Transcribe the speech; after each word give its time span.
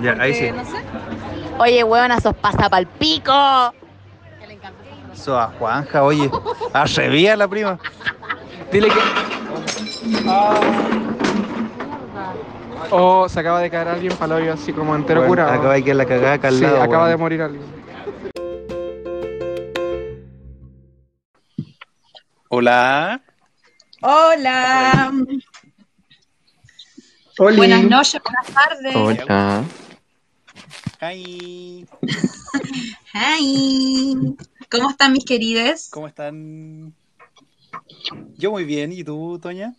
Ya, 0.00 0.12
ahí 0.20 0.34
sí. 0.34 0.50
No 0.50 0.64
sé. 0.64 0.76
Oye, 1.58 1.84
huevona, 1.84 2.20
sos 2.20 2.34
pasa 2.36 2.68
pa'l 2.68 2.86
pico. 2.86 3.32
So, 5.14 5.38
a 5.38 5.46
Juanja, 5.58 6.02
oye. 6.02 6.30
Arrevía 6.72 7.36
la 7.36 7.48
prima. 7.48 7.78
Dile 8.70 8.88
que. 8.88 9.00
Oh, 12.90 13.28
se 13.28 13.40
acaba 13.40 13.60
de 13.60 13.70
caer 13.70 13.88
alguien 13.88 14.14
para 14.16 14.36
hoyo 14.36 14.52
así 14.52 14.72
como 14.72 14.94
entero 14.94 15.20
Bueno, 15.20 15.32
curado. 15.32 15.52
Acaba 15.52 15.74
de 15.74 15.82
quedar 15.82 15.96
la 15.96 16.04
cagada 16.06 16.32
acá 16.34 16.48
al 16.48 16.54
sí, 16.54 16.60
lado. 16.60 16.82
acaba 16.82 17.08
de 17.08 17.16
morir 17.16 17.42
alguien. 17.42 17.62
Hola. 22.48 23.22
Hola. 24.02 25.12
Oli. 27.38 27.56
Buenas 27.56 27.84
noches, 27.84 28.20
buenas 28.22 28.46
tardes. 28.46 28.96
Hola. 28.96 29.64
Hi. 31.02 31.86
Hi. 33.14 34.36
¿Cómo 34.70 34.90
están 34.90 35.12
mis 35.12 35.24
querides? 35.24 35.88
¿Cómo 35.90 36.06
están? 36.08 36.94
Yo 38.36 38.50
muy 38.50 38.64
bien. 38.64 38.92
¿Y 38.92 39.04
tú, 39.04 39.38
Toña? 39.40 39.74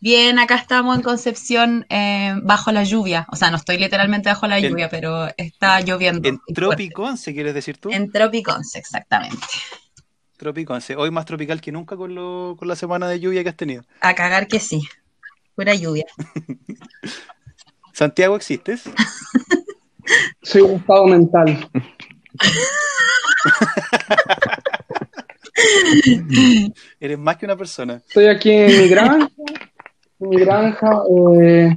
Bien, 0.00 0.38
acá 0.38 0.56
estamos 0.56 0.94
en 0.96 1.02
Concepción 1.02 1.86
eh, 1.88 2.34
bajo 2.42 2.70
la 2.72 2.84
lluvia. 2.84 3.26
O 3.32 3.36
sea, 3.36 3.50
no 3.50 3.56
estoy 3.56 3.78
literalmente 3.78 4.28
bajo 4.28 4.46
la 4.46 4.58
En- 4.58 4.68
lluvia, 4.68 4.88
pero 4.90 5.28
está 5.36 5.80
lloviendo. 5.80 6.28
En. 6.28 6.38
Tropiconce, 6.54 7.32
¿quieres 7.32 7.54
decir 7.54 7.78
tú? 7.78 7.90
En 7.90 8.12
Tropiconce, 8.12 8.78
exactamente. 8.78 9.38
Tropiconce. 10.36 10.94
Hoy 10.94 11.10
más 11.10 11.24
tropical 11.24 11.60
que 11.60 11.72
nunca 11.72 11.96
con, 11.96 12.14
lo, 12.14 12.54
con 12.58 12.68
la 12.68 12.76
semana 12.76 13.08
de 13.08 13.18
lluvia 13.18 13.42
que 13.42 13.48
has 13.48 13.56
tenido. 13.56 13.82
A 14.02 14.14
cagar 14.14 14.46
que 14.46 14.60
sí. 14.60 14.82
Pura 15.58 15.74
lluvia. 15.74 16.06
¿Santiago 17.92 18.36
existes? 18.36 18.84
Soy 20.40 20.62
un 20.62 20.76
estado 20.76 21.08
mental. 21.08 21.68
Eres 27.00 27.18
más 27.18 27.36
que 27.38 27.46
una 27.46 27.56
persona. 27.56 28.00
Estoy 28.06 28.28
aquí 28.28 28.52
en 28.52 28.82
mi 28.82 28.88
granja, 28.88 29.28
en 30.20 30.28
mi 30.28 30.36
granja, 30.36 31.02
eh, 31.42 31.76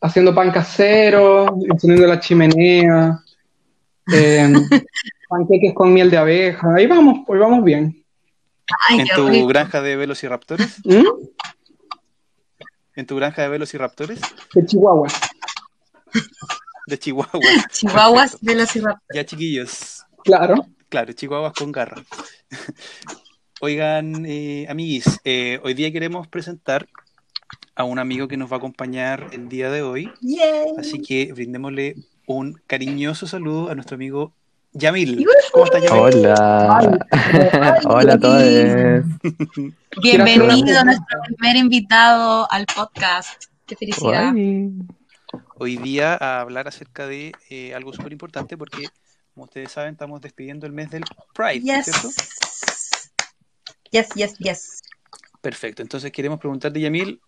haciendo 0.00 0.32
pan 0.32 0.52
casero, 0.52 1.48
encendiendo 1.68 2.06
la 2.06 2.20
chimenea, 2.20 3.18
eh, 4.14 4.52
panqueques 5.28 5.74
con 5.74 5.92
miel 5.92 6.12
de 6.12 6.18
abeja. 6.18 6.76
Ahí 6.76 6.86
vamos, 6.86 7.24
hoy 7.26 7.40
vamos 7.40 7.64
bien. 7.64 8.04
Ay, 8.88 9.00
¿En 9.00 9.08
tu 9.08 9.28
rico. 9.28 9.48
granja 9.48 9.82
de 9.82 9.96
velociraptores? 9.96 10.78
¿Mm? 10.84 11.02
¿En 12.96 13.06
tu 13.06 13.16
granja 13.16 13.42
de 13.42 13.48
velociraptores? 13.48 14.20
De 14.54 14.64
Chihuahua. 14.66 15.08
De 16.86 16.98
Chihuahua. 16.98 17.40
Chihuahuas 17.72 18.36
Perfecto. 18.36 18.78
irraptores. 18.78 19.14
Ya, 19.14 19.24
chiquillos. 19.24 20.04
Claro. 20.22 20.66
Claro, 20.88 21.12
chihuahuas 21.12 21.54
con 21.54 21.72
garra. 21.72 22.04
Oigan, 23.60 24.24
eh, 24.26 24.66
amiguis, 24.68 25.18
eh, 25.24 25.58
hoy 25.64 25.74
día 25.74 25.90
queremos 25.90 26.28
presentar 26.28 26.86
a 27.74 27.82
un 27.82 27.98
amigo 27.98 28.28
que 28.28 28.36
nos 28.36 28.50
va 28.50 28.56
a 28.56 28.58
acompañar 28.58 29.28
el 29.32 29.48
día 29.48 29.70
de 29.70 29.82
hoy. 29.82 30.12
Yay. 30.20 30.74
Así 30.78 31.02
que 31.02 31.32
brindémosle 31.32 31.96
un 32.26 32.60
cariñoso 32.66 33.26
saludo 33.26 33.70
a 33.70 33.74
nuestro 33.74 33.96
amigo 33.96 34.32
Yamil. 34.72 35.24
¿Cómo 35.52 35.64
estás, 35.64 35.82
Yamil? 35.82 36.00
Hola. 36.00 36.98
Hola 37.86 38.14
a 38.14 38.18
todos. 38.18 38.42
Bienvenido 40.02 40.78
a 40.78 40.84
nuestro 40.84 41.20
primer 41.22 41.56
invitado 41.56 42.50
al 42.50 42.66
podcast. 42.66 43.44
Qué 43.66 43.76
felicidad. 43.76 44.32
Hoy 45.56 45.76
día 45.76 46.14
a 46.14 46.40
hablar 46.40 46.68
acerca 46.68 47.06
de 47.06 47.32
eh, 47.50 47.74
algo 47.74 47.92
súper 47.92 48.12
importante 48.12 48.56
porque, 48.56 48.88
como 49.34 49.44
ustedes 49.44 49.72
saben, 49.72 49.92
estamos 49.92 50.20
despidiendo 50.20 50.66
el 50.66 50.72
mes 50.72 50.90
del 50.90 51.04
Pride, 51.34 51.60
Yes. 51.60 51.84
¿cierto? 51.84 52.08
Yes, 53.90 54.08
yes, 54.14 54.38
yes. 54.38 54.82
Perfecto. 55.40 55.82
Entonces 55.82 56.10
queremos 56.12 56.38
preguntarte, 56.38 56.80
Yamil, 56.80 57.20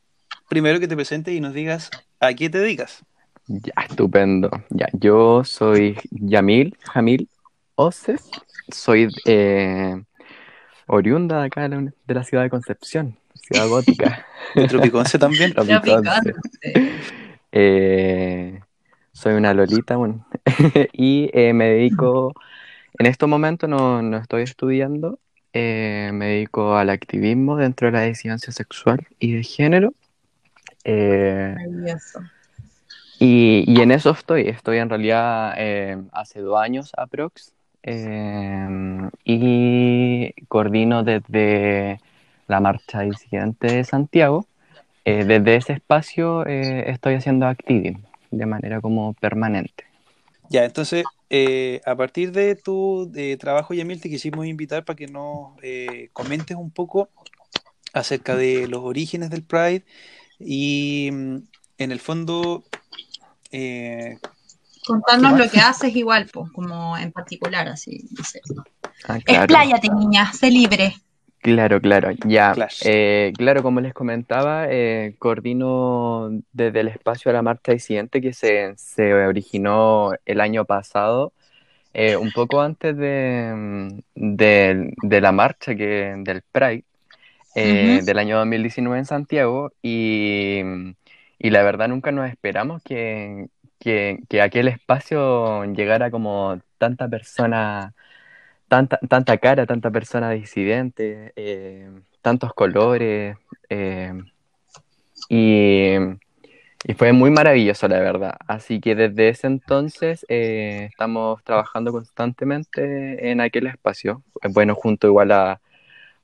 primero 0.48 0.80
que 0.80 0.88
te 0.88 0.96
presentes 0.96 1.34
y 1.34 1.40
nos 1.40 1.54
digas 1.54 1.90
a 2.20 2.34
qué 2.34 2.50
te 2.50 2.58
dedicas. 2.58 3.04
Ya, 3.46 3.72
estupendo. 3.88 4.50
Ya, 4.70 4.88
yo 4.92 5.44
soy 5.44 5.96
Yamil, 6.10 6.76
Jamil 6.92 7.28
Oces. 7.76 8.28
Soy 8.68 9.08
eh, 9.26 10.02
oriunda 10.86 11.40
de 11.40 11.46
acá 11.46 11.62
de 11.62 11.68
la, 11.68 11.92
de 12.06 12.14
la 12.14 12.24
ciudad 12.24 12.42
de 12.42 12.50
Concepción, 12.50 13.16
ciudad 13.34 13.68
gótica. 13.68 14.26
De 14.54 14.68
Tropiconce 14.68 15.18
también. 15.18 15.52
Tropiconce. 15.54 16.34
Eh, 17.52 18.60
soy 19.12 19.34
una 19.34 19.54
lolita, 19.54 19.96
bueno, 19.96 20.26
y 20.92 21.30
eh, 21.32 21.52
me 21.52 21.68
dedico, 21.68 22.34
en 22.98 23.06
estos 23.06 23.28
momentos 23.28 23.68
no, 23.68 24.02
no 24.02 24.18
estoy 24.18 24.42
estudiando, 24.42 25.18
eh, 25.54 26.10
me 26.12 26.26
dedico 26.26 26.76
al 26.76 26.90
activismo 26.90 27.56
dentro 27.56 27.86
de 27.86 27.92
la 27.92 28.02
disidencia 28.02 28.52
sexual 28.52 29.06
y 29.18 29.32
de 29.32 29.42
género. 29.42 29.94
Eh, 30.84 31.54
y, 33.18 33.64
y 33.66 33.80
en 33.80 33.90
eso 33.90 34.10
estoy, 34.10 34.48
estoy 34.48 34.76
en 34.76 34.90
realidad 34.90 35.54
eh, 35.56 35.96
hace 36.12 36.40
dos 36.40 36.60
años 36.60 36.92
aprox, 36.94 37.54
eh, 37.86 38.68
y 39.24 40.32
coordino 40.48 41.02
desde 41.04 42.00
la 42.48 42.60
marcha 42.60 43.00
disidente 43.00 43.68
de 43.68 43.84
Santiago. 43.84 44.46
Eh, 45.04 45.24
desde 45.24 45.54
ese 45.54 45.72
espacio 45.72 46.44
eh, 46.46 46.90
estoy 46.90 47.14
haciendo 47.14 47.46
activismo 47.46 48.08
de 48.32 48.44
manera 48.44 48.80
como 48.80 49.14
permanente. 49.14 49.84
Ya, 50.50 50.64
entonces, 50.64 51.04
eh, 51.30 51.80
a 51.86 51.94
partir 51.94 52.32
de 52.32 52.56
tu 52.56 53.12
trabajo, 53.38 53.72
Yamil, 53.72 54.00
te 54.00 54.10
quisimos 54.10 54.46
invitar 54.46 54.84
para 54.84 54.96
que 54.96 55.06
nos 55.06 55.52
comentes 56.12 56.56
un 56.56 56.70
poco 56.70 57.08
acerca 57.92 58.36
de 58.36 58.68
los 58.68 58.82
orígenes 58.82 59.30
del 59.30 59.42
Pride 59.42 59.84
y, 60.38 61.08
mm, 61.12 61.36
en 61.78 61.92
el 61.92 62.00
fondo, 62.00 62.64
Contarnos 64.86 65.32
¿Qué 65.32 65.38
lo 65.44 65.50
que 65.50 65.58
haces 65.58 65.94
igual, 65.96 66.28
pues, 66.32 66.50
como 66.52 66.96
en 66.96 67.12
particular, 67.12 67.68
así, 67.68 68.08
no 68.16 68.24
sé. 68.24 68.40
Ah, 69.08 69.18
claro. 69.18 69.42
Expláyate, 69.42 69.88
niña, 69.90 70.32
sé 70.32 70.50
libre. 70.50 70.94
Claro, 71.40 71.80
claro, 71.80 72.10
ya. 72.26 72.54
Eh, 72.84 73.32
claro, 73.36 73.62
como 73.62 73.80
les 73.80 73.94
comentaba, 73.94 74.66
eh, 74.68 75.14
coordino 75.18 76.30
desde 76.52 76.80
el 76.80 76.88
espacio 76.88 77.30
a 77.30 77.34
la 77.34 77.42
marcha 77.42 77.72
disidente 77.72 78.20
que 78.20 78.32
se, 78.32 78.74
se 78.76 79.12
originó 79.14 80.12
el 80.24 80.40
año 80.40 80.64
pasado, 80.64 81.32
eh, 81.94 82.16
un 82.16 82.32
poco 82.32 82.60
antes 82.60 82.96
de, 82.96 83.52
mm, 83.54 83.88
de, 84.36 84.94
de 85.02 85.20
la 85.20 85.32
marcha 85.32 85.74
que, 85.74 86.14
del 86.18 86.42
Pride 86.50 86.84
eh, 87.54 87.96
Ujú. 87.96 88.06
del 88.06 88.18
año 88.18 88.38
2019 88.38 88.98
en 88.98 89.06
Santiago 89.06 89.72
y, 89.82 90.60
y 91.38 91.50
la 91.50 91.62
verdad 91.62 91.88
nunca 91.88 92.12
nos 92.12 92.28
esperamos 92.28 92.82
que, 92.82 93.46
que, 93.78 94.20
que 94.28 94.42
aquel 94.42 94.68
espacio 94.68 95.64
llegara 95.64 96.10
como 96.10 96.60
tanta 96.78 97.08
persona 97.08 97.94
tanta, 98.68 98.98
tanta 99.08 99.38
cara, 99.38 99.66
tanta 99.66 99.90
persona 99.90 100.30
disidente, 100.30 101.32
eh, 101.36 101.90
tantos 102.22 102.52
colores, 102.54 103.36
eh, 103.68 104.12
y, 105.28 105.94
fue 106.96 107.12
muy 107.12 107.30
maravilloso, 107.30 107.88
la 107.88 107.98
verdad. 108.00 108.36
Así 108.46 108.80
que 108.80 108.94
desde 108.94 109.28
ese 109.30 109.48
entonces 109.48 110.24
eh, 110.28 110.88
estamos 110.90 111.42
trabajando 111.42 111.90
constantemente 111.92 113.30
en 113.30 113.40
aquel 113.40 113.66
espacio. 113.66 114.22
Bueno, 114.50 114.74
junto 114.76 115.08
igual 115.08 115.32
a, 115.32 115.60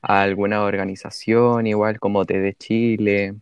a 0.01 0.21
alguna 0.21 0.63
organización, 0.63 1.67
igual 1.67 1.99
como 1.99 2.25
TD 2.25 2.55
Chile. 2.57 3.35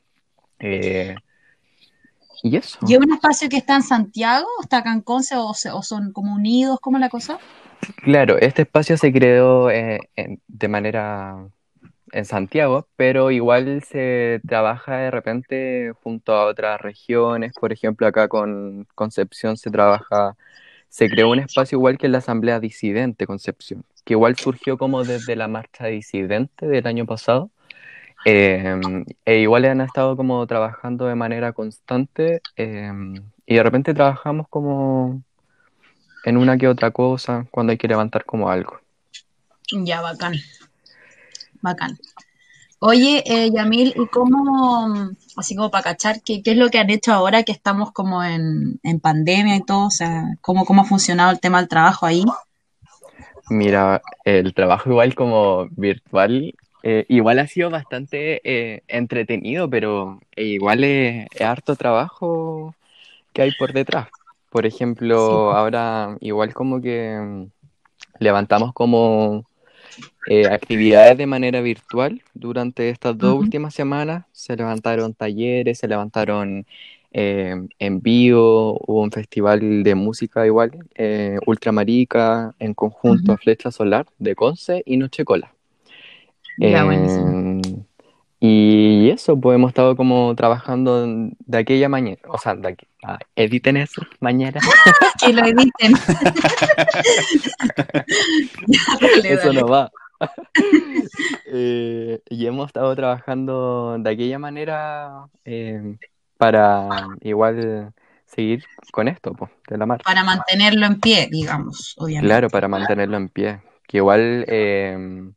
Y 2.43 2.57
eso. 2.57 2.79
¿Y 2.87 2.93
es 2.93 2.99
un 2.99 3.13
espacio 3.13 3.49
que 3.49 3.57
está 3.57 3.75
en 3.75 3.83
Santiago, 3.83 4.47
está 4.61 4.77
acá 4.77 4.91
en 4.93 5.01
Conce 5.01 5.35
o, 5.37 5.53
se- 5.53 5.71
o 5.71 5.81
son 5.83 6.11
como 6.13 6.33
unidos? 6.33 6.79
¿Cómo 6.81 6.97
es 6.97 7.01
la 7.01 7.09
cosa? 7.09 7.37
Claro, 8.03 8.37
este 8.39 8.63
espacio 8.63 8.97
se 8.97 9.11
creó 9.11 9.69
eh, 9.69 9.99
en- 10.15 10.41
de 10.47 10.67
manera 10.67 11.47
en 12.11 12.25
Santiago, 12.25 12.87
pero 12.95 13.31
igual 13.31 13.83
se 13.83 14.41
trabaja 14.47 14.97
de 14.97 15.11
repente 15.11 15.93
junto 16.03 16.33
a 16.33 16.45
otras 16.45 16.81
regiones. 16.81 17.53
Por 17.59 17.71
ejemplo, 17.73 18.07
acá 18.07 18.27
con 18.27 18.87
Concepción 18.95 19.57
se 19.57 19.71
trabaja, 19.71 20.35
se 20.89 21.09
creó 21.09 21.29
un 21.31 21.39
espacio 21.39 21.77
igual 21.77 21.97
que 21.97 22.07
en 22.07 22.13
la 22.13 22.19
Asamblea 22.19 22.59
Disidente 22.59 23.27
Concepción, 23.27 23.83
que 24.05 24.13
igual 24.13 24.35
surgió 24.37 24.77
como 24.77 25.03
desde 25.05 25.35
la 25.35 25.47
marcha 25.47 25.87
disidente 25.87 26.67
del 26.67 26.87
año 26.87 27.05
pasado. 27.05 27.49
Eh, 28.25 28.79
e 29.25 29.39
igual 29.39 29.65
han 29.65 29.81
estado 29.81 30.15
como 30.15 30.45
trabajando 30.45 31.05
de 31.05 31.15
manera 31.15 31.53
constante 31.53 32.41
eh, 32.55 32.91
y 33.45 33.55
de 33.55 33.63
repente 33.63 33.93
trabajamos 33.93 34.47
como 34.47 35.23
en 36.23 36.37
una 36.37 36.57
que 36.57 36.67
otra 36.67 36.91
cosa 36.91 37.47
cuando 37.51 37.71
hay 37.71 37.77
que 37.77 37.87
levantar 37.87 38.25
como 38.25 38.49
algo. 38.49 38.79
Ya, 39.71 40.01
bacán. 40.01 40.35
Bacán. 41.61 41.97
Oye, 42.79 43.23
eh, 43.27 43.51
Yamil, 43.51 43.93
¿y 43.95 44.07
cómo, 44.07 45.11
así 45.37 45.55
como 45.55 45.69
para 45.69 45.83
cachar, 45.83 46.21
qué, 46.23 46.41
qué 46.41 46.51
es 46.51 46.57
lo 46.57 46.69
que 46.69 46.79
han 46.79 46.89
hecho 46.89 47.13
ahora 47.13 47.43
que 47.43 47.51
estamos 47.51 47.91
como 47.91 48.23
en, 48.23 48.79
en 48.81 48.99
pandemia 48.99 49.55
y 49.55 49.63
todo? 49.63 49.85
O 49.87 49.91
sea, 49.91 50.23
¿cómo, 50.41 50.65
cómo 50.65 50.81
ha 50.81 50.85
funcionado 50.85 51.31
el 51.31 51.39
tema 51.39 51.59
del 51.59 51.69
trabajo 51.69 52.07
ahí? 52.07 52.23
Mira, 53.49 54.01
el 54.23 54.53
trabajo 54.55 54.89
igual 54.89 55.13
como 55.13 55.67
virtual, 55.71 56.55
eh, 56.83 57.05
igual 57.09 57.39
ha 57.39 57.47
sido 57.47 57.69
bastante 57.69 58.41
eh, 58.43 58.83
entretenido, 58.87 59.69
pero 59.69 60.19
eh, 60.35 60.45
igual 60.45 60.83
es, 60.83 61.27
es 61.33 61.41
harto 61.41 61.75
trabajo 61.75 62.75
que 63.33 63.43
hay 63.43 63.51
por 63.53 63.73
detrás. 63.73 64.09
Por 64.49 64.65
Sí, 65.13 65.41
ejemplo, 65.45 65.53
ahora 65.53 66.17
igual 66.21 66.53
como 66.53 66.81
que 66.81 67.17
mm, 67.21 67.45
levantamos 68.19 68.73
como 68.73 69.45
eh, 70.25 70.47
actividades 70.49 71.17
de 71.17 71.25
manera 71.27 71.61
virtual 71.61 72.21
durante 72.33 72.89
estas 72.89 73.17
dos 73.17 73.37
últimas 73.39 73.73
semanas. 73.73 74.25
Se 74.31 74.55
levantaron 74.55 75.13
talleres, 75.13 75.79
se 75.79 75.87
levantaron 75.87 76.65
eh, 77.13 77.55
en 77.79 78.01
vivo, 78.01 78.79
hubo 78.87 79.01
un 79.01 79.11
festival 79.11 79.83
de 79.83 79.95
música 79.95 80.45
igual, 80.45 80.71
eh, 80.95 81.37
Ultramarica, 81.45 82.55
en 82.59 82.73
conjunto 82.73 83.33
a 83.33 83.37
Flecha 83.37 83.71
Solar 83.71 84.07
de 84.19 84.35
Conce 84.35 84.83
y 84.85 84.97
Noche 84.97 85.25
Cola. 85.25 85.53
Ya. 86.57 86.83
Eh, 86.91 87.61
y 88.43 89.11
eso, 89.11 89.39
pues 89.39 89.53
hemos 89.55 89.69
estado 89.69 89.95
como 89.95 90.33
trabajando 90.35 91.05
de 91.05 91.57
aquella 91.59 91.89
mañana, 91.89 92.17
o 92.27 92.39
sea, 92.39 92.55
de 92.55 92.69
aquí, 92.69 92.87
ah, 93.03 93.19
editen 93.35 93.77
eso, 93.77 94.01
mañana. 94.19 94.59
Que 95.23 95.31
lo 95.31 95.45
editen. 95.45 95.93
Eso 99.23 99.53
no 99.53 99.67
va. 99.67 99.91
Eh, 101.53 102.21
y 102.29 102.45
hemos 102.45 102.67
estado 102.67 102.95
trabajando 102.95 103.97
de 103.99 104.09
aquella 104.09 104.39
manera 104.39 105.25
eh, 105.43 105.97
para 106.37 106.87
igual 107.21 107.93
seguir 108.25 108.63
con 108.91 109.07
esto, 109.07 109.33
pues, 109.33 109.51
de 109.67 109.77
la 109.77 109.85
marcha. 109.85 110.03
Para 110.03 110.23
mantenerlo 110.23 110.85
en 110.85 110.99
pie, 110.99 111.27
digamos, 111.29 111.95
Claro, 111.97 112.05
obviamente. 112.05 112.49
para 112.49 112.67
mantenerlo 112.67 113.17
en 113.17 113.29
pie. 113.29 113.61
Que 113.87 113.97
igual, 113.97 114.45
eh, 114.47 115.31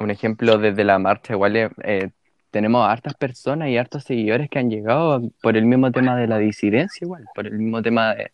un 0.00 0.10
ejemplo 0.10 0.58
desde 0.58 0.84
la 0.84 0.98
marcha, 0.98 1.34
igual 1.34 1.56
eh, 1.56 1.70
eh, 1.84 2.10
tenemos 2.50 2.86
hartas 2.88 3.14
personas 3.14 3.68
y 3.68 3.76
hartos 3.78 4.04
seguidores 4.04 4.48
que 4.50 4.58
han 4.58 4.70
llegado 4.70 5.22
por 5.42 5.56
el 5.56 5.66
mismo 5.66 5.90
tema 5.92 6.16
de 6.16 6.26
la 6.28 6.38
disidencia, 6.38 7.04
igual, 7.04 7.28
por 7.34 7.46
el 7.46 7.58
mismo 7.58 7.82
tema 7.82 8.14
de, 8.14 8.32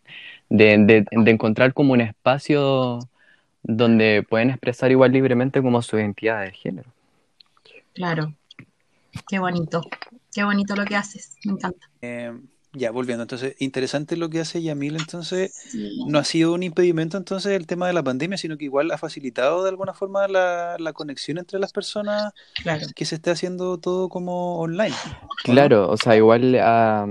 de, 0.49 0.77
de- 0.85 1.05
de 1.11 1.31
encontrar 1.31 1.73
como 1.73 1.93
un 1.93 2.01
espacio 2.01 2.99
donde 3.63 4.25
pueden 4.29 4.49
expresar 4.51 4.91
igual 4.91 5.11
libremente 5.11 5.61
como 5.61 5.81
su 5.81 5.97
identidad 5.97 6.41
de 6.43 6.51
género. 6.51 6.89
Claro, 7.93 8.33
qué 9.27 9.39
bonito. 9.39 9.81
Qué 10.33 10.43
bonito 10.43 10.75
lo 10.75 10.85
que 10.85 10.95
haces. 10.95 11.35
Me 11.45 11.53
encanta. 11.53 11.89
Eh, 12.01 12.33
ya, 12.73 12.91
volviendo. 12.91 13.23
Entonces, 13.23 13.55
interesante 13.59 14.15
lo 14.15 14.29
que 14.29 14.39
hace 14.39 14.61
Yamil. 14.61 14.95
Entonces, 14.95 15.53
Sí, 15.53 16.05
no 16.07 16.19
ha 16.19 16.23
sido 16.23 16.53
un 16.53 16.63
impedimento 16.63 17.17
entonces 17.17 17.51
el 17.53 17.67
tema 17.67 17.87
de 17.87 17.93
la 17.93 18.03
pandemia, 18.03 18.37
sino 18.37 18.57
que 18.57 18.65
igual 18.65 18.91
ha 18.91 18.97
facilitado 18.97 19.63
de 19.63 19.69
alguna 19.69 19.93
forma 19.93 20.27
la, 20.27 20.77
la 20.79 20.93
conexión 20.93 21.37
entre 21.37 21.59
las 21.59 21.73
personas 21.73 22.33
claro. 22.63 22.87
que 22.95 23.05
se 23.05 23.15
esté 23.15 23.31
haciendo 23.31 23.77
todo 23.77 24.07
como 24.09 24.59
online. 24.59 24.95
Claro, 25.43 25.89
o 25.89 25.97
sea, 25.97 26.15
igual 26.15 26.55
ha, 26.55 27.07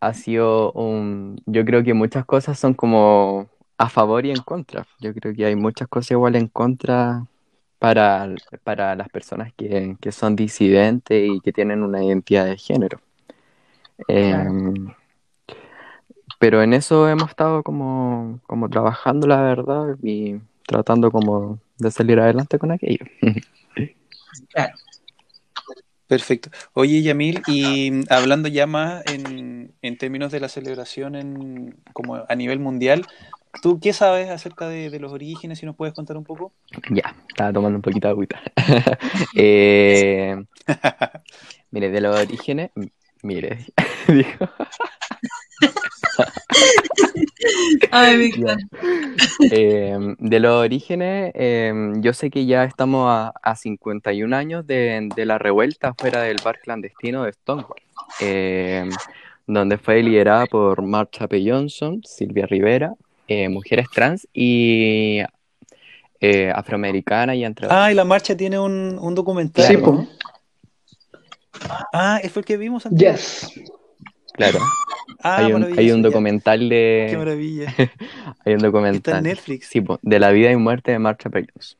ha 0.00 0.14
sido 0.14 0.72
un... 0.72 1.40
Yo 1.46 1.64
creo 1.64 1.84
que 1.84 1.94
muchas 1.94 2.24
cosas 2.24 2.58
son 2.58 2.74
como 2.74 3.48
a 3.78 3.88
favor 3.88 4.26
y 4.26 4.30
en 4.30 4.42
contra. 4.42 4.86
Yo 5.00 5.14
creo 5.14 5.34
que 5.34 5.46
hay 5.46 5.56
muchas 5.56 5.88
cosas 5.88 6.12
igual 6.12 6.36
en 6.36 6.48
contra 6.48 7.24
para, 7.78 8.28
para 8.64 8.96
las 8.96 9.08
personas 9.10 9.52
que, 9.54 9.96
que 10.00 10.12
son 10.12 10.36
disidentes 10.36 11.28
y 11.30 11.40
que 11.40 11.52
tienen 11.52 11.82
una 11.82 12.02
identidad 12.02 12.46
de 12.46 12.56
género. 12.56 13.03
Claro. 14.06 14.50
Em, 14.50 14.94
pero 16.38 16.62
en 16.62 16.74
eso 16.74 17.08
hemos 17.08 17.30
estado 17.30 17.62
como, 17.62 18.40
como 18.46 18.68
trabajando, 18.68 19.26
la 19.26 19.40
verdad, 19.42 19.96
y 20.02 20.36
tratando 20.66 21.10
como 21.10 21.58
de 21.78 21.90
salir 21.90 22.20
adelante 22.20 22.58
con 22.58 22.72
aquello. 22.72 23.04
Claro. 24.52 24.74
Perfecto. 26.06 26.50
Oye, 26.74 27.02
Yamil, 27.02 27.42
y 27.46 28.04
hablando 28.10 28.48
ya 28.48 28.66
más 28.66 29.04
en, 29.06 29.72
en 29.80 29.98
términos 29.98 30.32
de 30.32 30.40
la 30.40 30.48
celebración 30.48 31.14
en, 31.14 31.76
como 31.92 32.16
a 32.28 32.34
nivel 32.34 32.58
mundial, 32.58 33.06
¿tú 33.62 33.80
qué 33.80 33.92
sabes 33.92 34.28
acerca 34.30 34.68
de, 34.68 34.90
de 34.90 35.00
los 35.00 35.12
orígenes? 35.12 35.58
Si 35.58 35.66
nos 35.66 35.76
puedes 35.76 35.94
contar 35.94 36.16
un 36.16 36.24
poco. 36.24 36.52
Ya, 36.90 37.16
estaba 37.28 37.52
tomando 37.52 37.76
un 37.76 37.82
poquito 37.82 38.08
de 38.08 38.12
agüita. 38.12 38.42
Eh, 39.36 40.36
mire, 41.70 41.90
de 41.90 42.00
los 42.00 42.18
orígenes, 42.20 42.70
mire, 43.24 43.58
dijo, 44.08 44.48
Ay, 47.90 48.26
encanta. 48.34 48.66
Eh, 49.50 49.96
de 50.18 50.40
los 50.40 50.52
orígenes, 50.52 51.32
eh, 51.34 51.72
yo 51.96 52.12
sé 52.12 52.30
que 52.30 52.46
ya 52.46 52.64
estamos 52.64 53.06
a, 53.08 53.32
a 53.42 53.56
51 53.56 54.34
años 54.36 54.66
de, 54.66 55.08
de 55.14 55.26
la 55.26 55.38
revuelta 55.38 55.94
fuera 55.94 56.22
del 56.22 56.36
bar 56.44 56.58
clandestino 56.60 57.24
de 57.24 57.32
Stonewall, 57.32 57.80
eh, 58.20 58.88
donde 59.46 59.78
fue 59.78 60.02
liderada 60.02 60.46
por 60.46 60.82
Marsha 60.82 61.28
P. 61.28 61.42
Johnson, 61.48 62.02
Silvia 62.04 62.46
Rivera, 62.46 62.94
eh, 63.28 63.48
mujeres 63.48 63.86
trans 63.92 64.26
y 64.32 65.20
eh, 66.20 66.52
afroamericanas 66.54 67.36
y 67.36 67.44
entre 67.44 67.68
Ah, 67.70 67.90
y 67.90 67.94
la 67.94 68.04
marcha 68.04 68.36
tiene 68.36 68.58
un, 68.58 68.98
un 69.00 69.14
documental, 69.14 69.64
Sí, 69.64 69.76
Claro, 69.76 69.90
¿o 69.90 69.94
po. 69.96 70.02
no? 70.02 70.08
Ah, 71.92 72.20
fue 72.30 72.40
el 72.40 72.46
que 72.46 72.56
vimos, 72.56 72.82
Santiago. 72.84 73.16
Yes. 73.16 73.50
claro. 74.34 74.58
Ah, 75.22 75.36
Hay 75.38 75.52
un, 75.52 75.64
hay 75.78 75.90
un 75.92 76.02
documental 76.02 76.60
Qué 76.68 77.08
de, 77.10 77.16
maravilla. 77.16 77.74
hay 77.78 77.84
un 77.86 77.92
Está 78.36 78.50
en 78.50 78.58
documental, 78.58 79.22
Netflix. 79.22 79.68
sí, 79.68 79.82
de 80.02 80.18
la 80.18 80.30
vida 80.30 80.50
y 80.50 80.56
muerte 80.56 80.92
de 80.92 80.98
Marsha 80.98 81.30
P. 81.30 81.46
Johnson. 81.52 81.78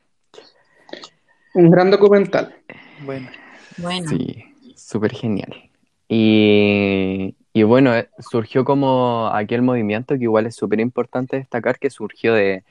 Un 1.54 1.70
gran 1.70 1.90
documental. 1.90 2.54
Bueno, 3.04 3.28
Bueno, 3.76 4.08
Sí, 4.10 4.44
súper 4.76 5.12
genial. 5.12 5.70
Y, 6.08 7.34
y 7.52 7.62
bueno, 7.62 7.94
eh, 7.96 8.08
surgió 8.18 8.64
como 8.64 9.28
aquel 9.32 9.62
movimiento 9.62 10.16
que 10.16 10.24
igual 10.24 10.46
es 10.46 10.54
súper 10.56 10.80
importante 10.80 11.36
destacar 11.36 11.78
que 11.78 11.90
surgió 11.90 12.34
de, 12.34 12.64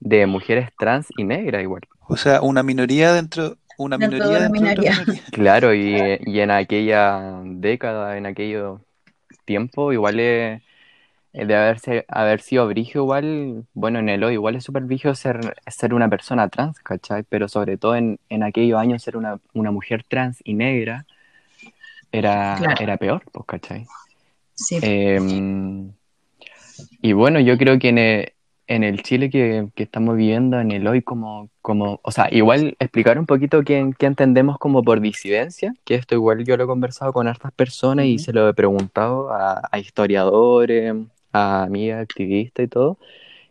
de 0.00 0.26
mujeres 0.26 0.70
trans 0.78 1.06
y 1.16 1.24
negras 1.24 1.62
igual. 1.62 1.82
o 2.08 2.16
sea, 2.16 2.40
una 2.42 2.62
minoría 2.62 3.12
dentro, 3.12 3.56
una 3.78 3.98
de 3.98 4.08
minoría 4.08 4.40
de 4.40 4.48
otra 4.48 4.50
minoría. 4.50 4.92
minoría. 4.92 4.92
Claro, 5.32 5.74
y, 5.74 5.96
y 6.26 6.40
en 6.40 6.50
aquella 6.50 7.40
década, 7.44 8.18
en 8.18 8.26
aquello 8.26 8.80
tiempo, 9.44 9.92
igual 9.92 10.20
es, 10.20 10.62
de 11.32 11.54
haberse, 11.56 12.04
haber 12.08 12.40
sido 12.40 12.66
brigio 12.68 13.02
igual, 13.02 13.66
bueno, 13.74 14.00
en 14.00 14.08
el 14.08 14.24
hoy 14.24 14.34
igual 14.34 14.56
es 14.56 14.64
súper 14.64 14.84
brigio 14.84 15.14
ser, 15.14 15.56
ser 15.66 15.94
una 15.94 16.08
persona 16.08 16.48
trans, 16.48 16.80
¿cachai? 16.80 17.22
Pero 17.24 17.48
sobre 17.48 17.76
todo 17.78 17.96
en, 17.96 18.18
en 18.28 18.42
aquellos 18.42 18.78
años 18.80 19.02
ser 19.02 19.16
una, 19.16 19.38
una 19.54 19.70
mujer 19.70 20.04
trans 20.08 20.40
y 20.44 20.54
negra 20.54 21.06
era, 22.12 22.56
Claro, 22.56 22.74
era 22.80 22.96
peor, 22.96 23.22
pues, 23.32 23.46
¿cachai? 23.46 23.86
sí. 24.54 24.78
Em, 24.82 25.92
y 27.02 27.12
bueno, 27.12 27.40
yo 27.40 27.58
creo 27.58 27.78
que 27.78 27.88
en 27.88 27.98
el, 27.98 28.32
en 28.68 28.84
el 28.84 29.02
Chile 29.02 29.30
que, 29.30 29.68
que 29.74 29.82
estamos 29.84 30.16
viviendo, 30.16 30.60
en 30.60 30.70
el 30.72 30.86
hoy, 30.86 31.02
como, 31.02 31.50
como, 31.62 32.00
o 32.04 32.12
sea, 32.12 32.28
igual 32.32 32.76
explicar 32.80 33.18
un 33.18 33.26
poquito 33.26 33.62
qué, 33.64 33.90
qué 33.98 34.06
entendemos 34.06 34.58
como 34.58 34.84
por 34.84 35.00
disidencia, 35.00 35.74
que 35.84 35.96
esto 35.96 36.14
igual 36.14 36.44
yo 36.44 36.56
lo 36.56 36.64
he 36.64 36.66
conversado 36.68 37.12
con 37.12 37.28
hartas 37.28 37.52
personas 37.52 38.06
y 38.06 38.18
se 38.18 38.32
lo 38.32 38.48
he 38.48 38.54
preguntado 38.54 39.30
a, 39.32 39.62
a 39.72 39.78
historiadores, 39.80 40.94
a 41.32 41.64
amigas, 41.64 42.02
activistas 42.02 42.64
y 42.66 42.68
todo. 42.68 42.98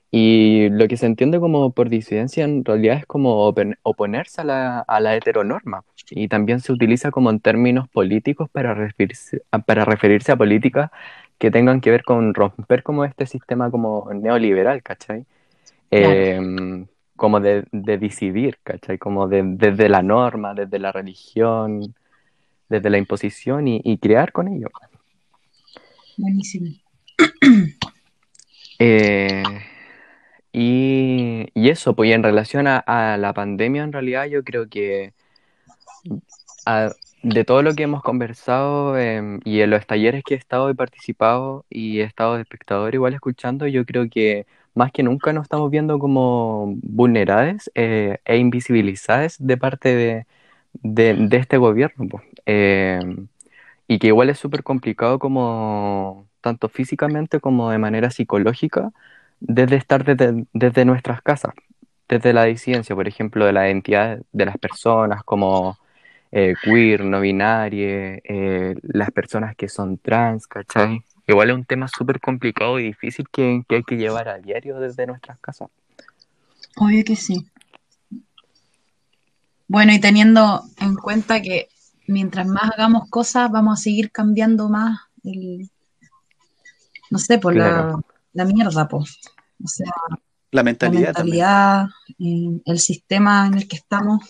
Y 0.09 0.69
lo 0.69 0.87
que 0.87 0.95
se 0.97 1.05
entiende 1.05 1.39
como 1.39 1.71
por 1.73 1.89
disidencia 1.89 2.45
en 2.45 2.63
realidad 2.63 2.97
es 2.97 3.05
como 3.05 3.45
oponerse 3.83 4.41
a 4.41 4.43
la, 4.45 4.79
a 4.79 4.99
la 5.01 5.15
heteronorma. 5.15 5.83
Y 6.09 6.29
también 6.29 6.61
se 6.61 6.71
utiliza 6.71 7.11
como 7.11 7.29
en 7.29 7.41
términos 7.41 7.89
políticos 7.89 8.49
para 8.49 8.73
referirse, 8.73 9.41
a- 9.51 9.59
para 9.59 9.83
referirse 9.85 10.31
a 10.31 10.37
políticas 10.37 10.91
que 11.37 11.51
tengan 11.51 11.81
que 11.81 11.91
ver 11.91 12.03
con 12.03 12.33
romper 12.33 12.83
como 12.83 13.05
este 13.05 13.25
sistema 13.25 13.71
como 13.71 14.09
neoliberal, 14.13 14.83
¿cachai? 14.83 15.25
Claro, 15.95 16.21
Eh, 16.21 16.85
como 17.15 17.39
de, 17.39 17.65
de 17.71 17.97
decidir, 17.97 18.59
¿cachai? 18.63 18.97
Como 18.97 19.27
de- 19.27 19.43
desde 19.45 19.89
la 19.89 20.01
norma, 20.03 20.53
desde 20.53 20.79
la 20.79 20.91
religión, 20.91 21.95
desde 22.69 22.89
la 22.89 22.97
imposición 22.97 23.67
y, 23.67 23.81
y 23.83 23.97
crear 23.97 24.31
con 24.31 24.47
ello. 24.49 24.69
buenísimo. 26.17 26.67
Eh, 28.79 29.43
y, 30.53 31.47
y 31.53 31.69
eso, 31.69 31.95
pues 31.95 32.09
y 32.09 32.13
en 32.13 32.23
relación 32.23 32.67
a, 32.67 32.77
a 32.79 33.17
la 33.17 33.33
pandemia, 33.33 33.83
en 33.83 33.93
realidad 33.93 34.25
yo 34.25 34.43
creo 34.43 34.67
que 34.69 35.13
a- 36.65 36.91
de 37.23 37.43
todo 37.45 37.61
lo 37.61 37.73
que 37.73 37.83
hemos 37.83 38.03
conversado 38.03 38.97
em, 38.97 39.39
y 39.43 39.61
en 39.61 39.69
los 39.71 39.85
talleres 39.87 40.23
que 40.23 40.35
he 40.35 40.37
estado 40.37 40.69
y 40.69 40.73
participado 40.75 41.65
y 41.69 41.99
he 41.99 42.03
estado 42.03 42.35
de 42.35 42.41
espectador 42.41 42.93
igual 42.93 43.13
escuchando, 43.13 43.67
yo 43.67 43.85
creo 43.85 44.09
que 44.09 44.45
más 44.75 44.91
que 44.91 45.03
nunca 45.03 45.33
nos 45.33 45.43
estamos 45.43 45.71
viendo 45.71 45.99
como 45.99 46.75
vulneradas 46.83 47.71
eh, 47.75 48.19
e 48.25 48.37
invisibilizadas 48.37 49.37
de 49.39 49.57
parte 49.57 49.95
de, 49.95 50.25
de, 50.73 51.37
este 51.37 51.57
gobierno. 51.57 52.07
Eh, 52.45 52.99
y 53.87 53.99
que 53.99 54.07
igual 54.07 54.29
es 54.29 54.39
súper 54.39 54.63
complicado 54.63 55.19
como 55.19 56.27
tanto 56.41 56.69
físicamente 56.69 57.39
como 57.39 57.71
de 57.71 57.77
manera 57.77 58.11
psicológica 58.11 58.91
desde 59.39 59.75
estar 59.77 60.03
desde, 60.05 60.45
desde 60.53 60.85
nuestras 60.85 61.21
casas, 61.21 61.53
desde 62.09 62.33
la 62.33 62.45
disidencia, 62.45 62.95
por 62.95 63.07
ejemplo, 63.07 63.45
de 63.45 63.53
la 63.53 63.67
identidad 63.67 64.19
de 64.31 64.45
las 64.45 64.57
personas 64.57 65.23
como 65.23 65.77
eh, 66.31 66.53
queer, 66.61 67.03
no 67.05 67.19
binaria, 67.21 68.15
eh, 68.23 68.75
las 68.83 69.11
personas 69.11 69.55
que 69.55 69.67
son 69.69 69.97
trans, 69.97 70.47
¿cachai? 70.47 71.03
Igual 71.27 71.49
es 71.49 71.55
un 71.55 71.65
tema 71.65 71.87
súper 71.87 72.19
complicado 72.19 72.79
y 72.79 72.83
difícil 72.83 73.27
que, 73.31 73.63
que 73.67 73.75
hay 73.77 73.83
que 73.83 73.97
llevar 73.97 74.29
a 74.29 74.37
diario 74.39 74.79
desde 74.79 75.05
nuestras 75.07 75.37
casas. 75.39 75.69
Obvio 76.77 77.03
que 77.03 77.15
sí. 77.15 77.45
Bueno, 79.67 79.91
y 79.93 79.99
teniendo 79.99 80.63
en 80.79 80.95
cuenta 80.95 81.41
que 81.41 81.67
mientras 82.07 82.47
más 82.47 82.71
hagamos 82.71 83.09
cosas, 83.09 83.51
vamos 83.51 83.79
a 83.79 83.83
seguir 83.83 84.11
cambiando 84.11 84.69
más 84.69 84.99
el, 85.23 85.69
no 87.09 87.19
sé, 87.19 87.37
por 87.37 87.53
Claro. 87.53 88.03
la, 88.33 88.45
la 88.45 88.53
mierda, 88.53 88.87
pues. 88.87 89.19
O 89.63 89.67
sea, 89.67 89.91
La 90.51 90.61
la 90.61 90.63
mentalidad 90.63 91.13
también. 91.13 91.37
mentalidad, 91.39 91.87
eh, 92.19 92.61
el 92.65 92.79
sistema 92.79 93.47
en 93.47 93.55
el 93.55 93.67
que 93.67 93.75
estamos. 93.75 94.23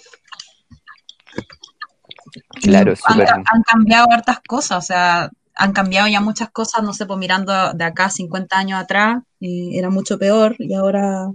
Claro, 2.61 2.91
es 2.93 3.01
han, 3.05 3.13
súper... 3.13 3.29
han 3.29 3.63
cambiado 3.63 4.07
hartas 4.11 4.39
cosas, 4.47 4.77
o 4.77 4.81
sea, 4.87 5.29
han 5.55 5.73
cambiado 5.73 6.07
ya 6.07 6.21
muchas 6.21 6.49
cosas, 6.51 6.83
no 6.83 6.93
sé, 6.93 7.05
pues 7.05 7.19
mirando 7.19 7.73
de 7.73 7.83
acá 7.83 8.09
50 8.09 8.57
años 8.57 8.79
atrás, 8.79 9.23
eh, 9.41 9.71
era 9.73 9.89
mucho 9.89 10.17
peor 10.19 10.55
y 10.59 10.73
ahora 10.73 11.29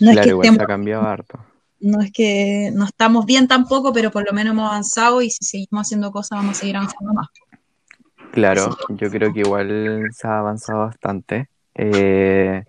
no 0.00 0.10
es 0.10 0.20
Claro, 0.20 0.22
que 0.22 0.28
igual 0.30 0.46
estemos 0.46 0.58
se 0.58 0.62
ha 0.62 0.66
cambiado 0.66 1.02
harto. 1.06 1.38
no 1.80 2.00
es 2.00 2.12
que 2.12 2.70
no 2.74 2.84
estamos 2.86 3.26
bien 3.26 3.48
tampoco, 3.48 3.92
pero 3.92 4.10
por 4.10 4.24
lo 4.24 4.32
menos 4.32 4.52
hemos 4.52 4.68
avanzado 4.68 5.20
y 5.22 5.30
si 5.30 5.44
seguimos 5.44 5.86
haciendo 5.86 6.10
cosas 6.12 6.38
vamos 6.38 6.56
a 6.56 6.60
seguir 6.60 6.76
avanzando 6.76 7.12
más. 7.12 7.28
Claro, 8.32 8.76
yo 8.88 9.10
creo 9.10 9.32
que 9.32 9.40
igual 9.40 10.08
se 10.12 10.26
ha 10.26 10.38
avanzado 10.38 10.80
bastante, 10.86 11.48
eh, 11.74 12.64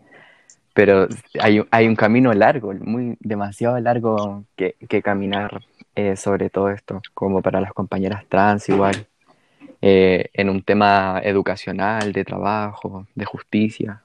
pero 0.73 1.07
hay, 1.39 1.61
hay 1.71 1.87
un 1.87 1.95
camino 1.95 2.33
largo, 2.33 2.73
muy 2.73 3.15
demasiado 3.21 3.79
largo 3.79 4.43
que, 4.57 4.75
que 4.89 5.01
caminar 5.01 5.61
eh, 5.95 6.15
sobre 6.15 6.49
todo 6.49 6.69
esto, 6.69 7.01
como 7.13 7.41
para 7.41 7.61
las 7.61 7.73
compañeras 7.73 8.25
trans 8.29 8.67
igual, 8.69 9.07
eh, 9.81 10.29
en 10.33 10.49
un 10.49 10.61
tema 10.63 11.21
educacional, 11.23 12.13
de 12.13 12.23
trabajo, 12.23 13.07
de 13.15 13.25
justicia. 13.25 14.01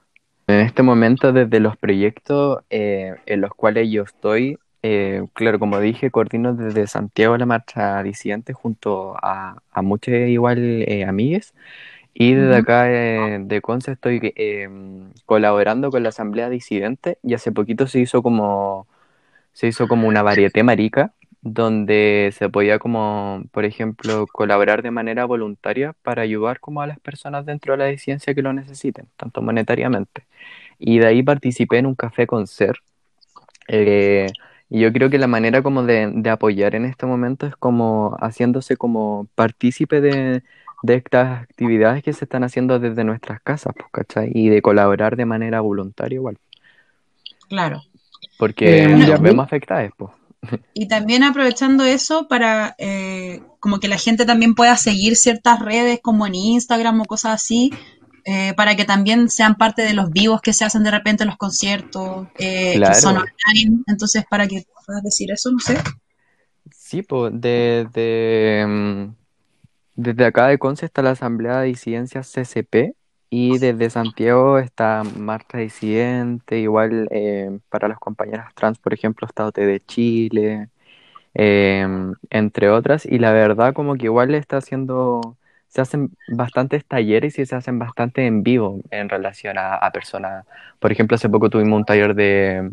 En 0.47 0.61
este 0.61 0.83
momento, 0.83 1.33
desde 1.33 1.61
los 1.61 1.77
proyectos 1.77 2.63
eh, 2.71 3.15
en 3.27 3.41
los 3.41 3.51
cuales 3.51 3.91
yo 3.91 4.03
estoy, 4.03 4.59
claro, 5.35 5.59
como 5.59 5.81
dije, 5.81 6.11
coordino 6.11 6.55
desde 6.55 6.87
Santiago 6.87 7.37
la 7.37 7.45
marcha 7.45 8.03
disidente 8.03 8.55
junto 8.55 9.17
a, 9.21 9.59
a 9.71 9.83
muchas 9.83 10.15
igual 10.29 10.87
amigues. 11.07 11.53
Y 12.21 12.35
desde 12.35 12.57
acá 12.57 12.83
de 12.83 13.61
Conce 13.63 13.93
estoy 13.93 14.33
eh, 14.35 14.69
colaborando 15.25 15.93
con 15.93 16.03
la 16.03 16.09
Asamblea 16.09 16.51
Disidente 16.51 17.19
y 17.23 17.35
hace 17.35 17.53
poquito 17.53 17.87
se 17.87 18.01
hizo 18.01 18.25
como, 18.25 18.89
se 19.53 19.69
hizo 19.69 19.87
como 19.87 20.09
una 20.09 20.23
varieté 20.23 20.65
marica 20.65 21.13
donde 21.43 22.33
se 22.37 22.49
podía 22.51 22.79
como, 22.79 23.43
por 23.53 23.65
ejemplo, 23.65 24.29
colaborar 24.33 24.83
de 24.83 24.91
manera 24.91 25.25
voluntaria 25.25 25.95
para 26.03 26.23
ayudar 26.23 26.61
como 26.61 26.83
a 26.83 26.87
las 26.87 27.01
personas 27.01 27.47
dentro 27.47 27.73
de 27.75 27.79
la 27.79 27.87
disidencia 27.87 28.35
que 28.35 28.43
lo 28.43 28.53
necesiten, 28.53 29.09
tanto 29.17 29.43
monetariamente. 29.43 30.27
Y 30.79 30.99
de 31.01 31.07
ahí 31.09 31.23
participé 31.23 31.79
en 31.79 31.87
un 31.87 31.95
café 31.97 32.27
con 32.27 32.47
ser. 32.47 32.79
Eh, 33.69 34.35
y 34.71 34.81
yo 34.81 34.93
creo 34.93 35.11
que 35.11 35.19
la 35.19 35.27
manera 35.27 35.63
como 35.63 35.83
de, 35.85 36.11
de 36.15 36.31
apoyar 36.31 36.75
en 36.75 36.85
este 36.85 37.07
momento 37.07 37.47
es 37.47 37.57
como 37.57 38.17
haciéndose 38.21 38.77
como 38.77 39.29
partícipe 39.35 40.01
de, 40.01 40.43
de 40.83 40.95
estas 40.95 41.43
actividades 41.43 42.03
que 42.03 42.13
se 42.13 42.25
están 42.25 42.45
haciendo 42.45 42.79
desde 42.79 43.05
nuestras 43.05 43.41
casas, 43.43 43.75
pues, 43.77 43.91
¿cachai? 43.93 44.31
Y 44.35 44.49
de 44.51 44.63
colaborar 44.63 45.17
de 45.17 45.27
manera 45.27 45.61
voluntaria 45.61 46.17
igual, 46.17 46.39
Claro. 47.49 47.83
porque 48.37 48.87
Eh, 48.87 48.95
nos 48.97 49.07
ya, 49.07 49.19
vemos 49.19 49.45
afectados, 49.45 49.91
pues. 49.97 50.13
Y 50.73 50.89
también 50.89 51.25
aprovechando 51.25 51.85
eso 51.85 52.29
para 52.29 52.75
eh, 52.79 53.43
como 53.61 53.81
que 53.81 53.89
la 53.89 53.99
gente 53.99 54.25
también 54.25 54.55
pueda 54.55 54.77
seguir 54.77 55.17
ciertas 55.17 55.61
redes 55.61 56.01
como 56.03 56.27
en 56.27 56.35
Instagram 56.35 57.01
o 57.01 57.05
cosas 57.05 57.35
así, 57.35 57.73
eh, 58.25 58.55
para 58.57 58.77
que 58.77 58.85
también 58.85 59.31
sean 59.31 59.57
parte 59.57 59.83
de 59.83 59.95
los 59.95 60.11
vivos 60.11 60.41
que 60.41 60.53
se 60.53 60.65
hacen 60.65 60.85
de 60.85 60.91
repente 60.91 61.25
en 61.25 61.29
los 61.29 61.39
conciertos, 61.39 62.29
eh, 62.39 62.81
que 62.81 62.95
son 62.95 63.17
online. 63.17 63.83
Entonces, 63.87 64.25
para 64.29 64.47
que 64.47 64.65
puedas 64.87 65.03
decir 65.03 65.31
eso, 65.33 65.51
no 65.51 65.59
sé. 65.59 65.79
Sí, 66.71 67.03
pues 67.03 67.33
desde, 67.35 68.67
mm, 68.67 69.15
desde 69.97 70.25
acá 70.25 70.47
de 70.49 70.59
Conce 70.59 70.87
está 70.87 71.03
la 71.03 71.11
Asamblea 71.11 71.61
de 71.61 71.69
Disidencias 71.69 72.31
CCP 72.31 72.95
y 73.31 73.59
desde 73.59 73.91
Santiago 73.91 74.59
está 74.59 75.03
Marcha 75.05 75.59
Disidente, 75.59 76.59
igual 76.59 77.09
eh, 77.11 77.59
para 77.69 77.89
las 77.89 77.99
compañeras 77.99 78.55
trans, 78.55 78.79
por 78.79 78.95
ejemplo, 78.95 79.27
está 79.27 79.47
OT 79.47 79.67
de 79.67 79.81
Chile, 79.81 80.69
eh, 81.35 81.87
entre 82.31 82.71
otras, 82.71 83.07
y 83.07 83.19
la 83.19 83.33
verdad 83.33 83.75
como 83.75 83.95
que 83.97 84.07
igual 84.07 84.35
está 84.35 84.59
haciendo, 84.59 85.37
se 85.69 85.81
hacen 85.83 86.11
bastantes 86.29 86.85
talleres 86.87 87.39
y 87.39 87.47
se 87.47 87.57
hacen 87.57 87.79
bastante 87.79 88.27
en 88.27 88.43
vivo 88.43 88.81
en 88.91 89.09
relación 89.09 89.57
a, 89.59 89.91
personas, 89.93 90.47
por 90.81 90.93
ejemplo, 90.93 91.15
hace 91.17 91.29
poco 91.29 91.51
tuvimos 91.51 91.79
un 91.79 91.85
taller 91.85 92.15
de 92.15 92.73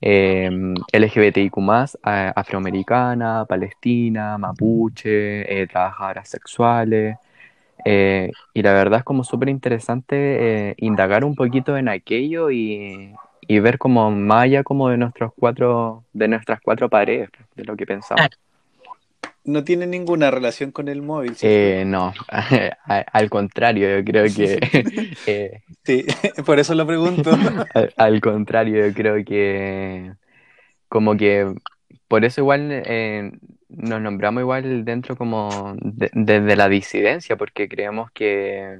eh, 0.00 0.50
LGBTIQ+, 0.92 1.58
a- 2.02 2.30
afroamericana, 2.36 3.44
palestina, 3.46 4.38
mapuche, 4.38 5.62
eh, 5.62 5.66
trabajadoras 5.66 6.28
sexuales, 6.28 7.16
eh, 7.84 8.30
y 8.54 8.62
la 8.62 8.72
verdad 8.72 9.00
es 9.00 9.04
como 9.04 9.24
súper 9.24 9.48
interesante 9.48 10.70
eh, 10.70 10.74
indagar 10.78 11.24
un 11.24 11.34
poquito 11.34 11.76
en 11.76 11.88
aquello 11.88 12.50
y, 12.50 13.14
y 13.42 13.58
ver 13.60 13.78
como 13.78 14.10
más 14.10 14.44
allá 14.44 14.62
como 14.62 14.88
de 14.88 14.96
nuestros 14.98 15.32
cuatro, 15.38 16.04
de 16.12 16.28
nuestras 16.28 16.60
cuatro 16.60 16.88
paredes, 16.88 17.30
de 17.54 17.64
lo 17.64 17.76
que 17.76 17.86
pensamos. 17.86 18.28
No 19.44 19.64
tiene 19.64 19.86
ninguna 19.86 20.30
relación 20.30 20.72
con 20.72 20.88
el 20.88 21.00
móvil, 21.00 21.34
¿cierto? 21.34 21.56
Eh, 21.56 21.84
no, 21.86 22.12
al 23.12 23.30
contrario, 23.30 23.98
yo 23.98 24.04
creo 24.04 24.26
que 24.34 24.58
eh, 25.26 25.62
Sí, 25.84 26.04
por 26.44 26.58
eso 26.58 26.74
lo 26.74 26.86
pregunto. 26.86 27.30
al, 27.74 27.94
al 27.96 28.20
contrario, 28.20 28.86
yo 28.86 28.92
creo 28.92 29.24
que 29.24 30.12
como 30.88 31.16
que 31.16 31.50
por 32.08 32.24
eso 32.26 32.42
igual 32.42 32.68
eh, 32.70 33.32
nos 33.68 34.00
nombramos 34.00 34.40
igual 34.42 34.84
dentro 34.84 35.16
como 35.16 35.74
de- 35.80 36.10
desde 36.14 36.56
la 36.56 36.68
disidencia, 36.68 37.36
porque 37.36 37.68
creemos 37.68 38.10
que 38.12 38.78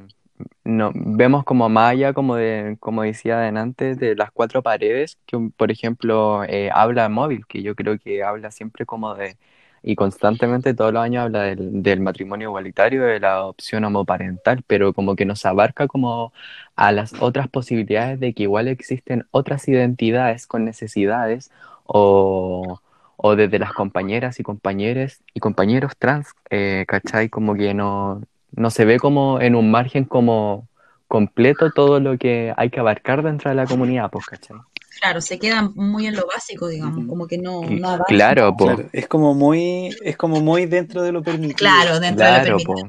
no, 0.64 0.92
vemos 0.94 1.44
como 1.44 1.66
allá, 1.80 2.12
como, 2.14 2.36
de, 2.36 2.76
como 2.80 3.02
decía 3.02 3.38
adelante, 3.38 3.94
de 3.96 4.14
las 4.16 4.30
cuatro 4.32 4.62
paredes, 4.62 5.18
que 5.26 5.38
por 5.56 5.70
ejemplo 5.70 6.44
eh, 6.44 6.70
habla 6.72 7.08
móvil, 7.08 7.46
que 7.46 7.62
yo 7.62 7.74
creo 7.74 7.98
que 7.98 8.22
habla 8.24 8.50
siempre 8.50 8.86
como 8.86 9.14
de, 9.14 9.36
y 9.82 9.94
constantemente 9.96 10.74
todos 10.74 10.92
los 10.92 11.02
años 11.02 11.24
habla 11.24 11.42
del, 11.42 11.82
del 11.82 12.00
matrimonio 12.00 12.48
igualitario, 12.48 13.04
de 13.04 13.20
la 13.20 13.34
adopción 13.34 13.84
homoparental, 13.84 14.62
pero 14.66 14.92
como 14.92 15.16
que 15.16 15.24
nos 15.24 15.44
abarca 15.46 15.86
como 15.88 16.32
a 16.76 16.92
las 16.92 17.14
otras 17.20 17.48
posibilidades 17.48 18.20
de 18.20 18.34
que 18.34 18.44
igual 18.44 18.68
existen 18.68 19.26
otras 19.30 19.68
identidades 19.68 20.46
con 20.46 20.64
necesidades 20.64 21.50
o, 21.86 22.80
o 23.20 23.36
desde 23.36 23.58
las 23.58 23.72
compañeras 23.72 24.38
y 24.40 24.44
compañeros 24.44 25.18
y 25.34 25.40
compañeros 25.40 25.92
trans, 25.98 26.28
eh, 26.50 26.84
¿cachai? 26.88 27.28
Como 27.28 27.54
que 27.54 27.74
no, 27.74 28.22
no 28.52 28.70
se 28.70 28.84
ve 28.84 28.98
como 28.98 29.40
en 29.40 29.56
un 29.56 29.70
margen 29.70 30.04
como 30.04 30.68
completo 31.08 31.70
todo 31.70 32.00
lo 32.00 32.16
que 32.16 32.54
hay 32.56 32.70
que 32.70 32.80
abarcar 32.80 33.22
dentro 33.24 33.50
de 33.50 33.56
la 33.56 33.66
comunidad, 33.66 34.10
pues, 34.10 34.24
¿cachai? 34.26 34.56
Claro, 35.00 35.20
se 35.20 35.38
quedan 35.38 35.72
muy 35.74 36.06
en 36.06 36.16
lo 36.16 36.26
básico, 36.26 36.68
digamos, 36.68 37.06
como 37.08 37.26
que 37.26 37.38
no, 37.38 37.62
no 37.62 37.88
avanzan. 37.88 38.06
Claro, 38.16 38.56
po, 38.56 38.66
Claro, 38.66 38.88
es 38.92 39.06
como 39.08 39.34
muy, 39.34 39.96
es 40.02 40.16
como 40.16 40.40
muy 40.40 40.66
dentro 40.66 41.02
de 41.02 41.12
lo 41.12 41.22
permitido. 41.22 41.56
Claro, 41.56 42.00
dentro 42.00 42.26
de 42.26 42.32
lo 42.32 42.38
claro, 42.38 42.56
permitido, 42.58 42.88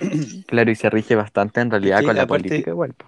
claro, 0.46 0.70
y 0.70 0.74
se 0.74 0.90
rige 0.90 1.14
bastante 1.14 1.60
en 1.60 1.70
realidad 1.70 2.04
con 2.04 2.16
la 2.16 2.22
aparte- 2.22 2.38
política 2.38 2.70
igual, 2.70 2.94
po. 2.94 3.06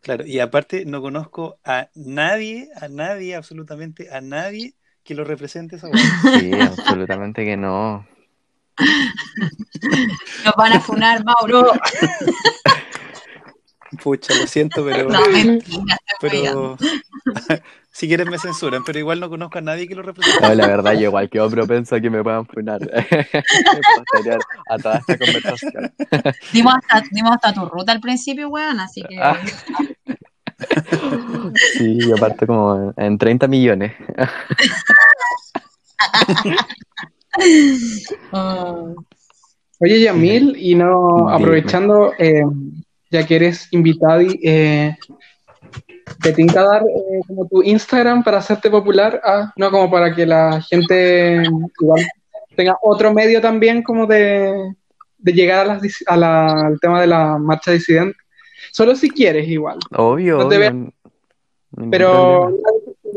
Claro, 0.00 0.24
y 0.24 0.38
aparte 0.38 0.84
no 0.86 1.02
conozco 1.02 1.58
a 1.64 1.90
nadie, 1.96 2.68
a 2.76 2.86
nadie, 2.88 3.34
absolutamente 3.34 4.08
a 4.14 4.20
nadie 4.20 4.75
que 5.06 5.14
lo 5.14 5.24
represente 5.24 5.76
esa. 5.76 5.88
Sí, 6.40 6.52
absolutamente 6.52 7.44
que 7.44 7.56
no. 7.56 8.06
Nos 10.44 10.54
van 10.56 10.72
a 10.72 10.80
funar, 10.80 11.24
Mauro. 11.24 11.72
Pucha, 14.02 14.34
lo 14.34 14.46
siento, 14.46 14.84
pero, 14.84 15.08
No, 15.08 15.20
mentira, 15.30 15.96
pero 16.20 16.76
si 17.92 18.08
quieres 18.08 18.26
me 18.26 18.36
censuran, 18.38 18.84
pero 18.84 18.98
igual 18.98 19.20
no 19.20 19.30
conozco 19.30 19.58
a 19.58 19.60
nadie 19.62 19.86
que 19.86 19.94
lo 19.94 20.02
represente. 20.02 20.40
No, 20.46 20.54
la 20.54 20.66
verdad, 20.66 20.92
yo 20.94 21.02
igual 21.02 21.30
quedo 21.30 21.48
propenso 21.48 21.94
a 21.94 22.00
que 22.00 22.10
me 22.10 22.22
puedan 22.22 22.44
funar 22.46 22.80
posterior 22.80 24.40
a 24.68 24.76
toda 24.78 24.98
esta 24.98 25.16
conversación. 25.16 25.94
Dimos 26.52 26.74
hasta, 26.74 27.08
dimos 27.12 27.30
hasta 27.32 27.54
tu 27.54 27.64
ruta 27.66 27.92
al 27.92 28.00
principio, 28.00 28.48
weón, 28.48 28.80
así 28.80 29.02
que 29.08 29.18
Ah. 29.18 29.40
Sí, 31.76 31.98
yo 32.00 32.16
parto 32.16 32.46
como 32.46 32.92
en 32.96 33.18
30 33.18 33.46
millones. 33.46 33.92
Oh. 38.32 38.94
Oye, 39.80 40.00
Yamil, 40.00 40.56
y 40.58 40.74
no 40.74 41.28
aprovechando, 41.28 42.12
eh, 42.18 42.42
ya 43.10 43.26
que 43.26 43.36
eres 43.36 43.68
invitado, 43.72 44.22
y, 44.22 44.40
eh, 44.42 44.96
¿te 46.22 46.32
tinca 46.32 46.62
dar 46.62 46.82
eh, 46.82 47.20
como 47.26 47.46
tu 47.46 47.62
Instagram 47.62 48.24
para 48.24 48.38
hacerte 48.38 48.70
popular? 48.70 49.20
Ah, 49.22 49.52
no, 49.56 49.70
como 49.70 49.90
para 49.90 50.14
que 50.14 50.24
la 50.24 50.62
gente 50.62 51.42
igual 51.80 52.06
tenga 52.56 52.78
otro 52.80 53.12
medio 53.12 53.38
también 53.42 53.82
como 53.82 54.06
de, 54.06 54.72
de 55.18 55.32
llegar 55.32 55.58
a 55.68 55.74
las 55.74 55.82
a 56.06 56.16
la- 56.16 56.66
al 56.68 56.80
tema 56.80 57.00
de 57.02 57.06
la 57.08 57.36
marcha 57.36 57.70
disidente. 57.72 58.16
Solo 58.76 58.94
si 58.94 59.08
quieres 59.08 59.48
igual. 59.48 59.78
Obvio, 59.96 60.36
No 60.36 60.48
te 60.50 60.70
Pero 61.90 62.50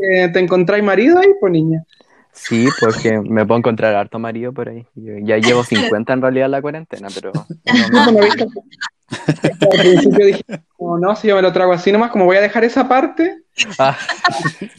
eh, 0.02 0.30
te 0.32 0.38
encontráis 0.38 0.82
marido 0.82 1.18
ahí, 1.18 1.34
pues 1.38 1.52
niña. 1.52 1.84
Sí, 2.32 2.66
porque 2.80 3.20
me 3.20 3.44
puedo 3.44 3.58
encontrar 3.58 3.94
harto 3.94 4.18
marido 4.18 4.54
por 4.54 4.70
ahí. 4.70 4.86
Yo 4.94 5.12
ya 5.22 5.36
llevo 5.36 5.62
50 5.62 6.14
en 6.14 6.22
realidad 6.22 6.46
en 6.46 6.52
la 6.52 6.62
cuarentena, 6.62 7.08
pero 7.14 7.32
No, 7.92 8.10
no. 8.10 8.20
Al 9.70 9.78
principio 9.78 10.24
dije, 10.24 10.42
no, 10.78 10.96
no, 10.96 11.14
si 11.14 11.28
yo 11.28 11.36
me 11.36 11.42
lo 11.42 11.52
trago 11.52 11.74
así 11.74 11.92
nomás, 11.92 12.10
como 12.10 12.24
voy 12.24 12.38
a 12.38 12.40
dejar 12.40 12.64
esa 12.64 12.88
parte, 12.88 13.42
Ah, 13.78 13.98
gente. 14.30 14.72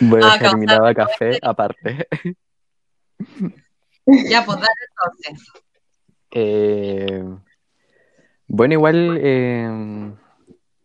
voy 0.00 0.22
a 0.22 0.26
Ah, 0.26 0.32
dejar 0.34 0.58
mi 0.58 0.66
lado 0.66 0.84
de 0.84 0.94
café 0.94 1.38
aparte. 1.40 2.06
Ya, 4.28 4.44
pues 4.44 4.58
dale 4.58 4.74
entonces. 4.90 5.48
Eh, 6.32 7.24
bueno, 8.54 8.74
igual 8.74 9.18
eh, 9.20 10.12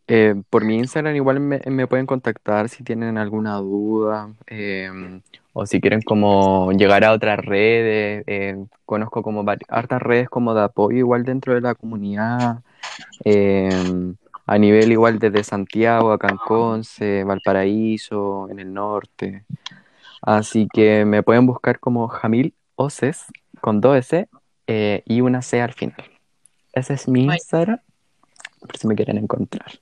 eh, 0.07 0.35
por 0.49 0.65
mi 0.65 0.77
Instagram 0.77 1.15
igual 1.15 1.39
me, 1.39 1.87
pueden 1.87 2.07
contactar 2.07 2.67
si 2.67 2.83
tienen 2.83 3.17
alguna 3.19 3.57
duda 3.57 4.33
eh, 4.47 5.21
o 5.53 5.65
si 5.67 5.79
quieren 5.79 6.01
como 6.01 6.71
llegar 6.71 7.03
a 7.03 7.11
otras 7.11 7.39
redes. 7.39 8.23
eh, 8.25 8.57
conozco 8.85 9.21
como 9.21 9.45
hartas 9.67 10.01
redes 10.01 10.29
como 10.29 10.55
de 10.55 10.63
apoyo 10.63 10.97
igual 10.97 11.23
dentro 11.23 11.53
de 11.53 11.61
la 11.61 11.75
comunidad. 11.75 12.63
eh, 13.23 13.69
a 14.47 14.57
nivel 14.57 14.91
igual 14.91 15.19
desde 15.19 15.43
Santiago, 15.43 16.11
acá 16.11 16.29
en 16.29 16.37
Conce, 16.37 17.23
Valparaíso, 17.23 18.49
en 18.49 18.57
el 18.59 18.73
norte. 18.73 19.45
Así 20.23 20.67
que 20.73 21.05
me 21.05 21.21
pueden 21.21 21.45
buscar 21.45 21.79
como 21.79 22.07
Jamil 22.07 22.55
Oces 22.75 23.25
con 23.61 23.79
dos 23.79 23.95
S 23.97 24.27
eh, 24.65 25.03
y 25.05 25.21
una 25.21 25.43
C 25.43 25.61
al 25.61 25.73
final. 25.73 26.18
Ese 26.79 26.93
es 26.93 27.07
mi 27.07 27.23
Instagram, 27.25 27.79
por 28.59 28.77
si 28.77 28.87
me 28.87 28.95
quieren 28.95 29.17
encontrar. 29.17 29.79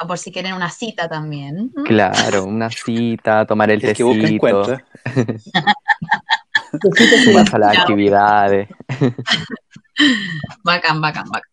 O 0.00 0.06
por 0.06 0.18
si 0.18 0.30
quieren 0.30 0.54
una 0.54 0.70
cita 0.70 1.08
también. 1.08 1.72
Claro, 1.84 2.44
una 2.44 2.70
cita, 2.70 3.44
tomar 3.46 3.70
el 3.70 3.80
que 3.80 3.88
tecito, 3.88 4.12
encuentra. 4.12 4.84
sumarse 7.24 7.56
a 7.56 7.58
las 7.58 7.78
actividades. 7.78 8.68
Bacán, 10.62 11.00
bacán, 11.00 11.24
bacán. 11.28 11.50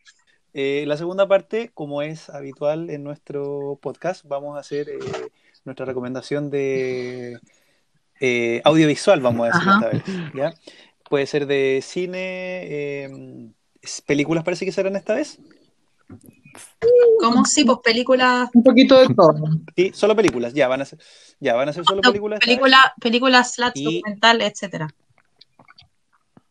Eh, 0.54 0.84
la 0.88 0.96
segunda 0.98 1.28
parte, 1.28 1.72
como 1.74 2.02
es 2.04 2.30
habitual 2.30 2.90
en 2.92 3.04
nuestro 3.04 3.80
podcast, 3.82 4.24
vamos 4.26 4.56
a 4.56 4.60
hacer 4.60 4.88
eh, 4.90 5.00
nuestra 5.66 5.86
recomendación 5.86 6.50
de 6.52 7.40
eh, 8.22 8.62
audiovisual, 8.64 9.20
vamos 9.22 9.50
a 9.50 9.58
decir 9.58 9.70
Ajá. 9.70 9.90
esta 9.90 9.90
vez. 9.90 10.04
¿ya? 10.36 10.54
Puede 11.10 11.26
ser 11.26 11.48
de 11.48 11.82
cine, 11.84 12.20
eh, 12.64 13.06
es- 13.06 13.56
películas 14.06 14.44
parece 14.44 14.66
que 14.66 14.72
serán 14.72 14.96
esta 14.96 15.14
vez. 15.16 15.40
¿Cómo? 17.20 17.46
Sí, 17.46 17.66
pues 17.66 17.80
películas, 17.84 18.50
Un 18.54 18.64
poquito 18.64 19.00
de 19.00 19.14
todo. 19.14 19.34
Sí, 19.76 19.92
solo 19.94 20.16
películas, 20.16 20.54
ya 20.54 20.68
van 20.68 20.82
a 20.82 20.86
ser, 20.86 21.00
ya 21.40 21.56
van 21.56 21.70
a 21.70 21.74
ser 21.74 21.84
solo 21.86 22.02
películas. 22.02 22.40
película, 22.40 22.94
películas 23.02 23.54
slash 23.54 23.72
Y- 23.76 23.84
documentales, 24.00 24.52
etcétera. 24.52 24.88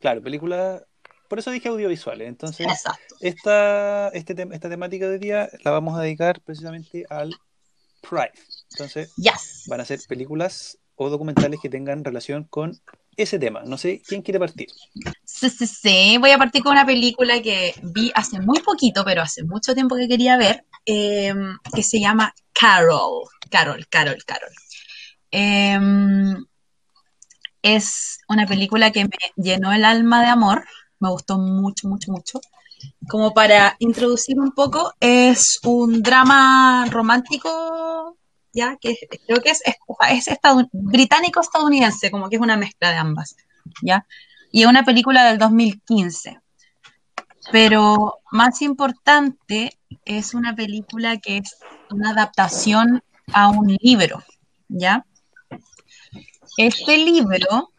Claro, 0.00 0.22
películas. 0.22 0.82
Por 1.28 1.38
eso 1.38 1.50
dije 1.50 1.68
audiovisuales. 1.68 2.28
Entonces, 2.28 2.66
Exacto. 2.66 3.16
esta, 3.20 4.08
este 4.08 4.36
tem- 4.36 4.52
esta 4.52 4.68
temática 4.68 5.08
de 5.08 5.18
día 5.18 5.48
la 5.64 5.70
vamos 5.70 5.98
a 5.98 6.02
dedicar 6.02 6.40
precisamente 6.42 7.04
al 7.08 7.34
Pride. 8.02 8.32
Entonces, 8.72 9.14
Yes. 9.16 9.64
van 9.68 9.80
a 9.80 9.84
ser 9.84 10.00
películas 10.06 10.78
o 10.96 11.08
documentales 11.08 11.58
que 11.60 11.70
tengan 11.70 12.04
relación 12.04 12.44
con 12.44 12.78
ese 13.16 13.38
tema. 13.38 13.62
No 13.64 13.78
sé 13.78 14.02
quién 14.06 14.22
quiere 14.22 14.38
partir. 14.38 14.68
Sí, 15.24 15.50
sí, 15.50 15.66
sí. 15.66 16.16
Voy 16.18 16.30
a 16.30 16.38
partir 16.38 16.62
con 16.62 16.72
una 16.72 16.86
película 16.86 17.40
que 17.42 17.74
vi 17.82 18.10
hace 18.14 18.40
muy 18.40 18.60
poquito, 18.60 19.04
pero 19.04 19.22
hace 19.22 19.44
mucho 19.44 19.74
tiempo 19.74 19.96
que 19.96 20.08
quería 20.08 20.36
ver, 20.36 20.64
eh, 20.86 21.34
que 21.74 21.82
se 21.82 22.00
llama 22.00 22.34
Carol. 22.52 23.24
Carol, 23.50 23.86
Carol, 23.88 24.24
Carol. 24.24 24.52
Eh, 25.30 25.78
es 27.64 28.18
una 28.28 28.46
película 28.46 28.92
que 28.92 29.04
me 29.04 29.42
llenó 29.42 29.72
el 29.72 29.84
alma 29.84 30.20
de 30.20 30.28
amor. 30.28 30.64
Me 31.00 31.08
gustó 31.08 31.38
mucho, 31.38 31.88
mucho, 31.88 32.12
mucho. 32.12 32.40
Como 33.08 33.32
para 33.32 33.76
introducir 33.78 34.38
un 34.38 34.52
poco, 34.52 34.92
es 35.00 35.60
un 35.64 36.02
drama 36.02 36.86
romántico, 36.90 38.18
ya 38.54 38.76
que 38.80 38.96
creo 39.26 39.42
que 39.42 39.50
es, 39.50 39.62
es, 39.64 39.76
británico-estadounidense, 40.72 42.10
como 42.10 42.28
que 42.28 42.36
es 42.36 42.42
una 42.42 42.56
mezcla 42.56 42.90
de 42.90 42.96
ambas, 42.96 43.36
ya 43.82 44.06
y 44.54 44.62
es 44.62 44.68
una 44.68 44.84
película 44.84 45.24
del 45.24 45.38
2015. 45.38 46.40
Pero 47.50 48.20
más 48.30 48.62
importante, 48.62 49.76
es 50.04 50.32
una 50.32 50.54
película 50.54 51.16
que 51.16 51.38
es 51.38 51.56
una 51.90 52.10
adaptación 52.10 53.02
a 53.32 53.48
un 53.48 53.76
libro, 53.80 54.22
¿ya? 54.68 55.04
Este 56.56 56.98
libro, 56.98 57.72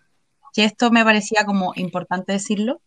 que 0.53 0.65
esto 0.65 0.91
me 0.91 1.05
parecía 1.05 1.45
como 1.45 1.71
importante 1.77 2.33
decirlo, 2.33 2.81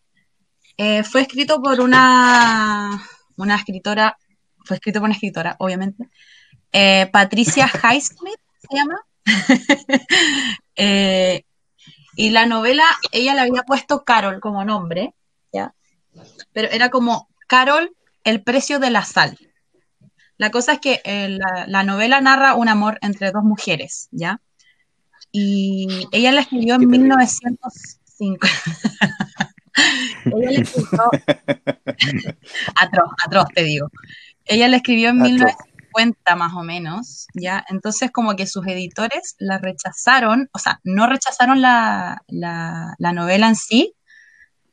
eh, 0.77 1.03
fue 1.03 1.23
escrito 1.23 1.63
por 1.63 1.81
una, 1.81 3.03
una 3.39 3.57
escritora, 3.57 4.19
fue 4.67 4.77
escrito 4.77 5.01
por 5.01 5.07
una 5.07 5.15
escritora, 5.15 5.57
obviamente, 5.61 6.11
eh, 6.73 7.09
Patricia 7.13 7.67
Highsmith 7.83 8.41
se 8.61 8.77
llama. 8.77 9.01
Eh, 10.81 11.43
y 12.15 12.31
la 12.31 12.47
novela, 12.47 12.85
ella 13.11 13.35
le 13.35 13.41
había 13.41 13.65
puesto 13.65 14.05
Carol 14.05 14.39
como 14.39 14.65
nombre, 14.65 15.13
¿ya? 15.53 15.75
Pero 16.53 16.69
era 16.71 16.89
como 16.89 17.29
Carol, 17.49 17.97
el 18.23 18.45
precio 18.45 18.79
de 18.79 18.91
la 18.91 19.05
sal. 19.05 19.37
La 20.37 20.53
cosa 20.53 20.75
es 20.75 20.79
que 20.79 21.01
eh, 21.03 21.31
la, 21.31 21.67
la 21.67 21.83
novela 21.83 22.21
narra 22.21 22.55
un 22.55 22.69
amor 22.69 22.99
entre 23.03 23.33
dos 23.33 23.43
mujeres, 23.43 24.07
¿ya? 24.13 24.41
Y 25.33 26.07
ella 26.13 26.33
la 26.33 26.43
escribió 26.43 26.75
en 26.75 26.81
Qué 26.83 26.87
terrible. 26.87 27.09
1905. 27.09 28.49
ella 30.27 30.51
la 30.51 30.61
escribió... 30.61 31.11
atroz, 32.77 33.11
atroz, 33.25 33.49
te 33.55 33.65
digo. 33.65 33.91
Ella 34.45 34.69
la 34.69 34.77
escribió 34.77 35.11
en 35.11 35.23
Atroz. 35.23 35.57
1950 35.99 36.37
más 36.37 36.55
o 36.55 36.63
menos, 36.63 37.27
¿ya? 37.35 37.65
Entonces 37.69 38.11
como 38.13 38.37
que 38.37 38.47
sus 38.47 38.67
editores 38.67 39.35
la 39.39 39.59
rechazaron, 39.59 40.49
o 40.53 40.59
sea, 40.59 40.81
no 40.85 41.07
rechazaron 41.07 41.61
la, 41.61 42.23
la, 42.29 42.95
la 42.99 43.13
novela 43.13 43.49
en 43.49 43.57
sí, 43.57 43.95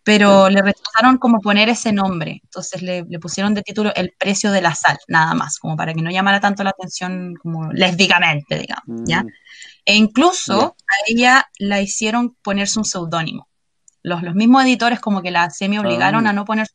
pero 0.04 0.50
le 0.50 0.62
rechazaron 0.62 1.18
como 1.18 1.42
poner 1.42 1.68
ese 1.70 1.92
nombre. 1.92 2.40
Entonces 2.44 2.82
le, 2.84 3.04
le 3.10 3.20
pusieron 3.20 3.56
de 3.56 3.64
título 3.64 3.92
El 3.96 4.14
precio 4.20 4.52
de 4.52 4.62
la 4.62 4.76
sal, 4.76 4.98
nada 5.08 5.34
más, 5.34 5.58
como 5.58 5.76
para 5.76 5.94
que 5.96 6.02
no 6.04 6.12
llamara 6.12 6.40
tanto 6.40 6.64
la 6.64 6.70
atención 6.72 7.34
como 7.42 7.72
lésbicamente, 7.74 8.60
digamos, 8.60 9.02
¿ya? 9.08 9.24
Mm, 9.24 9.30
E 9.86 9.96
incluso 9.96 10.54
Ya. 10.58 10.66
a 10.68 10.96
ella 11.08 11.46
la 11.60 11.82
hicieron 11.82 12.36
ponerse 12.44 12.78
un 12.80 12.86
seudónimo. 12.86 13.48
Los, 14.04 14.22
los 14.22 14.36
mismos 14.36 14.64
editores 14.64 15.00
como 15.00 15.24
que 15.24 15.32
la 15.32 15.50
semi 15.50 15.80
obligaron 15.80 16.28
Ah. 16.28 16.30
a 16.30 16.34
no 16.34 16.46
poner 16.46 16.68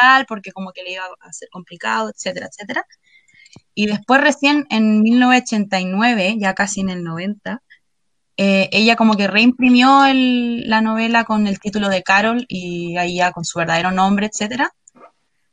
real 0.00 0.24
porque 0.26 0.52
como 0.52 0.70
que 0.72 0.82
le 0.84 0.92
iba 0.92 1.04
a 1.20 1.32
ser 1.32 1.48
complicado, 1.50 2.10
etcétera, 2.10 2.46
etcétera. 2.46 2.84
Y 3.78 3.86
después 3.86 4.22
recién 4.22 4.66
en 4.70 5.02
1989, 5.02 6.36
ya 6.38 6.54
casi 6.54 6.80
en 6.80 6.88
el 6.88 7.04
90, 7.04 7.62
eh, 8.38 8.70
ella 8.72 8.96
como 8.96 9.16
que 9.16 9.28
reimprimió 9.28 10.00
la 10.12 10.80
novela 10.80 11.24
con 11.24 11.46
el 11.46 11.60
título 11.60 11.90
de 11.90 12.02
Carol 12.02 12.46
y 12.48 12.96
ahí 12.96 13.16
ya 13.16 13.32
con 13.32 13.44
su 13.44 13.58
verdadero 13.58 13.90
nombre, 13.90 14.30
etcétera. 14.32 14.72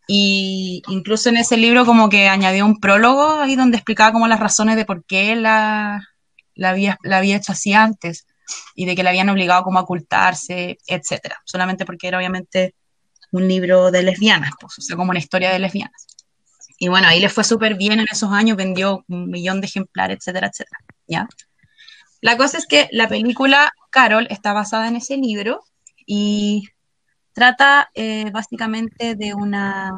Y 0.08 0.84
incluso 0.88 1.28
en 1.28 1.38
ese 1.38 1.58
libro 1.58 1.86
como 1.86 2.08
que 2.08 2.30
añadió 2.30 2.66
un 2.66 2.80
prólogo 2.80 3.42
ahí 3.42 3.58
donde 3.58 3.76
explicaba 3.76 4.14
como 4.14 4.30
las 4.30 4.40
razones 4.40 4.78
de 4.78 4.86
por 4.86 5.04
qué 5.04 5.36
la, 5.36 6.08
la 6.56 6.70
había, 6.70 6.98
la 7.04 7.18
había 7.18 7.36
hecho 7.36 7.52
así 7.52 7.74
antes 7.74 8.26
y 8.74 8.86
de 8.86 8.96
que 8.96 9.04
la 9.04 9.10
habían 9.10 9.30
obligado 9.30 9.64
como 9.64 9.80
a 9.80 9.82
ocultarse, 9.82 10.78
etcétera. 10.88 11.42
Solamente 11.44 11.86
porque 11.86 12.08
era 12.08 12.20
obviamente 12.20 12.74
un 13.34 13.50
libro 13.50 13.92
de 13.92 14.04
lesbianas, 14.04 14.52
pues, 14.62 14.80
o 14.80 14.82
sea, 14.82 14.96
como 14.96 15.10
una 15.10 15.20
historia 15.20 15.52
de 15.52 15.60
lesbianas. 15.60 16.08
Y 16.84 16.90
bueno, 16.90 17.08
ahí 17.08 17.22
le 17.22 17.30
fue 17.30 17.46
súper 17.46 17.76
bien 17.76 18.02
en 18.02 18.06
esos 18.12 18.30
años, 18.34 18.58
vendió 18.58 19.06
un 19.08 19.30
millón 19.30 19.62
de 19.62 19.68
ejemplares, 19.68 20.18
etcétera, 20.18 20.48
etcétera. 20.48 20.80
¿ya? 21.08 21.30
La 22.20 22.36
cosa 22.36 22.58
es 22.58 22.66
que 22.68 22.90
la 22.92 23.08
película 23.08 23.72
Carol 23.90 24.28
está 24.30 24.52
basada 24.52 24.90
en 24.90 24.98
ese 24.98 25.16
libro 25.16 25.64
y 26.06 26.68
trata 27.32 27.90
eh, 27.94 28.30
básicamente 28.32 29.16
de 29.16 29.34
una 29.34 29.98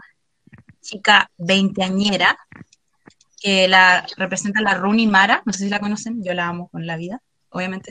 chica 0.79 1.31
veinteañera 1.39 2.37
que 3.41 3.67
la 3.67 4.05
representa 4.15 4.61
la 4.61 4.75
Rooney 4.75 5.07
Mara, 5.07 5.41
no 5.43 5.53
sé 5.53 5.63
si 5.63 5.69
la 5.69 5.79
conocen, 5.79 6.23
yo 6.23 6.35
la 6.35 6.49
amo 6.49 6.67
con 6.67 6.85
la 6.85 6.97
vida, 6.97 7.19
obviamente. 7.49 7.89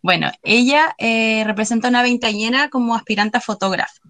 Bueno, 0.00 0.30
ella 0.42 0.94
eh, 0.96 1.44
representa 1.44 1.88
una 1.88 2.00
veinteañera 2.00 2.70
como 2.70 2.94
aspirante 2.94 3.36
a 3.36 3.42
fotógrafa 3.42 4.00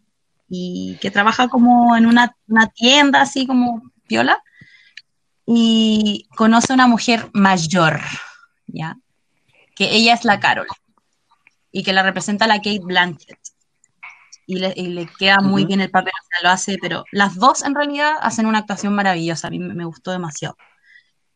y 0.49 0.97
que 1.01 1.11
trabaja 1.11 1.49
como 1.49 1.97
en 1.97 2.07
una, 2.07 2.37
una 2.47 2.69
tienda 2.69 3.21
así 3.21 3.49
como 3.49 3.83
viola 4.09 4.43
y 5.47 6.29
conoce 6.37 6.73
a 6.73 6.75
una 6.75 6.87
mujer 6.87 7.31
mayor, 7.33 8.01
¿ya? 8.67 8.97
Que 9.75 9.95
ella 9.95 10.15
es 10.15 10.25
la 10.25 10.41
Carol 10.41 10.67
y 11.71 11.83
que 11.83 11.93
la 11.93 12.03
representa 12.03 12.47
la 12.47 12.57
Kate 12.57 12.81
Blanchett. 12.83 13.39
Y 14.49 14.57
le, 14.57 14.73
y 14.77 14.87
le 14.89 15.07
queda 15.19 15.39
muy 15.41 15.65
bien 15.65 15.81
el 15.81 15.91
papel, 15.91 16.13
o 16.13 16.27
sea, 16.29 16.49
lo 16.49 16.55
hace, 16.55 16.79
pero 16.81 17.05
las 17.11 17.35
dos 17.35 17.65
en 17.65 17.75
realidad 17.75 18.13
hacen 18.21 18.47
una 18.47 18.61
actuación 18.61 18.95
maravillosa, 18.95 19.49
a 19.49 19.51
mí 19.51 19.59
me, 19.59 19.75
me 19.75 19.85
gustó 19.85 20.13
demasiado. 20.13 20.57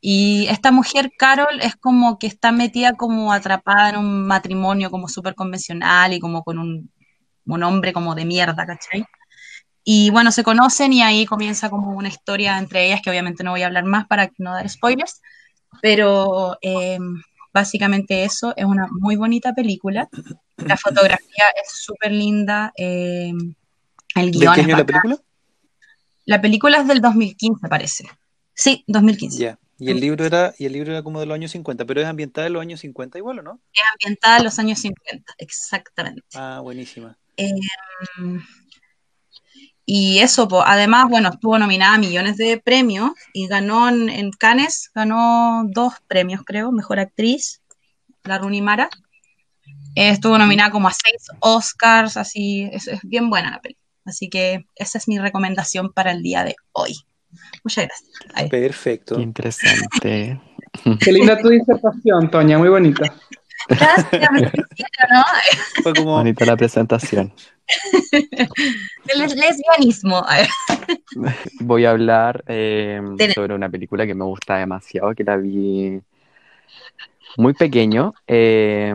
Y 0.01 0.47
esta 0.49 0.71
mujer, 0.71 1.13
Carol, 1.19 1.61
es 1.61 1.77
como 1.77 2.19
que 2.19 2.27
está 2.27 2.53
metida 2.53 2.95
como 2.95 3.33
atrapada 3.33 3.91
en 3.91 3.97
un 3.99 4.27
matrimonio 4.27 4.91
como 4.91 5.09
súper 5.09 5.35
convencional 5.35 6.13
y 6.15 6.21
como 6.21 6.43
con 6.43 6.59
un, 6.59 6.91
un 7.47 7.63
hombre 7.63 7.93
como 7.93 8.15
de 8.15 8.25
mierda, 8.25 8.65
¿cachai? 8.67 9.05
Y 9.85 10.11
bueno, 10.11 10.31
se 10.31 10.43
conocen 10.43 10.93
y 10.93 11.03
ahí 11.03 11.27
comienza 11.27 11.71
como 11.71 11.97
una 11.97 12.09
historia 12.09 12.59
entre 12.59 12.87
ellas, 12.87 13.01
que 13.03 13.11
obviamente 13.11 13.43
no 13.43 13.53
voy 13.53 13.63
a 13.63 13.67
hablar 13.67 13.85
más 13.85 14.07
para 14.07 14.31
no 14.39 14.53
dar 14.53 14.69
spoilers, 14.69 15.23
pero 15.81 16.59
eh, 16.63 16.99
básicamente 17.53 18.25
eso, 18.25 18.55
es 18.57 18.65
una 18.65 18.89
muy 18.91 19.17
bonita 19.17 19.55
película. 19.55 20.09
La 20.59 20.77
fotografía 20.77 21.45
es 21.63 21.73
súper 21.73 22.13
linda, 22.13 22.73
eh, 22.77 23.33
el 24.15 24.31
¿De 24.31 24.39
guion 24.39 24.55
qué 24.55 24.61
es 24.61 24.67
año 24.67 24.77
la 24.77 24.83
bacán. 24.83 24.87
película? 24.87 25.23
La 26.27 26.41
película 26.41 26.79
es 26.79 26.87
del 26.87 27.01
2015, 27.01 27.69
parece. 27.69 28.09
Sí, 28.55 28.85
2015. 28.87 29.39
Ya. 29.39 29.59
Y 29.79 29.91
el 29.91 29.99
libro 29.99 30.27
era, 30.27 30.53
y 30.59 30.67
el 30.67 30.75
libro 30.75 30.93
era 30.93 31.03
como 31.03 31.21
de 31.21 31.27
los 31.27 31.35
años 31.35 31.53
50, 31.53 31.87
pero 31.87 32.03
es 32.03 32.07
ambientada 32.07 32.47
en 32.47 32.53
los 32.53 32.61
años 32.61 32.81
50 32.81 33.17
igual, 33.17 33.39
¿o 33.39 33.43
no? 33.43 33.61
Es 33.73 33.81
ambientada 33.95 34.37
en 34.37 34.45
los 34.45 34.59
años 34.59 34.79
50, 34.79 35.35
exactamente. 35.39 36.23
Ah, 36.35 36.61
buenísima. 36.63 37.17
Eh, 37.39 37.49
y 39.93 40.21
eso, 40.21 40.47
po, 40.47 40.63
además, 40.65 41.07
bueno, 41.11 41.31
estuvo 41.31 41.59
nominada 41.59 41.95
a 41.95 41.99
millones 41.99 42.37
de 42.37 42.63
premios 42.65 43.11
y 43.33 43.49
ganó 43.49 43.89
en, 43.89 44.09
en 44.09 44.31
Cannes, 44.31 44.89
ganó 44.95 45.65
dos 45.67 45.95
premios, 46.07 46.43
creo, 46.47 46.71
mejor 46.71 47.01
actriz, 47.01 47.61
la 48.23 48.39
Rooney 48.39 48.61
Mara. 48.61 48.89
Eh, 49.97 50.11
estuvo 50.11 50.39
nominada 50.39 50.71
como 50.71 50.87
a 50.87 50.93
seis 50.93 51.27
Oscars, 51.41 52.17
así, 52.17 52.71
es, 52.73 52.87
es 52.87 53.01
bien 53.03 53.31
buena 53.31 53.51
la 53.51 53.61
peli. 53.61 53.77
Así 54.05 54.29
que 54.29 54.65
esa 54.77 54.97
es 54.97 55.09
mi 55.09 55.19
recomendación 55.19 55.93
para 55.93 56.13
el 56.13 56.23
día 56.23 56.45
de 56.45 56.55
hoy. 56.71 56.95
Muchas 57.65 57.87
gracias. 57.87 58.11
Ahí. 58.35 58.49
Perfecto. 58.49 59.17
Qué 59.17 59.23
interesante. 59.23 60.41
Qué 61.01 61.13
linda 61.13 61.37
tu 61.37 61.49
disertación, 61.49 62.31
Toña, 62.31 62.59
muy 62.59 62.69
bonita. 62.69 63.13
Gracias, 63.69 64.31
me 64.33 64.41
¿no? 64.41 65.25
Fue 65.83 65.95
como, 65.95 66.13
Bonita 66.13 66.45
la 66.45 66.57
presentación. 66.57 67.33
Del 68.13 69.19
les- 69.19 69.37
lesbianismo. 69.37 70.25
Voy 71.61 71.85
a 71.85 71.91
hablar 71.91 72.43
eh, 72.47 73.01
Dele. 73.17 73.35
sobre 73.35 73.55
una 73.55 73.69
película 73.69 74.07
que 74.07 74.15
me 74.15 74.25
gusta 74.25 74.57
demasiado, 74.57 75.15
que 75.15 75.25
la 75.25 75.37
vi 75.37 76.01
muy 77.37 77.55
pequeño. 77.55 78.15
Eh, 78.27 78.95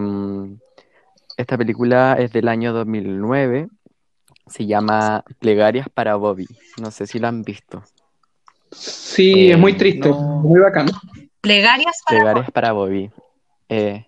esta 1.38 1.58
película 1.58 2.16
es 2.20 2.32
del 2.32 2.48
año 2.48 2.74
2009. 2.74 3.68
Se 4.48 4.66
llama 4.66 5.24
Plegarias 5.40 5.88
para 5.94 6.16
Bobby. 6.16 6.48
No 6.80 6.92
sé 6.92 7.08
si 7.08 7.20
la 7.20 7.30
han 7.30 7.42
visto. 7.42 7.84
Sí, 8.72 9.48
Eh, 9.50 9.52
es 9.54 9.58
muy 9.58 9.74
triste, 9.74 10.10
no. 10.10 10.20
muy 10.42 10.60
bacán. 10.60 10.88
Plegarias 11.42 12.02
para 12.06 12.20
Plegarias 12.20 12.52
para 12.52 12.72
Bobby. 12.74 13.10
Eh, 13.70 14.06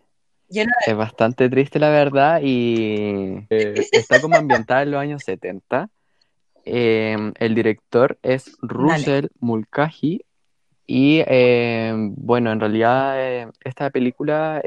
Es 0.50 0.96
bastante 0.96 1.50
triste, 1.50 1.80
la 1.80 1.90
verdad, 1.90 2.42
y 2.42 3.46
eh, 3.50 3.88
está 3.92 4.22
como 4.22 4.36
ambientada 4.38 4.84
en 4.84 4.92
los 4.92 5.02
años 5.02 5.24
70. 5.24 5.90
Eh, 6.70 7.16
el 7.40 7.56
director 7.56 8.18
es 8.22 8.58
Russell 8.62 9.28
Mulcahy 9.40 10.26
y, 10.86 11.24
eh, 11.26 11.94
bueno, 11.96 12.52
en 12.52 12.60
realidad 12.60 13.14
eh, 13.18 13.48
esta 13.64 13.90
película 13.90 14.62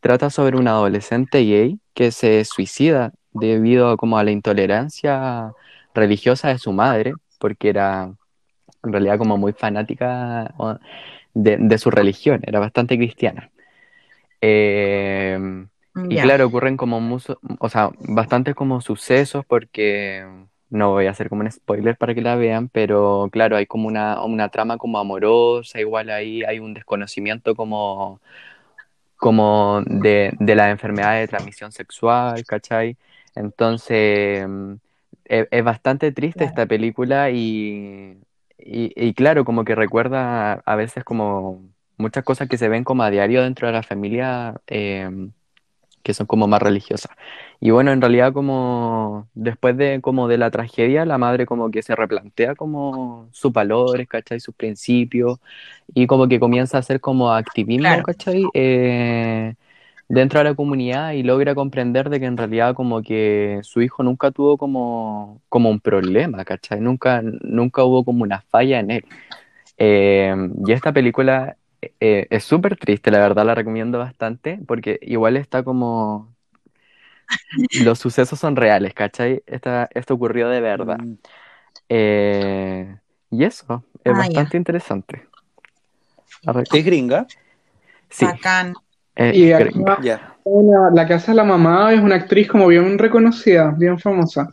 trata 0.00 0.30
sobre 0.30 0.56
un 0.56 0.66
adolescente 0.66 1.38
gay 1.44 1.78
que 1.94 2.10
se 2.10 2.44
suicida 2.44 3.12
debido 3.32 3.96
como 3.96 4.18
a 4.18 4.24
la 4.24 4.32
intolerancia 4.32 5.52
religiosa 5.94 6.48
de 6.48 6.58
su 6.58 6.72
madre, 6.72 7.14
porque 7.38 7.68
era 7.68 8.12
en 8.82 8.92
realidad 8.92 9.16
como 9.18 9.38
muy 9.38 9.52
fanática 9.52 10.52
de 11.34 11.78
su 11.78 11.90
religión, 11.90 12.40
era 12.44 12.58
bastante 12.58 12.96
cristiana. 12.96 13.50
Eh, 14.40 15.66
y 16.08 16.18
claro, 16.18 16.46
ocurren 16.46 16.76
como 16.76 17.00
muso- 17.00 17.38
o 17.60 17.68
sea, 17.68 17.90
bastantes 18.00 18.54
como 18.54 18.80
sucesos 18.80 19.44
porque 19.46 20.26
no 20.70 20.90
voy 20.92 21.06
a 21.06 21.10
hacer 21.10 21.28
como 21.28 21.42
un 21.42 21.50
spoiler 21.50 21.96
para 21.96 22.14
que 22.14 22.20
la 22.22 22.36
vean, 22.36 22.68
pero 22.68 23.28
claro, 23.32 23.56
hay 23.56 23.66
como 23.66 23.88
una, 23.88 24.22
una 24.24 24.48
trama 24.50 24.76
como 24.78 24.98
amorosa, 24.98 25.80
igual 25.80 26.10
ahí 26.10 26.42
hay 26.44 26.58
un 26.58 26.74
desconocimiento 26.74 27.54
como, 27.54 28.20
como 29.16 29.82
de, 29.86 30.32
de 30.38 30.54
la 30.54 30.70
enfermedad 30.70 31.18
de 31.18 31.28
transmisión 31.28 31.72
sexual, 31.72 32.44
¿cachai? 32.46 32.96
Entonces, 33.34 34.46
mm, 34.48 34.74
es, 35.24 35.48
es 35.50 35.64
bastante 35.64 36.12
triste 36.12 36.44
Claro. 36.44 36.44
esta 36.44 36.66
película 36.66 37.30
y, 37.30 38.18
y, 38.58 38.92
y 38.96 39.14
claro, 39.14 39.44
como 39.44 39.64
que 39.64 39.74
recuerda 39.74 40.54
a 40.54 40.76
veces 40.76 41.04
como 41.04 41.62
muchas 41.98 42.24
cosas 42.24 42.48
que 42.48 42.58
se 42.58 42.68
ven 42.68 42.84
como 42.84 43.02
a 43.04 43.10
diario 43.10 43.42
dentro 43.42 43.66
de 43.68 43.72
la 43.74 43.82
familia 43.82 44.54
eh, 44.66 45.10
que 46.02 46.14
son 46.14 46.26
como 46.26 46.46
más 46.48 46.60
religiosas. 46.62 47.12
Y 47.60 47.70
bueno, 47.70 47.92
en 47.92 48.00
realidad 48.02 48.32
como 48.34 49.28
después 49.34 49.76
de 49.76 50.00
como 50.02 50.28
de 50.28 50.38
la 50.38 50.50
tragedia, 50.50 51.04
la 51.06 51.18
madre 51.18 51.46
como 51.46 51.70
que 51.70 51.82
se 51.82 51.96
replantea 51.96 52.54
como 52.56 53.28
sus 53.32 53.52
valores, 53.52 54.06
¿cachai? 54.08 54.40
Sus 54.40 54.54
principios 54.54 55.38
y 55.94 56.06
como 56.06 56.28
que 56.28 56.40
comienza 56.40 56.76
a 56.78 56.80
hacer 56.80 57.00
como 57.00 57.32
activismo, 57.32 58.02
Claro. 58.02 58.02
¿cachai? 58.02 58.44
Eh, 58.54 59.54
dentro 60.08 60.40
de 60.40 60.44
la 60.44 60.54
comunidad 60.54 61.12
y 61.12 61.22
logra 61.22 61.54
comprender 61.54 62.10
de 62.10 62.20
que 62.20 62.26
en 62.26 62.36
realidad 62.36 62.74
como 62.74 63.02
que 63.02 63.60
su 63.62 63.82
hijo 63.82 64.02
nunca 64.02 64.30
tuvo 64.30 64.58
como, 64.58 65.42
como 65.48 65.70
un 65.70 65.80
problema, 65.80 66.44
¿cachai? 66.44 66.80
Nunca, 66.80 67.22
nunca 67.22 67.84
hubo 67.84 68.04
como 68.04 68.22
una 68.24 68.42
falla 68.42 68.80
en 68.80 68.90
él. 68.92 69.04
Eh, 69.78 70.34
y 70.66 70.72
esta 70.72 70.92
película 70.92 71.56
eh, 72.00 72.26
es 72.30 72.44
súper 72.44 72.76
triste, 72.76 73.10
la 73.10 73.18
verdad 73.18 73.44
la 73.46 73.54
recomiendo 73.54 73.98
bastante, 73.98 74.60
porque 74.66 74.98
igual 75.02 75.36
está 75.36 75.62
como... 75.64 76.34
Los 77.72 77.98
sucesos 77.98 78.38
son 78.38 78.56
reales, 78.56 78.94
¿cachai? 78.94 79.42
Esta- 79.46 79.88
esto 79.94 80.14
ocurrió 80.14 80.48
de 80.48 80.60
verdad. 80.60 80.98
Mm, 80.98 81.14
Eh, 81.90 82.96
y 83.30 83.44
eso, 83.44 83.84
es 84.04 84.14
Ah, 84.14 84.16
bastante 84.16 84.56
interesante. 84.56 85.28
¿Es 86.70 86.84
gringa? 86.84 87.26
Sí, 88.10 88.32
Bacán. 88.32 88.74
eh, 89.16 89.36
Y 89.36 89.52
una- 90.44 90.90
la 90.90 91.06
que 91.06 91.14
hace 91.14 91.34
la 91.34 91.44
mamá 91.44 91.92
es 91.94 92.00
una 92.00 92.16
actriz 92.16 92.48
como 92.48 92.68
bien 92.68 92.98
reconocida, 92.98 93.72
bien 93.76 93.98
famosa. 93.98 94.48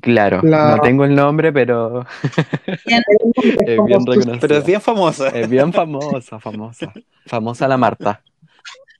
Claro, 0.00 0.40
La- 0.42 0.76
no 0.76 0.80
tengo 0.82 1.04
el 1.04 1.14
nombre, 1.14 1.52
pero 1.52 2.04
Es 2.84 3.84
bien 3.84 4.06
reconocida. 4.06 4.38
Pero 4.40 4.56
es 4.58 4.64
bien 4.66 4.80
famosa. 4.80 5.28
Es 5.28 5.48
bien 5.48 5.72
famosa, 5.72 6.38
famosa. 6.40 6.92
Famosa 7.26 7.68
la 7.68 7.76
Marta. 7.76 8.22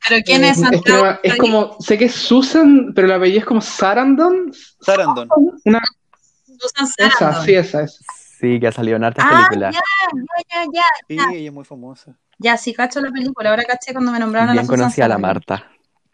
¿Pero 0.08 0.22
quién 0.24 0.44
es 0.44 0.58
es, 0.58 0.68
que 0.70 0.76
Santiago? 0.76 1.04
no- 1.06 1.18
es 1.22 1.36
como, 1.36 1.76
sé 1.80 1.98
que 1.98 2.04
es 2.06 2.14
Susan, 2.14 2.92
pero 2.94 3.08
la 3.08 3.16
apellido 3.16 3.40
es 3.40 3.44
como 3.46 3.60
Sarandon. 3.60 4.52
Sarandon. 4.80 5.28
Una, 5.64 5.80
Susan 6.46 6.86
esa, 6.98 7.10
Sarandon. 7.18 7.44
sí, 7.44 7.54
esa 7.54 7.82
es. 7.82 8.00
Sí, 8.40 8.60
que 8.60 8.68
ha 8.68 8.72
salido 8.72 8.96
en 8.96 9.04
hartas 9.04 9.24
Ah, 9.28 9.30
películas. 9.48 9.74
ya, 9.74 9.80
ya, 10.54 10.64
ya, 10.72 10.82
Sí, 11.08 11.34
ella 11.36 11.48
es 11.48 11.52
muy 11.52 11.64
famosa. 11.64 12.16
ya, 12.38 12.56
sí, 12.56 12.72
cacho 12.72 13.00
la 13.00 13.10
película. 13.10 13.50
Ahora 13.50 13.64
caché 13.64 13.92
cuando 13.92 14.12
me 14.12 14.18
nombraron 14.20 14.50
a 14.50 14.54
la 14.54 14.60
Bien 14.60 14.66
Susan 14.66 14.78
conocida 14.84 15.08
la. 15.08 15.18
Marta. 15.18 15.66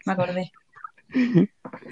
Me 0.05 0.13
acordé. 0.13 0.51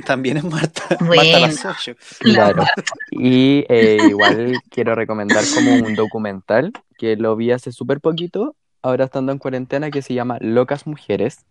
También 0.06 0.38
es 0.38 0.44
Marta. 0.44 0.84
Bueno. 1.00 1.40
Marta 1.40 1.66
las 1.66 1.96
Claro. 2.20 2.64
Y 3.12 3.66
eh, 3.70 3.98
igual 4.10 4.56
quiero 4.70 4.96
recomendar 4.96 5.44
como 5.54 5.74
un 5.76 5.96
documental 5.96 6.72
que 6.98 7.16
lo 7.16 7.36
vi 7.36 7.52
hace 7.52 7.72
súper 7.72 8.00
poquito, 8.00 8.56
ahora 8.82 9.06
estando 9.06 9.32
en 9.32 9.38
cuarentena, 9.38 9.92
que 9.92 10.02
se 10.02 10.14
llama 10.14 10.38
Locas 10.40 10.88
Mujeres. 10.88 11.46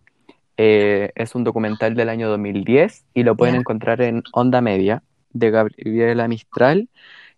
Eh, 0.56 1.10
es 1.14 1.34
un 1.34 1.44
documental 1.44 1.94
del 1.94 2.08
año 2.08 2.28
2010 2.28 3.04
y 3.14 3.22
lo 3.22 3.36
pueden 3.36 3.56
encontrar 3.56 4.02
en 4.02 4.22
Onda 4.32 4.60
Media 4.60 5.02
de 5.30 5.50
Gabriela 5.50 6.28
Mistral. 6.28 6.88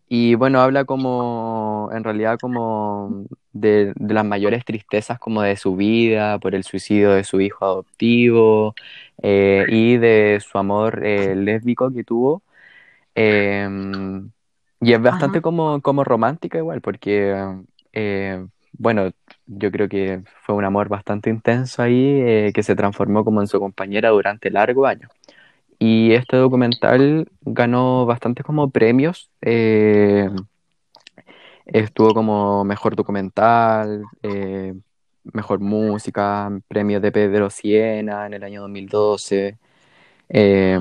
Y 0.09 0.35
bueno, 0.37 0.61
habla 0.61 0.85
como, 0.85 1.91
en 1.93 2.05
realidad 2.05 2.39
como 2.41 3.27
de, 3.53 3.93
de 3.97 4.15
las 4.15 4.25
mayores 4.25 4.65
tristezas 4.65 5.19
como 5.19 5.43
de 5.43 5.57
su 5.57 5.77
vida, 5.77 6.39
por 6.39 6.55
el 6.55 6.65
suicidio 6.65 7.13
de 7.13 7.25
su 7.25 7.41
hijo 7.41 7.65
adoptivo 7.65 8.75
eh, 9.23 9.67
y 9.69 9.97
de 9.99 10.41
su 10.47 10.59
amor 10.59 11.05
eh, 11.05 11.35
lésbico 11.37 11.93
que 11.93 12.05
tuvo. 12.05 12.43
Eh, 13.15 13.69
y 14.81 14.93
es 14.93 15.01
bastante 15.03 15.39
Ajá. 15.39 15.43
como, 15.43 15.81
como 15.83 16.05
romántica 16.05 16.59
igual, 16.59 16.81
porque 16.81 17.35
eh, 17.93 18.47
bueno, 18.73 19.11
yo 19.47 19.71
creo 19.71 19.89
que 19.89 20.23
fue 20.43 20.55
un 20.55 20.65
amor 20.65 20.89
bastante 20.89 21.31
intenso 21.31 21.83
ahí, 21.83 21.95
eh, 22.21 22.53
que 22.55 22.63
se 22.63 22.77
transformó 22.77 23.25
como 23.25 23.41
en 23.41 23.47
su 23.47 23.61
compañera 23.61 24.11
durante 24.11 24.51
largos 24.51 24.89
años. 24.89 25.11
Y 25.87 26.15
este 26.15 26.39
documental 26.39 27.31
ganó 27.43 28.07
bastantes 28.07 28.43
como 28.43 28.71
premios. 28.71 29.29
eh, 29.43 30.31
estuvo 31.67 32.15
como 32.15 32.65
mejor 32.65 32.97
documental, 32.97 34.03
eh, 34.23 34.73
mejor 35.25 35.61
música, 35.61 36.51
premio 36.69 37.03
de 37.03 37.13
Pedro 37.13 37.51
Siena 37.51 38.25
en 38.25 38.33
el 38.33 38.45
año 38.45 38.63
2012. 38.63 39.59
eh, 40.31 40.79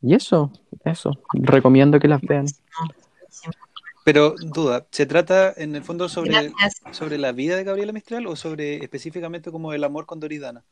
y 0.00 0.14
eso, 0.14 0.52
eso. 0.84 1.10
Recomiendo 1.32 1.98
que 1.98 2.06
las 2.06 2.20
vean. 2.20 2.46
Pero 4.04 4.36
duda, 4.38 4.86
¿se 4.92 5.06
trata 5.06 5.52
en 5.56 5.74
el 5.74 5.82
fondo 5.82 6.08
sobre, 6.08 6.50
Gracias. 6.50 6.82
sobre 6.92 7.18
la 7.18 7.32
vida 7.32 7.56
de 7.56 7.64
Gabriela 7.64 7.92
Mistral 7.92 8.28
o 8.28 8.36
sobre 8.36 8.76
específicamente 8.76 9.50
como 9.50 9.72
el 9.72 9.82
amor 9.82 10.06
con 10.06 10.20
Doridana? 10.20 10.62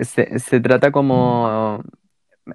Se, 0.00 0.38
se 0.38 0.60
trata 0.60 0.90
como, 0.92 1.82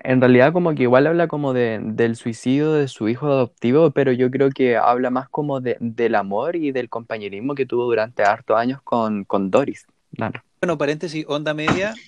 en 0.03 0.21
realidad 0.21 0.53
como 0.53 0.73
que 0.75 0.83
igual 0.83 1.07
habla 1.07 1.27
como 1.27 1.53
de, 1.53 1.79
del 1.83 2.15
suicidio 2.15 2.73
de 2.73 2.87
su 2.87 3.09
hijo 3.09 3.27
adoptivo, 3.27 3.91
pero 3.91 4.11
yo 4.11 4.31
creo 4.31 4.49
que 4.49 4.77
habla 4.77 5.09
más 5.09 5.29
como 5.29 5.61
de, 5.61 5.77
del 5.79 6.15
amor 6.15 6.55
y 6.55 6.71
del 6.71 6.89
compañerismo 6.89 7.55
que 7.55 7.65
tuvo 7.65 7.85
durante 7.85 8.23
hartos 8.23 8.57
años 8.57 8.81
con, 8.83 9.23
con 9.25 9.51
Doris. 9.51 9.85
Claro. 10.15 10.41
Bueno, 10.61 10.77
paréntesis, 10.77 11.25
Onda 11.27 11.53
Media, 11.53 12.01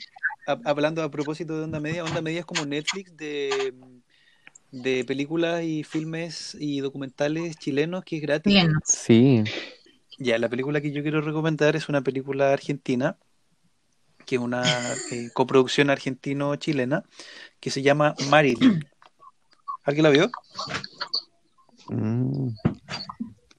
ha- 0.45 0.62
hablando 0.65 1.04
a 1.04 1.12
propósito 1.12 1.58
de 1.58 1.63
Onda 1.65 1.80
Media, 1.80 2.06
Onda 2.06 2.21
Media 2.21 2.39
es 2.41 2.45
como 2.45 2.65
Netflix 2.65 3.15
de, 3.17 3.74
de 4.71 5.06
películas 5.06 5.63
y 5.63 5.84
filmes 5.84 6.56
y 6.60 6.82
documentales 6.82 7.58
chilenos 7.58 8.04
que 8.06 8.17
es 8.17 8.21
gratis. 8.21 8.54
Bien. 8.54 8.74
Sí, 8.86 9.43
Ya, 10.17 10.38
la 10.39 10.50
película 10.50 10.82
que 10.82 10.91
yo 10.91 11.02
quiero 11.04 11.21
recomendar 11.21 11.76
es 11.76 11.89
una 11.89 12.02
película 12.02 12.52
argentina, 12.54 13.17
que 14.26 14.36
es 14.36 14.41
una 14.41 15.02
eh, 15.10 15.30
coproducción 15.32 15.89
argentino-chilena, 15.89 17.04
que 17.65 17.71
se 17.71 17.82
llama 17.82 18.13
Marilyn. 18.30 18.80
¿Alguien 19.86 20.04
la 20.04 20.10
vio? 20.12 20.30
Mm. 21.89 22.49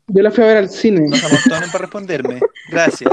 Yo 0.06 0.22
la 0.22 0.30
fui 0.30 0.44
a 0.44 0.46
ver 0.46 0.56
al 0.58 0.68
cine. 0.70 1.00
No 1.08 1.16
se 1.16 1.26
amontonen 1.26 1.68
para 1.72 1.82
responderme. 1.82 2.38
Gracias. 2.70 3.10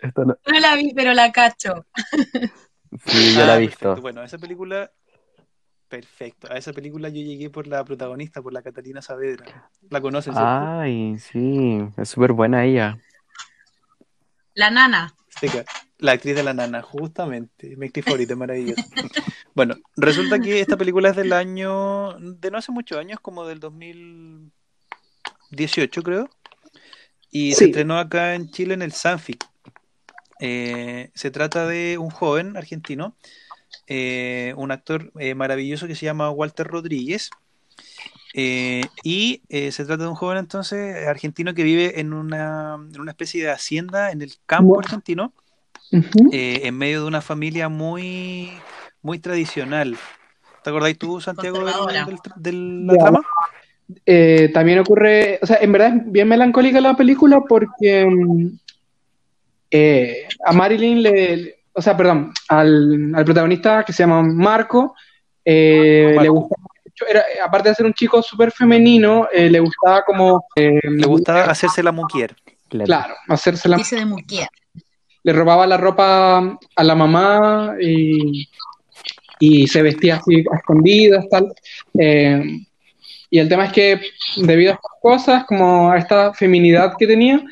Esto 0.00 0.24
no- 0.24 0.36
No 0.50 0.58
la 0.60 0.74
vi, 0.76 0.94
pero 0.94 1.12
la 1.12 1.30
cacho. 1.32 1.84
Sí, 3.06 3.34
yo 3.34 3.44
la 3.44 3.52
Ah, 3.52 3.56
he 3.56 3.60
visto. 3.60 3.78
perfecto. 3.80 4.00
Bueno, 4.00 4.22
esa 4.22 4.38
película, 4.38 4.90
perfecto. 5.88 6.50
A 6.50 6.56
esa 6.56 6.72
película 6.72 7.10
yo 7.10 7.16
llegué 7.22 7.50
por 7.50 7.66
la 7.66 7.84
protagonista, 7.84 8.40
por 8.40 8.54
la 8.54 8.62
Catalina 8.62 9.02
Saavedra. 9.02 9.70
¿La 9.90 10.00
conoces, 10.00 10.32
cierto? 10.34 10.48
Ay, 10.80 11.18
sí, 11.18 11.78
es 11.98 12.08
súper 12.08 12.32
buena 12.32 12.64
ella. 12.64 12.98
La 14.54 14.70
nana. 14.70 15.14
La 15.98 16.12
actriz 16.12 16.34
de 16.34 16.42
la 16.42 16.54
nana, 16.54 16.80
justamente. 16.82 17.76
Mi 17.76 17.86
actriz 17.86 18.04
favorita, 18.04 18.36
maravillosa. 18.36 18.84
Bueno, 19.54 19.76
resulta 19.96 20.38
que 20.38 20.60
esta 20.60 20.76
película 20.76 21.08
es 21.10 21.16
del 21.16 21.32
año, 21.32 22.12
de 22.18 22.50
no 22.50 22.58
hace 22.58 22.72
muchos 22.72 22.98
años, 22.98 23.20
como 23.20 23.46
del 23.46 23.58
2018, 23.58 26.02
creo. 26.02 26.28
Y 27.30 27.54
se 27.54 27.66
estrenó 27.66 27.98
acá 27.98 28.34
en 28.34 28.50
Chile 28.50 28.74
en 28.74 28.82
el 28.82 28.92
Sanfic. 28.92 29.46
Eh, 30.40 31.10
se 31.14 31.30
trata 31.30 31.66
de 31.66 31.98
un 31.98 32.10
joven 32.10 32.56
argentino, 32.56 33.14
eh, 33.86 34.54
un 34.56 34.70
actor 34.70 35.12
eh, 35.18 35.34
maravilloso 35.34 35.86
que 35.86 35.94
se 35.94 36.06
llama 36.06 36.30
Walter 36.30 36.66
Rodríguez. 36.66 37.30
Eh, 38.32 38.82
y 39.02 39.42
eh, 39.48 39.72
se 39.72 39.84
trata 39.84 40.04
de 40.04 40.08
un 40.08 40.14
joven 40.14 40.38
entonces 40.38 41.06
argentino 41.06 41.52
que 41.52 41.64
vive 41.64 42.00
en 42.00 42.12
una, 42.12 42.76
en 42.92 43.00
una 43.00 43.10
especie 43.10 43.42
de 43.44 43.50
hacienda 43.50 44.12
en 44.12 44.22
el 44.22 44.32
campo 44.46 44.78
argentino, 44.78 45.32
eh, 46.32 46.60
en 46.64 46.78
medio 46.78 47.00
de 47.02 47.08
una 47.08 47.20
familia 47.22 47.68
muy, 47.68 48.52
muy 49.02 49.18
tradicional. 49.18 49.96
¿Te 50.62 50.70
acordáis 50.70 50.96
tú, 50.98 51.20
Santiago, 51.20 51.58
de 52.36 52.52
la 52.52 52.98
trama? 52.98 53.20
Eh, 54.06 54.50
también 54.54 54.78
ocurre, 54.78 55.40
o 55.42 55.46
sea, 55.46 55.56
en 55.60 55.72
verdad 55.72 55.96
es 55.96 56.12
bien 56.12 56.28
melancólica 56.28 56.80
la 56.80 56.96
película 56.96 57.40
porque 57.48 58.06
mm, 58.06 58.46
eh, 59.70 60.28
a 60.44 60.52
Marilyn 60.52 61.02
le, 61.02 61.36
le- 61.36 61.54
o 61.72 61.82
sea, 61.82 61.96
perdón, 61.96 62.32
al, 62.48 63.12
al 63.14 63.24
protagonista 63.24 63.84
que 63.84 63.92
se 63.92 64.02
llama 64.02 64.22
Marco, 64.22 64.94
eh, 65.44 66.12
Marco. 66.16 66.22
le 66.22 66.30
mucho, 66.30 66.54
era, 67.08 67.24
aparte 67.44 67.68
de 67.68 67.74
ser 67.74 67.86
un 67.86 67.94
chico 67.94 68.22
súper 68.22 68.52
femenino, 68.52 69.28
eh, 69.32 69.48
le 69.50 69.60
gustaba 69.60 70.02
como, 70.02 70.44
eh, 70.56 70.80
Le 70.82 71.06
gustaba 71.06 71.44
hacerse 71.44 71.82
la 71.82 71.92
mujer. 71.92 72.34
Claro. 72.68 72.86
claro, 72.86 73.14
hacerse 73.28 73.68
la 73.68 73.76
Dice 73.76 73.96
de 73.96 74.06
le 75.22 75.32
robaba 75.32 75.66
la 75.66 75.76
ropa 75.76 76.58
a 76.76 76.84
la 76.84 76.94
mamá 76.94 77.74
y, 77.80 78.48
y 79.38 79.66
se 79.66 79.82
vestía 79.82 80.16
así 80.16 80.44
a 80.52 80.56
escondidas, 80.56 81.28
tal. 81.28 81.52
Eh, 81.98 82.42
y 83.30 83.38
el 83.38 83.48
tema 83.48 83.66
es 83.66 83.72
que 83.72 84.00
debido 84.36 84.72
a 84.72 84.74
estas 84.74 84.92
cosas, 85.00 85.44
como 85.44 85.90
a 85.90 85.98
esta 85.98 86.32
feminidad 86.34 86.94
que 86.98 87.06
tenía, 87.06 87.42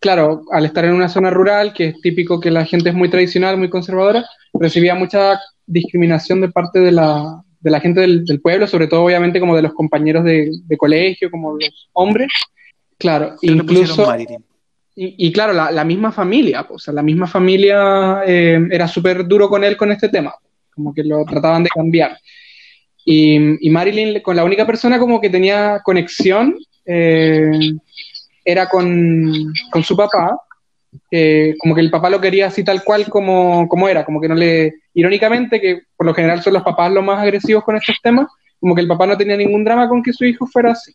claro, 0.00 0.42
al 0.52 0.66
estar 0.66 0.84
en 0.84 0.94
una 0.94 1.08
zona 1.08 1.30
rural, 1.30 1.72
que 1.72 1.88
es 1.88 2.00
típico 2.00 2.40
que 2.40 2.50
la 2.50 2.64
gente 2.64 2.90
es 2.90 2.94
muy 2.94 3.10
tradicional, 3.10 3.56
muy 3.56 3.68
conservadora, 3.68 4.24
recibía 4.54 4.94
mucha 4.94 5.40
discriminación 5.66 6.40
de 6.40 6.48
parte 6.48 6.80
de 6.80 6.92
la, 6.92 7.42
de 7.60 7.70
la 7.70 7.80
gente 7.80 8.00
del, 8.00 8.24
del 8.24 8.40
pueblo, 8.40 8.66
sobre 8.66 8.86
todo 8.86 9.04
obviamente 9.04 9.40
como 9.40 9.56
de 9.56 9.62
los 9.62 9.74
compañeros 9.74 10.24
de, 10.24 10.50
de 10.64 10.76
colegio, 10.76 11.30
como 11.30 11.56
los 11.56 11.88
hombres. 11.92 12.28
Claro, 12.98 13.36
Pero 13.40 13.54
incluso... 13.54 14.06
Y, 15.00 15.28
y 15.28 15.32
claro, 15.32 15.52
la, 15.52 15.70
la 15.70 15.84
misma 15.84 16.10
familia, 16.10 16.66
pues, 16.66 16.82
o 16.82 16.84
sea, 16.86 16.94
la 16.94 17.04
misma 17.04 17.28
familia 17.28 18.22
eh, 18.26 18.58
era 18.68 18.88
súper 18.88 19.28
duro 19.28 19.48
con 19.48 19.62
él 19.62 19.76
con 19.76 19.92
este 19.92 20.08
tema, 20.08 20.34
como 20.74 20.92
que 20.92 21.04
lo 21.04 21.24
trataban 21.24 21.62
de 21.62 21.70
cambiar. 21.70 22.18
Y, 23.04 23.64
y 23.64 23.70
Marilyn, 23.70 24.20
con 24.22 24.34
la 24.34 24.42
única 24.42 24.66
persona 24.66 24.98
como 24.98 25.20
que 25.20 25.30
tenía 25.30 25.80
conexión, 25.84 26.56
eh, 26.84 27.48
era 28.44 28.68
con, 28.68 29.52
con 29.70 29.84
su 29.84 29.96
papá, 29.96 30.36
eh, 31.12 31.54
como 31.60 31.76
que 31.76 31.80
el 31.80 31.90
papá 31.90 32.10
lo 32.10 32.20
quería 32.20 32.48
así 32.48 32.64
tal 32.64 32.82
cual 32.82 33.08
como, 33.08 33.68
como 33.68 33.88
era, 33.88 34.04
como 34.04 34.20
que 34.20 34.28
no 34.28 34.34
le, 34.34 34.80
irónicamente, 34.98 35.60
que 35.60 35.82
por 35.96 36.06
lo 36.06 36.12
general 36.12 36.42
son 36.42 36.54
los 36.54 36.64
papás 36.64 36.90
los 36.90 37.04
más 37.04 37.20
agresivos 37.20 37.62
con 37.62 37.76
estos 37.76 37.96
temas, 38.02 38.26
como 38.58 38.74
que 38.74 38.80
el 38.80 38.88
papá 38.88 39.06
no 39.06 39.16
tenía 39.16 39.36
ningún 39.36 39.62
drama 39.62 39.88
con 39.88 40.02
que 40.02 40.12
su 40.12 40.24
hijo 40.24 40.44
fuera 40.44 40.72
así. 40.72 40.92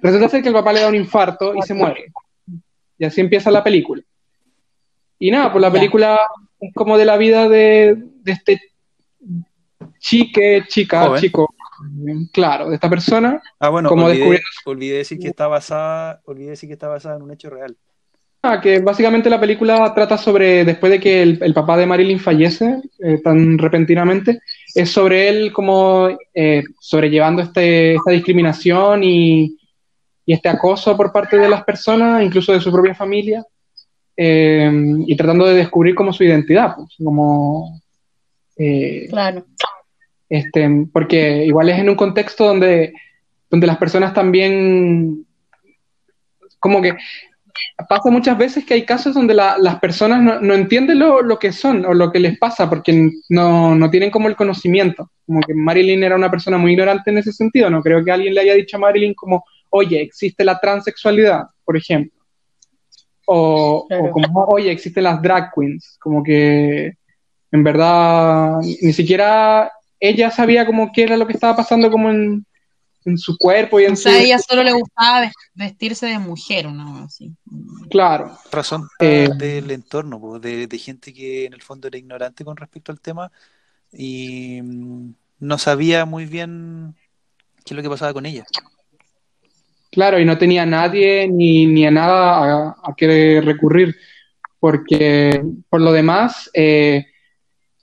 Resulta 0.00 0.30
ser 0.30 0.40
que 0.40 0.48
el 0.48 0.54
papá 0.54 0.72
le 0.72 0.80
da 0.80 0.88
un 0.88 0.94
infarto 0.94 1.54
y 1.54 1.60
se 1.60 1.74
muere. 1.74 2.06
Y 2.96 3.04
así 3.04 3.20
empieza 3.20 3.50
la 3.50 3.62
película. 3.62 4.02
Y 5.18 5.30
nada, 5.30 5.52
pues 5.52 5.60
la 5.60 5.70
película 5.70 6.18
es 6.58 6.72
como 6.72 6.96
de 6.96 7.04
la 7.04 7.18
vida 7.18 7.46
de, 7.46 7.94
de 7.98 8.32
este 8.32 8.58
chique, 9.98 10.64
chica, 10.66 11.08
Joven. 11.08 11.20
chico, 11.20 11.54
claro, 12.32 12.70
de 12.70 12.76
esta 12.76 12.88
persona. 12.88 13.42
Ah, 13.58 13.68
bueno, 13.68 13.90
Como 13.90 14.06
olvidé, 14.06 14.40
olvidé 14.64 14.96
decir 14.96 15.18
que 15.18 15.28
está 15.28 15.46
basada, 15.46 16.22
olvidé 16.24 16.50
decir 16.50 16.70
que 16.70 16.74
está 16.74 16.88
basada 16.88 17.16
en 17.16 17.22
un 17.22 17.32
hecho 17.32 17.50
real. 17.50 17.76
Ah, 18.48 18.60
que 18.60 18.78
básicamente 18.78 19.28
la 19.28 19.40
película 19.40 19.92
trata 19.92 20.16
sobre, 20.16 20.64
después 20.64 20.92
de 20.92 21.00
que 21.00 21.20
el, 21.20 21.38
el 21.42 21.52
papá 21.52 21.76
de 21.76 21.84
Marilyn 21.84 22.20
fallece 22.20 22.80
eh, 23.00 23.18
tan 23.18 23.58
repentinamente, 23.58 24.40
es 24.72 24.88
sobre 24.88 25.28
él 25.28 25.52
como 25.52 26.10
eh, 26.32 26.62
sobrellevando 26.78 27.42
este, 27.42 27.94
esta 27.94 28.12
discriminación 28.12 29.02
y, 29.02 29.58
y 30.24 30.32
este 30.32 30.48
acoso 30.48 30.96
por 30.96 31.10
parte 31.10 31.36
de 31.38 31.48
las 31.48 31.64
personas, 31.64 32.22
incluso 32.22 32.52
de 32.52 32.60
su 32.60 32.70
propia 32.70 32.94
familia, 32.94 33.44
eh, 34.16 34.70
y 35.06 35.16
tratando 35.16 35.46
de 35.46 35.56
descubrir 35.56 35.96
como 35.96 36.12
su 36.12 36.22
identidad, 36.22 36.76
pues, 36.76 36.94
como... 37.02 37.80
Claro. 39.10 39.44
este, 40.28 40.86
porque 40.92 41.44
igual 41.44 41.68
es 41.68 41.80
en 41.80 41.90
un 41.90 41.96
contexto 41.96 42.46
donde, 42.46 42.94
donde 43.50 43.66
las 43.66 43.76
personas 43.76 44.14
también, 44.14 45.26
como 46.60 46.80
que 46.80 46.96
pasa 47.88 48.10
muchas 48.10 48.36
veces 48.38 48.64
que 48.64 48.74
hay 48.74 48.84
casos 48.84 49.14
donde 49.14 49.34
la- 49.34 49.56
las 49.58 49.78
personas 49.80 50.20
no, 50.22 50.40
no 50.40 50.54
entienden 50.54 50.98
lo, 50.98 51.22
lo 51.22 51.38
que 51.38 51.52
son 51.52 51.84
o 51.84 51.94
lo 51.94 52.10
que 52.10 52.18
les 52.20 52.38
pasa 52.38 52.68
porque 52.68 53.10
no, 53.28 53.74
no 53.74 53.90
tienen 53.90 54.10
como 54.10 54.28
el 54.28 54.36
conocimiento. 54.36 55.10
Como 55.26 55.40
que 55.40 55.54
Marilyn 55.54 56.02
era 56.04 56.16
una 56.16 56.30
persona 56.30 56.58
muy 56.58 56.72
ignorante 56.72 57.10
en 57.10 57.18
ese 57.18 57.32
sentido. 57.32 57.68
No 57.70 57.82
creo 57.82 58.04
que 58.04 58.12
alguien 58.12 58.34
le 58.34 58.40
haya 58.40 58.54
dicho 58.54 58.76
a 58.76 58.80
Marilyn 58.80 59.14
como, 59.14 59.44
oye, 59.70 60.00
existe 60.00 60.44
la 60.44 60.58
transexualidad, 60.58 61.44
por 61.64 61.76
ejemplo. 61.76 62.12
O, 63.26 63.86
o 63.90 64.10
como, 64.10 64.44
oye, 64.44 64.70
existen 64.70 65.04
las 65.04 65.20
drag 65.20 65.50
queens. 65.54 65.96
Como 66.00 66.22
que 66.22 66.92
en 67.52 67.64
verdad 67.64 68.60
ni 68.60 68.92
siquiera 68.92 69.70
ella 69.98 70.30
sabía 70.30 70.66
como 70.66 70.92
qué 70.92 71.04
era 71.04 71.16
lo 71.16 71.26
que 71.26 71.32
estaba 71.32 71.56
pasando 71.56 71.90
como 71.90 72.10
en, 72.10 72.44
en 73.06 73.16
su 73.18 73.36
cuerpo 73.38 73.80
y 73.80 73.84
en 73.84 73.92
O 73.92 73.96
su... 73.96 74.02
sea, 74.02 74.12
a 74.14 74.20
ella 74.20 74.38
solo 74.38 74.62
le 74.62 74.72
gustaba 74.72 75.20
ves- 75.22 75.32
vestirse 75.54 76.06
de 76.06 76.18
mujer, 76.18 76.70
¿no? 76.70 77.04
Así. 77.04 77.32
Claro. 77.90 78.36
Razón 78.52 78.88
Eh, 79.00 79.28
del 79.38 79.70
entorno, 79.70 80.20
po, 80.20 80.38
de, 80.38 80.66
de 80.66 80.78
gente 80.78 81.12
que 81.14 81.46
en 81.46 81.54
el 81.54 81.62
fondo 81.62 81.88
era 81.88 81.98
ignorante 81.98 82.44
con 82.44 82.56
respecto 82.56 82.92
al 82.92 83.00
tema 83.00 83.30
y 83.92 84.60
mm, 84.62 85.10
no 85.40 85.58
sabía 85.58 86.04
muy 86.04 86.26
bien 86.26 86.94
¿Qué 87.64 87.74
es 87.74 87.76
lo 87.76 87.82
que 87.82 87.90
pasaba 87.90 88.12
con 88.12 88.26
ella? 88.26 88.44
Claro, 89.90 90.20
y 90.20 90.24
no 90.24 90.38
tenía 90.38 90.62
a 90.62 90.66
nadie 90.66 91.26
ni, 91.28 91.66
ni 91.66 91.84
a 91.84 91.90
nada 91.90 92.68
a, 92.68 92.76
a 92.82 92.94
que 92.96 93.40
recurrir, 93.42 93.96
porque 94.60 95.42
por 95.68 95.80
lo 95.80 95.90
demás, 95.90 96.48
eh, 96.54 97.06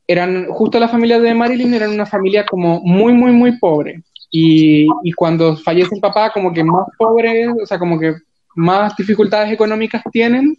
eran, 0.07 0.47
justo 0.47 0.79
la 0.79 0.87
familia 0.87 1.19
de 1.19 1.33
Marilyn 1.33 1.73
eran 1.73 1.91
una 1.91 2.05
familia 2.05 2.45
como 2.45 2.79
muy, 2.81 3.11
muy, 3.13 3.31
muy 3.31 3.57
pobre. 3.59 4.03
Y, 4.35 4.87
cuando 5.15 5.55
fallece 5.57 5.93
el 5.95 6.01
papá, 6.01 6.31
como 6.31 6.51
que 6.51 6.63
más 6.63 6.87
pobre, 6.97 7.47
o 7.49 7.65
sea, 7.67 7.77
como 7.77 7.99
que 7.99 8.15
más 8.55 8.95
dificultades 8.97 9.53
económicas 9.53 10.01
tienen. 10.11 10.57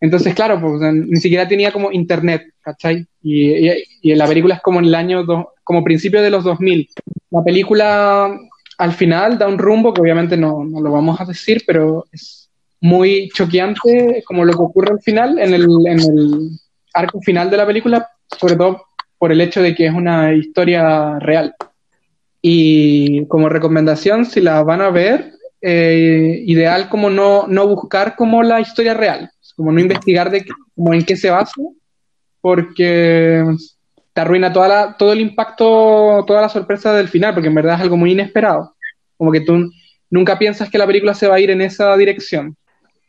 Entonces, 0.00 0.34
claro, 0.34 0.60
pues 0.60 0.80
ni 0.92 1.16
siquiera 1.20 1.46
tenía 1.48 1.72
como 1.72 1.92
internet, 1.92 2.42
¿cachai? 2.60 3.06
Y, 3.22 3.68
y- 3.68 3.84
y 4.02 4.14
la 4.16 4.26
película 4.26 4.56
es 4.56 4.60
como 4.62 4.80
en 4.80 4.86
el 4.86 4.94
año, 4.94 5.24
do- 5.24 5.50
como 5.64 5.84
principio 5.84 6.20
de 6.20 6.30
los 6.30 6.44
2000. 6.44 6.88
La 7.30 7.42
película 7.44 8.36
al 8.78 8.92
final 8.92 9.38
da 9.38 9.48
un 9.48 9.58
rumbo 9.58 9.94
que 9.94 10.00
obviamente 10.02 10.36
no, 10.36 10.64
no 10.64 10.80
lo 10.80 10.90
vamos 10.90 11.20
a 11.20 11.24
decir, 11.24 11.62
pero 11.66 12.06
es 12.12 12.50
muy 12.80 13.28
choqueante 13.34 14.22
como 14.26 14.44
lo 14.44 14.52
que 14.52 14.62
ocurre 14.62 14.92
al 14.92 15.00
final, 15.00 15.38
en 15.38 15.54
el, 15.54 15.66
en 15.86 16.00
el 16.00 16.50
arco 16.92 17.20
final 17.22 17.50
de 17.50 17.56
la 17.56 17.66
película, 17.66 18.08
sobre 18.38 18.56
todo 18.56 18.82
por 19.18 19.32
el 19.32 19.40
hecho 19.40 19.62
de 19.62 19.74
que 19.74 19.86
es 19.86 19.94
una 19.94 20.34
historia 20.34 21.18
real. 21.20 21.54
Y 22.48 23.26
como 23.26 23.48
recomendación, 23.48 24.24
si 24.24 24.40
la 24.40 24.62
van 24.62 24.80
a 24.80 24.90
ver, 24.90 25.32
eh, 25.60 26.44
ideal 26.46 26.88
como 26.88 27.10
no, 27.10 27.48
no 27.48 27.66
buscar 27.66 28.14
como 28.14 28.44
la 28.44 28.60
historia 28.60 28.94
real, 28.94 29.28
como 29.56 29.72
no 29.72 29.80
investigar 29.80 30.30
de 30.30 30.46
como 30.76 30.94
en 30.94 31.04
qué 31.04 31.16
se 31.16 31.28
basa, 31.28 31.60
porque 32.40 33.44
te 34.12 34.20
arruina 34.20 34.52
toda 34.52 34.68
la, 34.68 34.96
todo 34.96 35.12
el 35.12 35.22
impacto, 35.22 36.22
toda 36.24 36.40
la 36.40 36.48
sorpresa 36.48 36.92
del 36.92 37.08
final, 37.08 37.34
porque 37.34 37.48
en 37.48 37.54
verdad 37.56 37.74
es 37.74 37.80
algo 37.80 37.96
muy 37.96 38.12
inesperado. 38.12 38.76
Como 39.16 39.32
que 39.32 39.40
tú 39.40 39.68
nunca 40.08 40.38
piensas 40.38 40.70
que 40.70 40.78
la 40.78 40.86
película 40.86 41.14
se 41.14 41.26
va 41.26 41.34
a 41.34 41.40
ir 41.40 41.50
en 41.50 41.62
esa 41.62 41.96
dirección. 41.96 42.56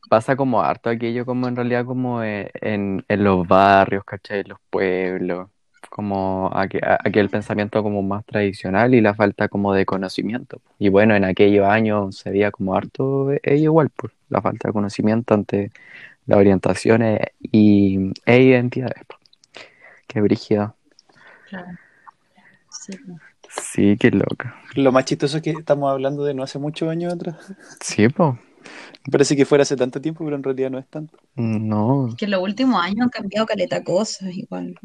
Pasa 0.09 0.35
como 0.35 0.63
harto 0.63 0.89
aquello 0.89 1.27
como 1.27 1.47
en 1.47 1.55
realidad 1.55 1.85
como 1.85 2.23
eh, 2.23 2.49
en, 2.59 3.05
en 3.07 3.23
los 3.23 3.47
barrios, 3.47 4.03
¿cachai? 4.03 4.45
Los 4.45 4.57
pueblos, 4.71 5.47
como 5.89 6.49
aqu- 6.51 6.83
a- 6.83 6.99
aquel 7.03 7.29
pensamiento 7.29 7.83
como 7.83 8.01
más 8.03 8.25
tradicional 8.25 8.93
y 8.95 9.01
la 9.01 9.13
falta 9.15 9.47
como 9.49 9.73
de 9.73 9.85
conocimiento. 9.85 10.61
Y 10.79 10.89
bueno, 10.89 11.15
en 11.15 11.23
aquellos 11.25 11.65
años 11.67 12.17
se 12.17 12.31
veía 12.31 12.51
como 12.51 12.75
harto 12.75 13.31
e- 13.31 13.41
ello 13.43 13.65
igual, 13.65 13.89
pues, 13.95 14.13
la 14.29 14.41
falta 14.41 14.69
de 14.69 14.73
conocimiento 14.73 15.33
ante 15.33 15.71
las 16.27 16.39
orientaciones 16.39 17.19
y, 17.41 18.11
e 18.25 18.41
identidades. 18.43 19.03
pues. 19.07 19.19
Qué 20.07 20.21
brígido. 20.21 20.75
Claro. 21.49 21.67
Sí. 22.71 22.93
Sí, 23.49 23.97
qué 23.97 24.11
loca. 24.11 24.55
Lo 24.75 24.91
más 24.91 25.05
chistoso 25.05 25.37
es 25.37 25.43
que 25.43 25.51
estamos 25.51 25.89
hablando 25.91 26.23
de 26.25 26.33
no 26.33 26.43
hace 26.43 26.59
muchos 26.59 26.89
años 26.89 27.13
atrás. 27.13 27.37
Sí, 27.81 28.07
pues. 28.09 28.35
Parece 29.09 29.37
que 29.37 29.45
fuera 29.45 29.61
hace 29.61 29.77
tanto 29.77 30.01
tiempo, 30.01 30.25
pero 30.25 30.35
en 30.35 30.43
realidad 30.43 30.69
no 30.69 30.77
es 30.79 30.87
tanto. 30.87 31.17
No, 31.35 32.09
Que 32.17 32.25
en 32.25 32.31
los 32.31 32.41
últimos 32.41 32.83
años 32.83 33.03
han 33.03 33.09
cambiado 33.09 33.45
caleta 33.45 33.81
cosas 33.83 34.35
igual. 34.35 34.75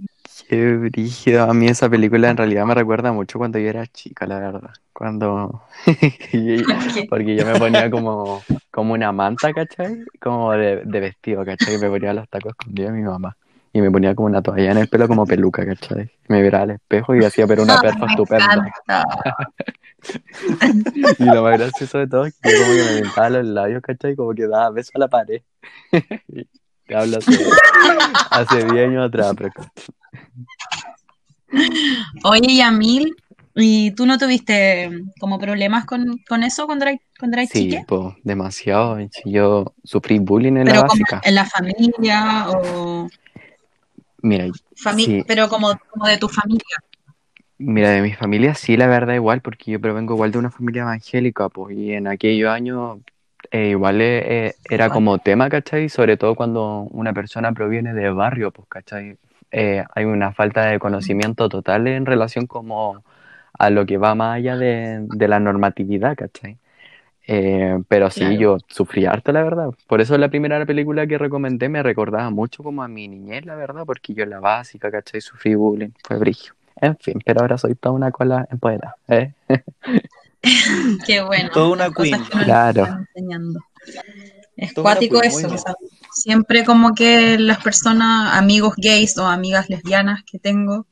Qué 0.48 0.74
brígido. 0.74 1.44
A 1.44 1.54
mí 1.54 1.68
esa 1.68 1.88
película 1.88 2.30
en 2.30 2.36
realidad 2.36 2.64
me 2.66 2.74
recuerda 2.74 3.12
mucho 3.12 3.38
cuando 3.38 3.58
yo 3.58 3.68
era 3.68 3.86
chica, 3.86 4.26
la 4.26 4.38
verdad. 4.38 4.70
Cuando... 4.92 5.62
Porque 7.08 7.36
yo 7.36 7.46
me 7.46 7.58
ponía 7.58 7.90
como, 7.90 8.42
como 8.70 8.94
una 8.94 9.12
manta, 9.12 9.52
¿cachai? 9.52 10.04
Como 10.20 10.52
de, 10.52 10.82
de 10.84 11.00
vestido, 11.00 11.44
¿cachai? 11.44 11.78
Me 11.78 11.88
ponía 11.88 12.12
los 12.12 12.28
tacos 12.28 12.52
escondidos 12.52 12.92
de 12.92 12.98
mi 12.98 13.04
mamá. 13.04 13.36
Y 13.72 13.80
me 13.80 13.90
ponía 13.90 14.14
como 14.14 14.26
una 14.26 14.42
toalla 14.42 14.72
en 14.72 14.78
el 14.78 14.88
pelo 14.88 15.08
como 15.08 15.26
peluca, 15.26 15.64
¿cachai? 15.64 16.10
Me 16.28 16.42
miraba 16.42 16.64
al 16.64 16.70
espejo 16.72 17.14
y 17.16 17.24
hacía 17.24 17.46
pero 17.46 17.62
una 17.62 17.80
perfa 17.80 18.06
Me 18.06 18.12
estupenda. 18.12 18.72
Y 21.18 21.24
lo 21.24 21.42
más 21.44 21.58
gracioso 21.58 21.98
de 21.98 22.08
todo 22.08 22.26
es 22.26 22.34
que 22.40 22.50
yo 22.50 22.58
como 22.58 22.72
que 22.72 22.94
me 22.94 23.02
pintaba 23.02 23.30
los 23.30 23.46
labios, 23.46 23.82
¿cachai? 23.82 24.16
Como 24.16 24.34
que 24.34 24.48
daba 24.48 24.70
beso 24.70 24.90
a 24.94 24.98
la 24.98 25.08
pared. 25.08 25.42
Te 26.86 26.96
hablo 26.96 27.18
hace, 27.18 27.38
hace 28.30 28.64
10 28.64 28.88
años 28.88 29.06
atrás, 29.06 29.32
pero... 29.38 29.52
Oye, 32.24 32.56
Yamil, 32.56 33.14
¿y 33.54 33.90
tú 33.92 34.06
no 34.06 34.18
tuviste 34.18 34.90
como 35.18 35.38
problemas 35.38 35.84
con, 35.84 36.18
con 36.28 36.42
eso 36.42 36.66
cuando 36.66 36.86
eras, 36.86 37.00
cuando 37.18 37.36
eras 37.36 37.50
Sí, 37.50 37.68
chique? 37.70 37.84
demasiado. 38.24 38.98
Yo 39.24 39.74
sufrí 39.84 40.18
bullying 40.18 40.56
en 40.56 40.64
la 40.66 40.72
Pero 40.72 40.86
como 40.86 40.88
básica. 40.88 41.20
en 41.24 41.34
la 41.34 41.44
familia 41.44 42.44
o 42.48 43.08
Mira, 44.22 44.46
fami- 44.76 45.04
Sí. 45.04 45.24
pero 45.26 45.48
como, 45.48 45.72
como 45.90 46.06
de 46.06 46.16
tu 46.16 46.28
familia. 46.28 46.76
mira, 47.58 47.90
de 47.90 48.02
mi 48.02 48.12
familia 48.12 48.54
sí, 48.54 48.76
la 48.76 48.86
verdad, 48.86 49.14
igual, 49.14 49.40
porque 49.40 49.72
yo 49.72 49.80
provengo 49.80 50.14
igual 50.14 50.30
de 50.32 50.38
una 50.38 50.50
familia 50.50 50.82
evangélica, 50.82 51.48
pues, 51.48 51.76
y 51.76 51.92
en 51.92 52.06
aquellos 52.06 52.50
años 52.50 52.98
eh, 53.50 53.70
igual 53.70 54.00
eh, 54.00 54.46
eh, 54.46 54.54
era 54.70 54.90
como 54.90 55.18
tema, 55.18 55.48
¿cachai? 55.48 55.88
Sobre 55.88 56.16
todo 56.16 56.36
cuando 56.36 56.82
una 56.90 57.12
persona 57.12 57.52
proviene 57.52 57.92
de 57.94 58.10
barrio, 58.10 58.52
pues, 58.52 58.68
¿cachai? 58.68 59.16
Eh, 59.52 59.84
hay 59.94 60.04
una 60.06 60.32
falta 60.32 60.64
de 60.66 60.78
conocimiento 60.78 61.48
total 61.48 61.86
en 61.86 62.06
relación 62.06 62.46
como 62.46 63.04
a 63.58 63.70
lo 63.70 63.84
que 63.86 63.98
va 63.98 64.14
más 64.14 64.36
allá 64.36 64.56
de, 64.56 65.06
de 65.08 65.28
la 65.28 65.38
normatividad, 65.40 66.16
¿cachai? 66.16 66.56
Eh, 67.28 67.78
pero 67.86 68.10
sí, 68.10 68.20
Claro. 68.20 68.34
yo 68.34 68.56
sufrí 68.66 69.06
harto, 69.06 69.30
la 69.30 69.42
verdad. 69.44 69.68
Por 69.86 70.00
eso 70.00 70.18
la 70.18 70.28
primera 70.28 70.64
película 70.66 71.06
que 71.06 71.18
recomendé 71.18 71.68
me 71.68 71.82
recordaba 71.82 72.30
mucho 72.30 72.62
como 72.64 72.82
a 72.82 72.88
mi 72.88 73.06
niñez, 73.08 73.44
la 73.46 73.54
verdad, 73.54 73.84
porque 73.86 74.14
yo 74.14 74.24
en 74.24 74.30
la 74.30 74.40
básica, 74.40 74.90
¿cachai? 74.90 75.20
Sufrí 75.20 75.54
bullying, 75.54 75.90
fue 76.02 76.18
brigio. 76.18 76.54
En 76.80 76.96
fin, 76.96 77.20
pero 77.24 77.42
ahora 77.42 77.58
soy 77.58 77.74
toda 77.76 77.94
una 77.94 78.10
cola 78.10 78.48
empoderada, 78.50 78.96
¿eh? 79.06 79.32
Qué 81.06 81.20
bueno. 81.22 81.50
Toda 81.52 81.68
una 81.68 81.90
queen. 81.92 82.20
Claro. 82.44 82.86
Es 84.56 84.72
cuático 84.74 85.22
eso. 85.22 85.46
o 85.46 85.58
sea, 85.58 85.74
siempre 86.12 86.64
como 86.64 86.94
que 86.94 87.38
las 87.38 87.62
personas, 87.62 88.34
amigos 88.34 88.74
gays 88.76 89.16
o 89.18 89.26
amigas 89.26 89.68
lesbianas 89.68 90.22
que 90.24 90.38
tengo, 90.38 90.86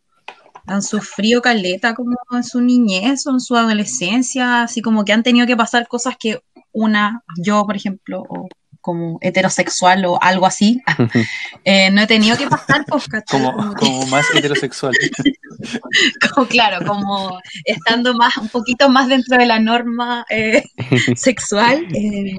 han 0.67 0.83
sufrido 0.83 1.43
caleta 1.43 1.95
como 1.95 2.17
en 2.33 2.45
su 2.45 2.61
niñez 2.61 3.27
o 3.27 3.31
en 3.31 3.41
su 3.41 3.57
adolescencia, 3.57 4.63
así 4.63 4.83
como 4.83 5.05
que 5.05 5.13
han 5.13 5.23
tenido 5.23 5.47
que 5.47 5.57
pasar 5.57 5.89
cosas 5.89 6.17
que 6.19 6.41
una, 6.73 7.23
yo 7.37 7.65
por 7.67 7.77
ejemplo, 7.77 8.23
o 8.29 8.49
como 8.81 9.19
heterosexual 9.21 10.05
o 10.07 10.19
algo 10.23 10.47
así, 10.47 10.81
eh, 11.65 11.91
no 11.91 12.03
he 12.03 12.07
tenido 12.07 12.37
que 12.37 12.49
pasar, 12.49 12.85
pues, 12.87 13.09
¿cachai? 13.09 13.43
Como, 13.43 13.75
como 13.75 14.07
más 14.07 14.27
heterosexual. 14.35 14.95
como, 16.35 16.47
claro, 16.47 16.87
como 16.87 17.39
estando 17.65 18.15
más, 18.15 18.37
un 18.39 18.49
poquito 18.49 18.89
más 18.89 19.09
dentro 19.09 19.37
de 19.37 19.47
la 19.47 19.61
norma 19.61 20.25
eh, 20.31 20.65
sexual, 21.17 21.87
eh, 21.95 22.37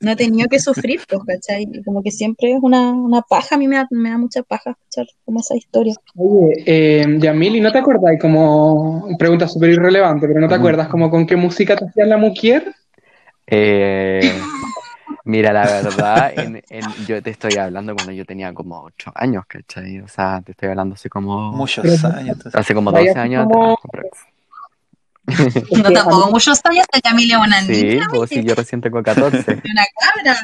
no 0.00 0.10
he 0.12 0.16
tenido 0.16 0.48
que 0.48 0.58
sufrir, 0.58 1.00
pues, 1.08 1.22
¿cachai? 1.26 1.66
Como 1.84 2.02
que 2.02 2.10
siempre 2.10 2.52
es 2.52 2.58
una, 2.62 2.92
una 2.92 3.22
paja, 3.22 3.54
a 3.54 3.58
mí 3.58 3.66
me 3.68 3.76
da, 3.76 3.86
me 3.90 4.10
da 4.10 4.18
mucha 4.18 4.42
paja 4.42 4.70
escuchar 4.70 5.06
como 5.24 5.40
esa 5.40 5.56
historia. 5.56 5.94
Oye, 6.16 6.62
eh, 6.66 7.06
Yamil, 7.18 7.56
¿y 7.56 7.60
no 7.60 7.72
te 7.72 7.78
acordáis 7.78 8.20
como, 8.20 9.08
pregunta 9.18 9.48
súper 9.48 9.70
irrelevante, 9.70 10.26
pero 10.26 10.40
no 10.40 10.48
te 10.48 10.54
acuerdas 10.54 10.88
como 10.88 11.10
con 11.10 11.26
qué 11.26 11.36
música 11.36 11.76
te 11.76 11.86
hacían 11.86 12.10
la 12.10 12.18
mujer? 12.18 12.74
Eh, 13.46 14.38
mira, 15.24 15.52
la 15.52 15.64
verdad, 15.66 16.32
en, 16.34 16.62
en- 16.68 17.06
yo 17.06 17.22
te 17.22 17.30
estoy 17.30 17.56
hablando 17.56 17.94
cuando 17.94 18.12
yo 18.12 18.24
tenía 18.24 18.52
como 18.52 18.82
8 18.82 19.12
años, 19.14 19.44
¿cachai? 19.46 20.00
O 20.00 20.08
sea, 20.08 20.42
te 20.44 20.52
estoy 20.52 20.68
hablando 20.70 20.94
hace 20.94 21.08
como, 21.08 21.52
Muchos 21.52 22.04
años. 22.04 22.36
entonces. 22.36 22.54
hace 22.54 22.74
como 22.74 22.92
Vaya 22.92 23.08
12 23.08 23.20
años 23.20 23.46
como-. 23.48 23.78
No 25.82 25.90
tampoco 25.90 26.30
muchos 26.30 26.60
años, 26.64 26.86
hasta 26.92 27.08
Yamile 27.10 27.34
es 27.34 27.38
una 27.40 27.60
Sí, 27.62 27.84
niña, 27.84 28.06
pues 28.10 28.30
sí, 28.30 28.44
yo 28.44 28.54
recién 28.54 28.80
tengo 28.80 29.02
14. 29.02 29.60
una 29.64 29.84
cabra. 30.00 30.36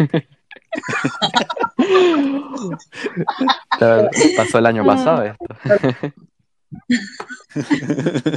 Pasó 4.36 4.58
el 4.58 4.66
año 4.66 4.84
pasado 4.84 5.24
esto. 5.24 5.46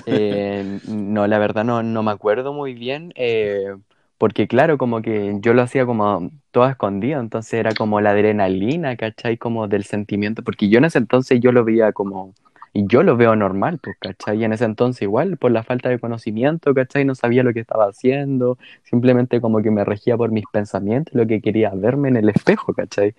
Eh, 0.06 0.80
no, 0.90 1.26
la 1.26 1.40
verdad 1.40 1.64
no, 1.64 1.82
no 1.84 2.04
me 2.04 2.12
acuerdo 2.12 2.52
muy 2.52 2.74
bien, 2.74 3.14
eh, 3.16 3.74
porque 4.18 4.46
claro, 4.48 4.78
como 4.78 5.02
que 5.02 5.38
yo 5.40 5.54
lo 5.54 5.62
hacía 5.62 5.86
como 5.86 6.30
todo 6.52 6.68
escondido, 6.68 7.22
entonces 7.22 7.54
era 7.54 7.74
como 7.74 8.02
la 8.02 8.10
adrenalina, 8.12 8.98
¿cachai? 8.98 9.38
Como 9.38 9.70
del 9.70 9.86
sentimiento, 9.86 10.44
porque 10.44 10.68
yo 10.68 10.80
en 10.80 10.86
ese 10.86 10.98
entonces 10.98 11.40
yo 11.40 11.54
lo 11.54 11.64
veía 11.64 11.94
como, 11.94 12.34
y 12.78 12.86
yo 12.90 13.04
lo 13.04 13.16
veo 13.16 13.38
normal, 13.38 13.80
pues, 13.82 13.96
¿cachai? 14.02 14.38
Y 14.38 14.44
en 14.44 14.52
ese 14.52 14.66
entonces 14.66 15.02
igual, 15.04 15.38
por 15.38 15.50
la 15.50 15.64
falta 15.64 15.88
de 15.88 15.98
conocimiento, 15.98 16.74
¿cachai? 16.74 17.06
No 17.06 17.16
sabía 17.16 17.42
lo 17.42 17.54
que 17.54 17.62
estaba 17.62 17.86
haciendo, 17.86 18.58
simplemente 18.84 19.40
como 19.40 19.62
que 19.62 19.72
me 19.72 19.86
regía 19.86 20.18
por 20.18 20.30
mis 20.30 20.44
pensamientos, 20.52 21.14
lo 21.16 21.26
que 21.26 21.40
quería 21.40 21.72
verme 21.74 22.10
en 22.10 22.18
el 22.18 22.28
espejo, 22.28 22.74
¿cachai? 22.74 23.16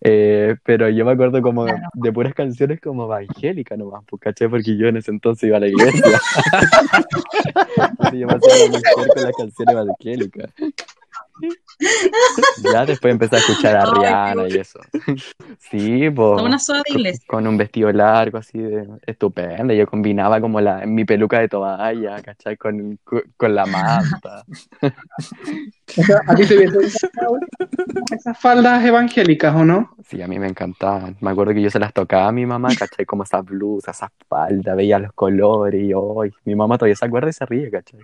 Eh, 0.00 0.56
pero 0.64 0.88
yo 0.88 1.04
me 1.04 1.12
acuerdo 1.12 1.40
como 1.40 1.66
Claro. 1.66 1.78
de 1.94 2.12
puras 2.12 2.34
canciones 2.34 2.80
como 2.80 3.04
evangélicas 3.04 3.78
nomás, 3.78 4.02
pues, 4.08 4.20
¿cachai? 4.22 4.48
Porque 4.48 4.76
yo 4.76 4.88
en 4.88 4.96
ese 4.96 5.12
entonces 5.12 5.44
iba 5.46 5.58
a 5.58 5.60
la 5.60 5.68
iglesia. 5.68 6.02
Entonces 7.76 8.20
yo 8.20 8.26
me 8.26 8.34
hacía 8.34 8.64
la 8.64 8.70
mujer 8.72 8.82
con 9.14 9.22
las 9.22 9.32
canciones 9.36 9.72
evangélicas. 9.72 10.52
Ya 12.72 12.86
después 12.86 13.12
empecé 13.12 13.36
a 13.36 13.38
escuchar 13.38 13.76
a 13.76 13.84
Ay, 13.84 13.90
Rihanna 13.92 14.48
y 14.48 14.58
eso. 14.58 14.80
Sí, 15.70 16.10
pues. 16.10 16.42
Una 16.42 16.58
soda 16.58 16.82
de 16.86 16.94
iglesia. 16.94 17.24
Con 17.26 17.46
un 17.46 17.56
vestido 17.56 17.90
largo, 17.92 18.38
así 18.38 18.58
de 18.58 18.86
estupendo. 19.06 19.74
Yo 19.74 19.86
combinaba 19.86 20.40
como 20.40 20.60
la, 20.60 20.86
mi 20.86 21.04
peluca 21.04 21.40
de 21.40 21.48
toalla, 21.48 22.22
¿cachai? 22.22 22.56
Con, 22.56 22.98
con 23.36 23.54
la 23.54 23.66
manta. 23.66 24.44
O 25.98 26.02
sea, 26.02 26.20
¿A 26.26 26.34
ti 26.34 26.44
te 26.46 26.56
hubiese 26.56 26.76
gustado 26.76 27.38
esas 28.12 28.38
faldas 28.38 28.84
evangélicas 28.84 29.54
o 29.54 29.64
no? 29.64 29.96
Sí, 30.04 30.20
a 30.20 30.26
mí 30.26 30.38
me 30.38 30.48
encantaban. 30.48 31.16
Me 31.20 31.30
acuerdo 31.30 31.54
que 31.54 31.62
yo 31.62 31.70
se 31.70 31.78
las 31.78 31.92
tocaba 31.92 32.28
a 32.28 32.32
mi 32.32 32.44
mamá, 32.44 32.68
¿cachai? 32.76 33.06
Como 33.06 33.22
esas 33.22 33.44
blusas, 33.44 33.96
esas 33.96 34.10
faldas, 34.28 34.76
veía 34.76 34.98
los 34.98 35.12
colores 35.12 35.82
y 35.82 35.92
hoy. 35.94 36.32
Mi 36.44 36.54
mamá 36.54 36.76
todavía 36.76 36.96
se 36.96 37.06
acuerda 37.06 37.30
y 37.30 37.32
se 37.32 37.46
ríe, 37.46 37.70
¿cachai? 37.70 38.00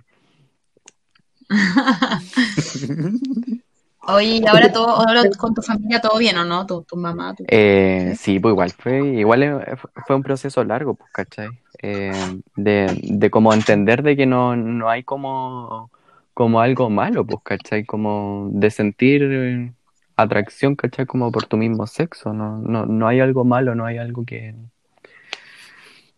Oye, 4.05 4.41
y 4.43 4.47
ahora 4.47 4.69
todo, 4.71 4.89
ahora 4.89 5.21
con 5.37 5.53
tu 5.53 5.61
familia 5.61 6.01
todo 6.01 6.17
bien, 6.17 6.37
¿o 6.37 6.43
no? 6.43 6.65
Tu, 6.65 6.83
tu 6.83 6.97
mamá, 6.97 7.33
tu... 7.35 7.45
Eh, 7.47 8.15
sí, 8.17 8.37
pues 8.39 8.51
igual 8.51 8.71
fue, 8.71 8.97
igual 8.99 9.43
eh, 9.43 9.75
fue 10.05 10.15
un 10.17 10.23
proceso 10.23 10.61
largo, 10.65 10.95
pues, 10.95 11.09
¿cachai? 11.11 11.47
Eh, 11.81 12.11
de, 12.57 12.99
de 13.01 13.29
como 13.29 13.53
entender 13.53 14.03
de 14.03 14.17
que 14.17 14.25
no, 14.25 14.57
no 14.57 14.89
hay 14.89 15.03
como, 15.03 15.89
como 16.33 16.59
algo 16.59 16.89
malo, 16.89 17.25
pues, 17.25 17.39
¿cachai? 17.43 17.85
Como 17.85 18.49
de 18.51 18.71
sentir 18.71 19.21
eh, 19.23 19.71
atracción, 20.17 20.75
¿cachai? 20.75 21.05
Como 21.05 21.31
por 21.31 21.45
tu 21.45 21.55
mismo 21.55 21.87
sexo, 21.87 22.33
no, 22.33 22.57
no, 22.57 22.85
no 22.85 23.07
hay 23.07 23.21
algo 23.21 23.45
malo, 23.45 23.73
no 23.73 23.85
hay 23.85 23.99
algo 23.99 24.25
que... 24.25 24.53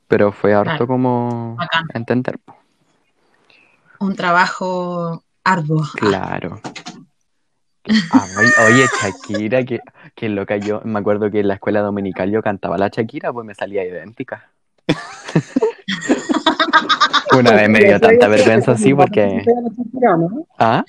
Pero 0.08 0.32
fue 0.32 0.56
harto 0.56 0.72
Claro. 0.72 0.88
como 0.88 1.56
Bacán. 1.56 1.84
entender, 1.94 2.40
pues. 2.44 2.58
Un 4.00 4.16
trabajo 4.16 5.24
arduo. 5.44 5.84
Claro. 5.96 6.62
Ah, 8.12 8.26
oye, 8.68 8.86
Shakira, 9.00 9.64
que, 9.64 9.80
que 10.16 10.30
loca 10.30 10.58
yo, 10.58 10.82
me 10.84 11.00
acuerdo 11.00 11.30
que 11.30 11.42
en 11.42 11.48
la 11.48 11.56
escuela 11.56 11.82
dominical 11.82 12.32
yo 12.32 12.42
cantaba 12.42 12.78
la 12.78 12.88
Shakira, 12.88 13.32
pues 13.32 13.46
me 13.46 13.54
salía 13.54 13.86
idéntica. 13.86 14.50
Una 17.38 17.52
vez 17.52 17.70
me 17.70 17.80
dio 17.80 18.00
tanta 18.00 18.28
vergüenza 18.28 18.72
así 18.72 18.94
porque... 18.94 19.44
¿Ah? 20.58 20.84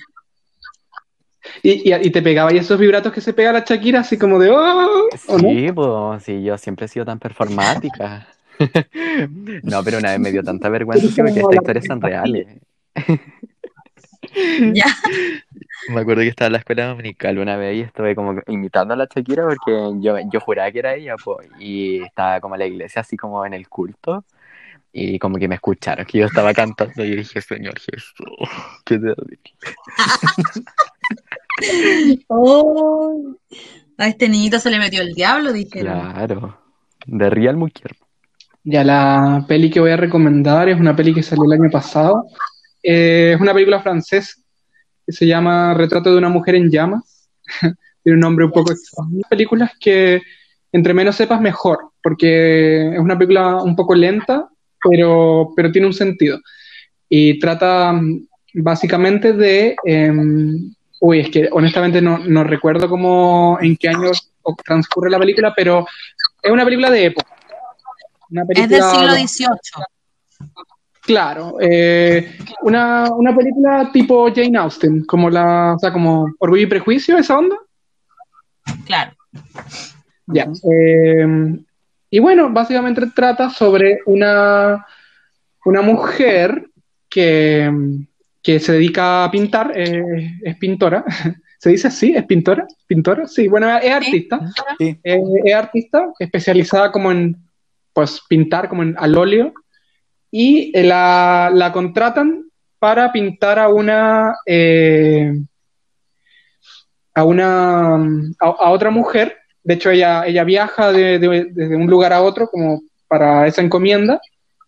Y, 1.63 1.89
y, 1.89 1.93
y 1.93 2.11
te 2.11 2.21
pegaba 2.21 2.53
y 2.53 2.57
esos 2.57 2.79
vibratos 2.79 3.13
que 3.13 3.21
se 3.21 3.33
pega 3.33 3.51
la 3.51 3.61
Shakira 3.61 4.01
así 4.01 4.17
como 4.17 4.39
de 4.39 4.51
oh. 4.51 5.07
Sí, 5.39 5.71
pues 5.73 6.23
sí, 6.23 6.43
yo 6.43 6.57
siempre 6.57 6.85
he 6.85 6.89
sido 6.89 7.05
tan 7.05 7.19
performática. 7.19 8.27
No, 9.61 9.83
pero 9.83 9.99
una 9.99 10.09
vez 10.09 10.19
me 10.19 10.31
dio 10.31 10.43
tanta 10.43 10.67
vergüenza 10.69 11.05
así 11.05 11.21
porque 11.21 11.41
estas 11.41 11.57
historias 11.57 11.85
son 11.85 12.01
reales. 12.01 12.47
Ya. 14.73 14.85
Me 15.89 16.01
acuerdo 16.01 16.21
que 16.21 16.27
estaba 16.27 16.47
en 16.47 16.53
la 16.53 16.59
escuela 16.59 16.87
dominical 16.87 17.39
una 17.39 17.55
vez 17.55 17.77
y 17.77 17.81
estuve 17.81 18.13
como 18.13 18.41
imitando 18.47 18.93
a 18.93 18.97
la 18.97 19.07
Shakira 19.13 19.43
porque 19.43 19.71
yo, 19.99 20.15
yo 20.31 20.39
juraba 20.39 20.71
que 20.71 20.79
era 20.79 20.95
ella, 20.95 21.15
pues, 21.23 21.47
y 21.59 22.01
estaba 22.03 22.39
como 22.39 22.55
en 22.55 22.59
la 22.59 22.67
iglesia, 22.67 23.01
así 23.01 23.15
como 23.15 23.45
en 23.45 23.53
el 23.53 23.67
culto, 23.69 24.25
y 24.91 25.17
como 25.19 25.37
que 25.37 25.47
me 25.47 25.55
escucharon 25.55 26.05
que 26.05 26.19
yo 26.19 26.25
estaba 26.25 26.53
cantando 26.53 27.03
y 27.03 27.11
yo 27.11 27.15
dije, 27.17 27.41
Señor 27.41 27.79
Jesús, 27.79 28.13
qué 28.85 28.99
terrible. 28.99 29.39
Oh, 32.27 33.35
a 33.97 34.07
este 34.07 34.29
niñito 34.29 34.59
se 34.59 34.69
le 34.69 34.77
metió 34.77 35.01
el 35.01 35.15
diablo, 35.15 35.51
dijeron. 35.51 36.11
Claro, 36.11 36.59
de 37.07 37.29
Real 37.31 37.57
Mujer. 37.57 37.95
Ya 38.63 38.83
la 38.83 39.45
peli 39.47 39.71
que 39.71 39.79
voy 39.79 39.91
a 39.91 39.97
recomendar 39.97 40.69
es 40.69 40.79
una 40.79 40.95
peli 40.95 41.15
que 41.15 41.23
salió 41.23 41.45
el 41.45 41.59
año 41.59 41.71
pasado. 41.71 42.25
Eh, 42.83 43.33
es 43.35 43.41
una 43.41 43.53
película 43.53 43.81
francesa 43.81 44.33
que 45.05 45.11
se 45.11 45.25
llama 45.25 45.73
Retrato 45.73 46.11
de 46.11 46.17
una 46.17 46.29
mujer 46.29 46.55
en 46.55 46.69
llamas. 46.69 47.29
Tiene 48.03 48.15
un 48.15 48.19
nombre 48.19 48.45
un 48.45 48.51
poco 48.51 48.71
extraño. 48.71 49.21
Películas 49.29 49.71
que 49.79 50.21
entre 50.71 50.93
menos 50.93 51.15
sepas 51.15 51.41
mejor, 51.41 51.91
porque 52.03 52.93
es 52.93 52.99
una 52.99 53.17
película 53.17 53.61
un 53.61 53.75
poco 53.75 53.95
lenta, 53.95 54.47
pero, 54.89 55.51
pero 55.55 55.71
tiene 55.71 55.87
un 55.87 55.93
sentido. 55.93 56.39
Y 57.09 57.39
trata 57.39 57.93
mm, 57.93 58.27
básicamente 58.55 59.33
de... 59.33 59.75
em, 59.83 60.73
uy, 60.99 61.19
es 61.19 61.29
que 61.29 61.49
honestamente 61.51 62.01
no, 62.01 62.19
no 62.19 62.43
recuerdo 62.43 62.89
cómo, 62.89 63.57
en 63.61 63.77
qué 63.77 63.89
año 63.89 64.11
transcurre 64.63 65.09
la 65.09 65.19
película, 65.19 65.53
pero 65.55 65.85
es 66.41 66.51
una 66.51 66.65
película 66.65 66.89
de 66.89 67.05
época. 67.05 67.35
Una 68.29 68.43
Es 68.49 68.69
del 68.69 68.83
siglo 68.83 69.13
XVIII. 69.13 69.83
Claro, 71.07 71.55
eh, 71.61 72.37
una, 72.63 73.09
una 73.13 73.33
película 73.33 73.89
tipo 73.93 74.27
Jane 74.35 74.57
Austen, 74.57 75.05
como 75.05 75.29
la, 75.29 75.75
o 75.75 75.79
sea, 75.79 75.93
como 75.93 76.33
Orgullo 76.37 76.63
y 76.63 76.65
Prejuicio, 76.65 77.17
esa 77.17 77.37
onda. 77.37 77.55
Claro. 78.85 79.13
Ya. 80.25 80.49
eh, 80.69 81.25
y 82.09 82.19
bueno, 82.19 82.49
básicamente 82.51 83.07
trata 83.15 83.49
sobre 83.49 83.99
una, 84.05 84.85
una 85.63 85.81
mujer 85.81 86.69
que, 87.09 87.71
que 88.43 88.59
se 88.59 88.73
dedica 88.73 89.23
a 89.23 89.31
pintar, 89.31 89.71
eh, 89.75 90.39
es 90.43 90.57
pintora. 90.57 91.05
¿Se 91.57 91.69
dice 91.69 91.87
así? 91.87 92.13
¿Es 92.17 92.25
pintora? 92.25 92.67
¿Pintora? 92.85 93.27
Sí, 93.27 93.47
bueno, 93.47 93.77
es 93.77 93.91
artista. 93.93 94.41
Sí. 94.77 94.99
Eh, 95.01 95.21
es 95.45 95.55
artista, 95.55 96.11
especializada 96.19 96.91
como 96.91 97.13
en 97.13 97.37
pues 97.93 98.21
pintar 98.27 98.67
como 98.67 98.83
en, 98.83 98.93
al 98.99 99.17
óleo 99.17 99.53
y 100.31 100.71
eh, 100.77 100.83
la, 100.83 101.49
la 101.53 101.71
contratan 101.71 102.43
para 102.79 103.11
pintar 103.11 103.57
a 103.59 103.69
una 103.69 104.35
eh, 104.45 105.33
a 107.15 107.23
una 107.23 107.95
a, 107.95 108.45
a 108.45 108.69
otra 108.71 108.89
mujer. 108.91 109.37
De 109.63 109.73
hecho 109.73 109.89
ella, 109.89 110.25
ella 110.25 110.43
viaja 110.43 110.91
de, 110.91 111.19
de- 111.19 111.75
un 111.75 111.87
lugar 111.87 112.13
a 112.13 112.21
otro 112.21 112.47
como 112.49 112.81
para 113.07 113.47
esa 113.47 113.61
encomienda. 113.61 114.19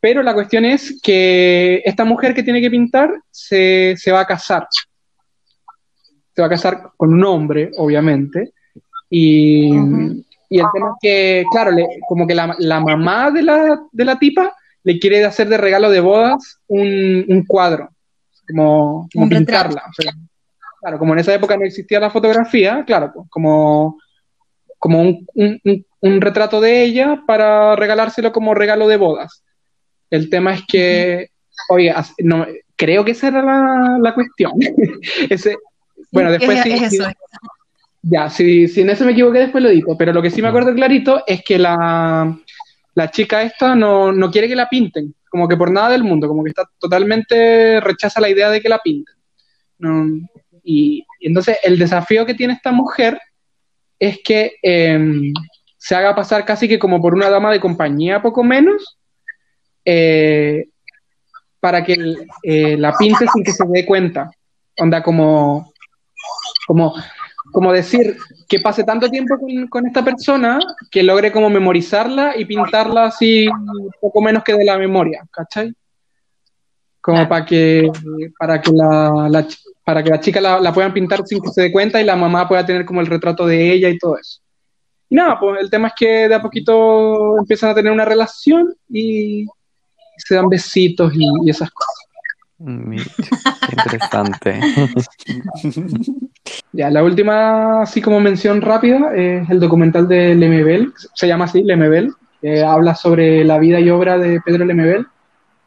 Pero 0.02 0.24
la 0.24 0.34
cuestión 0.34 0.64
es 0.66 1.00
que 1.02 1.82
esta 1.86 2.06
mujer 2.06 2.34
que 2.34 2.44
tiene 2.44 2.62
que 2.62 2.72
pintar 2.72 3.12
se, 3.30 3.96
se 3.98 4.12
va 4.12 4.22
a 4.22 4.26
casar. 4.28 4.66
Se 6.36 6.42
va 6.42 6.48
a 6.48 6.50
casar 6.50 6.92
con 6.98 7.14
un 7.14 7.24
hombre 7.26 7.72
obviamente. 7.78 8.54
Y, 9.10 9.74
y 10.50 10.60
el 10.60 10.66
tema 10.74 10.88
es 10.94 10.96
que, 11.02 11.44
claro, 11.52 11.72
le- 11.72 12.00
como 12.08 12.26
que 12.26 12.34
la, 12.36 12.56
la 12.60 12.80
mamá 12.80 13.30
de 13.32 13.42
la, 13.44 13.80
de 13.92 14.06
la 14.06 14.18
tipa 14.18 14.54
le 14.84 15.00
quiere 15.00 15.24
hacer 15.26 15.50
de 15.50 15.58
regalo 15.58 15.90
de 15.90 16.00
bodas 16.00 16.58
un, 16.68 17.26
un 17.28 17.46
cuadro, 17.46 17.90
como, 18.48 19.08
como 19.14 19.24
Un 19.26 19.30
pintarla. 19.30 19.84
o 19.90 19.94
sea, 20.02 20.12
claro, 20.82 20.98
como 21.00 21.14
en 21.14 21.20
esa 21.20 21.34
época 21.34 21.58
no 21.58 21.66
existía 21.66 22.00
la 22.00 22.10
fotografía, 22.10 22.84
claro, 22.86 23.12
pues, 23.14 23.28
como, 23.30 23.98
como 24.78 25.02
un, 25.02 25.26
un- 25.36 25.60
un- 25.66 25.86
un 26.02 26.22
retrato 26.22 26.62
de 26.62 26.84
ella 26.84 27.22
para 27.28 27.76
regalárselo 27.76 28.32
como 28.32 28.54
regalo 28.54 28.88
de 28.88 28.96
bodas. 28.98 29.44
El 30.10 30.30
tema 30.30 30.54
es 30.54 30.62
que, 30.68 31.28
oye, 31.70 31.92
as- 31.92 32.14
no, 32.20 32.48
creo 32.78 33.04
que 33.04 33.12
esa 33.12 33.28
era 33.28 33.44
la, 33.44 33.98
la 34.02 34.14
cuestión. 34.14 34.54
Ese, 35.30 35.58
bueno, 36.12 36.32
después 36.32 36.58
es, 36.58 36.64
sí- 36.64 36.72
es 36.72 36.94
eso. 36.94 37.04
ya, 38.02 38.30
si, 38.30 38.70
si 38.70 38.82
en 38.82 38.90
eso 38.92 39.04
me 39.06 39.12
equivoqué, 39.12 39.40
después 39.40 39.62
lo 39.64 39.70
digo. 39.70 39.98
Pero 39.98 40.14
lo 40.14 40.22
que 40.22 40.32
sí 40.32 40.42
me 40.42 40.48
acuerdo 40.48 40.74
clarito 40.74 41.22
es 41.28 41.44
que 41.44 41.60
la, 41.60 42.34
la 43.00 43.10
chica 43.10 43.44
esta 43.44 43.76
no, 43.76 44.12
no 44.12 44.30
quiere 44.30 44.50
que 44.50 44.58
la 44.58 44.68
pinten, 44.68 45.16
como 45.30 45.48
que 45.48 45.56
por 45.56 45.72
nada 45.72 45.92
del 45.92 46.04
mundo, 46.04 46.28
como 46.28 46.44
que 46.44 46.50
está 46.50 46.70
totalmente 46.78 47.80
rechaza 47.80 48.20
la 48.20 48.30
idea 48.30 48.50
de 48.50 48.60
que 48.60 48.68
la 48.68 48.80
pinten. 48.80 49.16
Y 50.62 51.06
entonces 51.22 51.58
el 51.64 51.80
desafío 51.80 52.26
que 52.26 52.34
tiene 52.34 52.54
esta 52.54 52.74
mujer 52.74 53.18
es 53.98 54.20
que 54.22 54.58
em, 54.62 55.32
se 55.78 55.96
haga 55.96 56.14
pasar 56.14 56.44
casi 56.44 56.68
que 56.68 56.78
como 56.78 57.02
por 57.02 57.14
una 57.14 57.30
dama 57.30 57.54
de 57.54 57.62
compañía, 57.62 58.22
poco 58.22 58.44
menos, 58.44 58.98
eh, 59.86 60.66
para 61.62 61.86
que 61.86 61.96
eh, 62.44 62.76
la 62.76 62.92
pinte 62.98 63.26
sin 63.34 63.44
que 63.46 63.54
se 63.54 63.64
dé 63.70 63.86
cuenta. 63.86 64.30
Onda 64.78 65.02
como, 65.02 65.72
como, 66.68 66.96
como 67.52 67.72
decir 67.72 68.18
que 68.48 68.60
pase 68.60 68.84
tanto 68.84 69.10
tiempo 69.10 69.38
con, 69.40 69.68
con 69.68 69.88
esta 69.88 70.04
persona 70.04 70.60
que 70.92 71.04
logre 71.04 71.32
como 71.32 71.50
memorizarla 71.50 72.38
y 72.38 72.46
pintarla 72.46 73.06
así 73.06 73.48
poco 74.02 74.22
menos 74.22 74.44
que 74.44 74.54
de 74.54 74.66
la 74.66 74.78
memoria, 74.78 75.26
¿cachai? 75.32 75.74
Como 77.02 77.16
Claro. 77.18 77.30
para 77.30 77.46
que, 77.46 77.90
para 78.38 78.62
que 78.62 78.72
la, 78.72 79.28
la 79.30 79.48
ch- 79.48 79.60
para 79.86 80.04
que 80.04 80.10
la 80.10 80.20
chica 80.20 80.40
la, 80.42 80.60
la 80.60 80.74
puedan 80.74 80.94
pintar 80.94 81.26
sin 81.26 81.42
que 81.42 81.50
se 81.50 81.62
dé 81.64 81.72
cuenta 81.72 82.00
y 82.00 82.04
la 82.06 82.16
mamá 82.16 82.48
pueda 82.48 82.66
tener 82.66 82.86
como 82.86 83.02
el 83.02 83.08
retrato 83.08 83.48
de 83.48 83.72
ella 83.74 83.90
y 83.90 83.98
todo 83.98 84.18
eso. 84.18 84.40
Y 85.10 85.16
nada, 85.16 85.40
pues 85.40 85.60
el 85.62 85.70
tema 85.72 85.88
es 85.88 85.94
que 85.98 86.28
de 86.28 86.36
a 86.36 86.42
poquito 86.42 87.40
empiezan 87.40 87.72
a 87.72 87.76
tener 87.76 87.92
una 87.92 88.06
relación 88.06 88.76
y 88.90 89.46
se 90.18 90.36
dan 90.36 90.50
besitos 90.50 91.12
y, 91.16 91.26
y 91.46 91.50
esas 91.50 91.72
cosas. 91.72 91.96
Qué 93.68 93.76
interesante. 93.78 94.60
Ya, 96.72 96.90
la 96.90 97.04
última, 97.04 97.82
así 97.82 98.02
como 98.02 98.20
mención 98.20 98.62
rápida, 98.62 99.12
es 99.16 99.50
el 99.50 99.60
documental 99.60 100.08
de 100.08 100.36
Lemebel, 100.36 100.94
se 101.14 101.28
llama 101.28 101.46
así, 101.46 101.64
Lemebel, 101.64 102.14
que 102.42 102.62
habla 102.64 102.96
sobre 102.96 103.44
la 103.44 103.58
vida 103.58 103.80
y 103.80 103.90
obra 103.90 104.18
de 104.18 104.40
Pedro 104.42 104.66
Lemebel. 104.66 105.06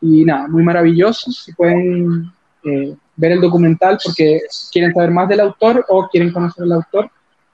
Y 0.01 0.25
nada, 0.25 0.49
muy 0.49 0.63
maravilloso, 0.63 1.31
si 1.31 1.53
pueden 1.53 2.31
eh, 2.65 2.95
ver 3.17 3.33
el 3.33 3.41
documental 3.41 3.99
porque 4.03 4.41
quieren 4.73 4.93
saber 4.93 5.11
más 5.11 5.29
del 5.29 5.41
autor 5.41 5.85
o 5.89 6.09
quieren 6.09 6.33
conocer 6.33 6.65
al 6.65 6.73
autor, 6.73 7.11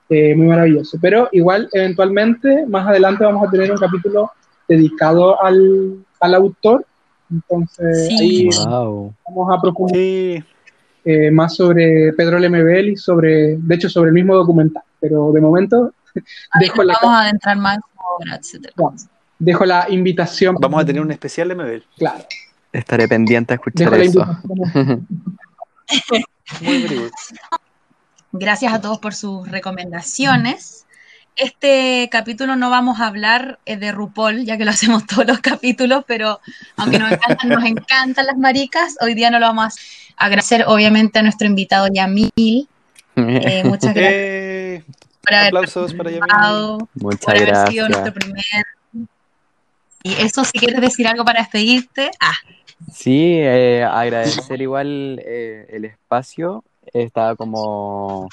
eh, 0.09 0.35
muy 0.35 0.47
maravilloso. 0.47 0.97
Pero 1.01 1.29
igual, 1.31 1.69
eventualmente, 1.73 2.65
más 2.67 2.87
adelante 2.87 3.23
vamos 3.23 3.47
a 3.47 3.51
tener 3.51 3.71
un 3.71 3.77
capítulo 3.77 4.31
dedicado 4.67 5.41
al, 5.43 5.97
al 6.19 6.33
autor. 6.35 6.85
Entonces, 7.31 8.07
Sí. 8.07 8.17
ahí 8.19 8.49
Wow. 8.67 9.13
vamos 9.27 9.57
a 9.57 9.61
profundizar 9.61 9.99
Sí, 9.99 10.43
eh, 11.05 11.31
más 11.31 11.55
sobre 11.55 12.13
Pedro 12.13 12.39
Lemebel 12.39 12.89
y 12.89 12.97
sobre, 12.97 13.57
de 13.57 13.75
hecho, 13.75 13.89
sobre 13.89 14.09
el 14.09 14.13
mismo 14.13 14.35
documental. 14.35 14.83
Pero 14.99 15.31
de 15.31 15.41
momento, 15.41 15.93
dejo 16.59 16.83
la, 16.83 16.97
Vamos 17.01 17.17
a 17.17 17.21
adentrar 17.23 17.57
más 17.57 17.79
etcétera. 18.37 18.73
dejo 19.37 19.65
la 19.65 19.87
invitación. 19.89 20.55
vamos 20.59 20.81
a 20.81 20.85
tener 20.85 21.01
un 21.01 21.11
especial 21.11 21.47
de 21.47 21.55
Mebel. 21.55 21.83
Claro, 21.97 22.25
Estaré 22.71 23.07
pendiente 23.07 23.53
a 23.53 23.55
escuchar 23.55 23.89
dejo 23.91 24.21
eso. 24.21 24.37
Muy. 26.61 27.09
Gracias 28.31 28.73
a 28.73 28.81
todos 28.81 28.99
por 28.99 29.15
sus 29.15 29.49
recomendaciones. 29.49 30.85
Este 31.35 32.09
capítulo 32.11 32.55
no 32.57 32.69
vamos 32.69 32.99
a 32.99 33.07
hablar 33.07 33.59
eh, 33.65 33.77
de 33.77 33.91
RuPaul, 33.91 34.45
ya 34.45 34.57
que 34.57 34.65
lo 34.65 34.71
hacemos 34.71 35.05
todos 35.07 35.25
los 35.25 35.39
capítulos, 35.39 36.03
pero 36.05 36.39
aunque 36.75 36.99
nos 36.99 37.11
encantan, 37.11 37.49
nos 37.49 37.63
encantan 37.63 38.25
las 38.25 38.37
maricas, 38.37 38.97
hoy 39.01 39.13
día 39.13 39.31
no 39.31 39.39
lo 39.39 39.47
vamos 39.47 39.63
a 39.63 39.67
agradecer, 40.19 40.65
obviamente, 40.67 41.19
a 41.19 41.23
nuestro 41.23 41.47
invitado 41.47 41.87
Yamil. 41.91 42.29
Eh, 42.35 42.67
muchas 43.65 43.93
gracias 43.93 44.13
Eh, 44.13 44.83
por 45.23 45.33
haber 45.33 45.47
aplausos 45.47 45.93
para 45.93 46.09
Yamil. 46.11 46.19
participado, 46.29 46.77
por 46.77 47.03
Muchas 47.03 47.35
haber 47.35 47.55
sido 47.71 47.89
nuestro 47.89 48.13
primer. 48.13 48.65
Y 50.03 50.13
eso, 50.13 50.45
si 50.45 50.57
quieres 50.57 50.79
decir 50.79 51.07
algo 51.07 51.25
para 51.25 51.41
despedirte. 51.41 52.11
Ah, 52.19 52.33
Sí, 52.93 53.33
eh, 53.39 53.83
agradecer 53.83 54.61
igual 54.61 55.21
eh, 55.25 55.67
el 55.69 55.83
espacio. 55.85 56.63
Estaba 56.93 57.35
como 57.35 58.29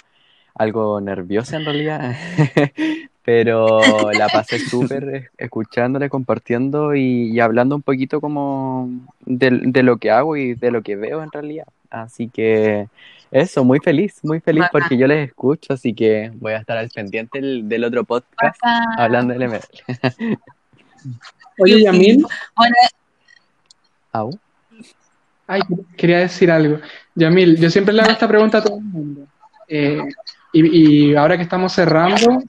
algo 0.55 1.01
nerviosa 1.01 1.57
en 1.57 1.64
realidad, 1.64 2.16
pero 3.24 4.12
la 4.12 4.28
pasé 4.28 4.59
súper 4.61 5.09
es- 5.14 5.30
escuchándole, 5.37 6.09
compartiendo 6.09 6.95
y, 6.95 7.32
y 7.32 7.41
hablando 7.41 7.74
un 7.74 7.82
poquito 7.82 8.20
como 8.20 8.89
de, 9.26 9.51
de 9.64 9.82
lo 9.82 9.99
que 9.99 10.11
hago 10.12 10.37
y 10.37 10.55
de 10.55 10.70
lo 10.70 10.80
que 10.82 10.95
veo 10.97 11.22
en 11.22 11.30
realidad. 11.32 11.66
Así 11.91 12.28
que 12.28 12.89
eso, 13.30 13.64
muy 13.64 13.80
feliz, 13.80 14.20
muy 14.22 14.41
feliz 14.41 14.62
Bacán. 14.62 14.80
porque 14.80 14.97
yo 14.97 15.07
les 15.07 15.28
escucho, 15.28 15.72
así 15.72 15.95
que 15.95 16.30
voy 16.34 16.53
a 16.53 16.59
estar 16.59 16.76
al 16.76 16.89
pendiente 16.91 17.41
del, 17.41 17.68
del 17.68 17.84
otro 17.84 18.05
podcast 18.05 18.61
bacán. 18.62 18.84
hablando 18.99 19.34
del 19.34 19.43
ML. 19.49 19.61
Oye, 21.59 21.82
Yamil, 21.82 22.24
Au. 24.12 24.30
ay, 25.47 25.61
quería 25.97 26.18
decir 26.18 26.51
algo. 26.51 26.78
Yamil, 27.14 27.57
yo 27.59 27.70
siempre 27.70 27.95
le 27.95 28.03
hago 28.03 28.11
esta 28.12 28.28
pregunta 28.28 28.59
a 28.59 28.62
todo 28.64 28.78
el 28.78 28.84
mundo. 28.84 29.26
Eh, 29.68 30.03
y, 30.53 31.11
y 31.11 31.16
ahora 31.16 31.37
que 31.37 31.43
estamos 31.43 31.72
cerrando, 31.72 32.43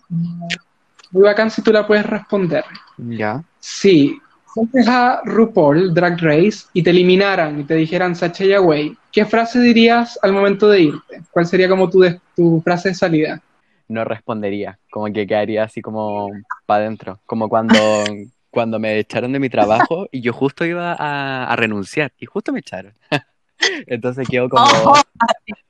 muy 1.12 1.24
bacán 1.24 1.50
si 1.50 1.62
tú 1.62 1.72
la 1.72 1.88
puedes 1.88 2.06
responder. 2.06 2.64
Ya. 2.98 3.44
Si 3.60 4.20
fueses 4.66 4.88
a 4.88 5.22
RuPaul 5.26 5.94
Drag 5.94 6.18
Race 6.22 6.66
y 6.74 6.84
te 6.84 6.90
eliminaran 6.92 7.60
y 7.60 7.64
te 7.66 7.76
dijeran 7.76 8.16
Sashay 8.16 8.54
Away, 8.54 8.98
¿qué 9.12 9.26
frase 9.26 9.60
dirías 9.60 10.18
al 10.22 10.34
momento 10.34 10.68
de 10.70 10.82
irte? 10.82 11.22
¿Cuál 11.32 11.46
sería 11.48 11.70
como 11.70 11.90
tu, 11.90 12.00
de- 12.00 12.20
tu 12.36 12.62
frase 12.64 12.90
de 12.90 12.96
salida? 12.96 13.42
no 13.88 14.04
respondería, 14.04 14.80
como 14.92 15.06
que 15.14 15.26
quedaría 15.26 15.64
así 15.64 15.82
como 15.82 16.32
para 16.66 16.84
adentro, 16.86 17.22
como 17.26 17.48
cuando, 17.50 18.08
cuando 18.50 18.80
me 18.80 19.00
echaron 19.00 19.32
de 19.32 19.40
mi 19.40 19.50
trabajo 19.50 20.08
y 20.12 20.22
yo 20.22 20.34
justo 20.34 20.66
iba 20.66 20.94
a, 20.94 21.46
a 21.52 21.56
renunciar 21.56 22.12
y 22.18 22.26
justo 22.26 22.52
me 22.52 22.60
echaron. 22.60 22.94
Entonces 23.88 24.28
quedo 24.30 24.50
como. 24.50 24.94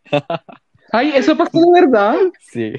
Ay, 0.91 1.11
eso 1.15 1.35
pasó 1.37 1.59
de 1.59 1.81
verdad. 1.81 2.15
sí, 2.39 2.73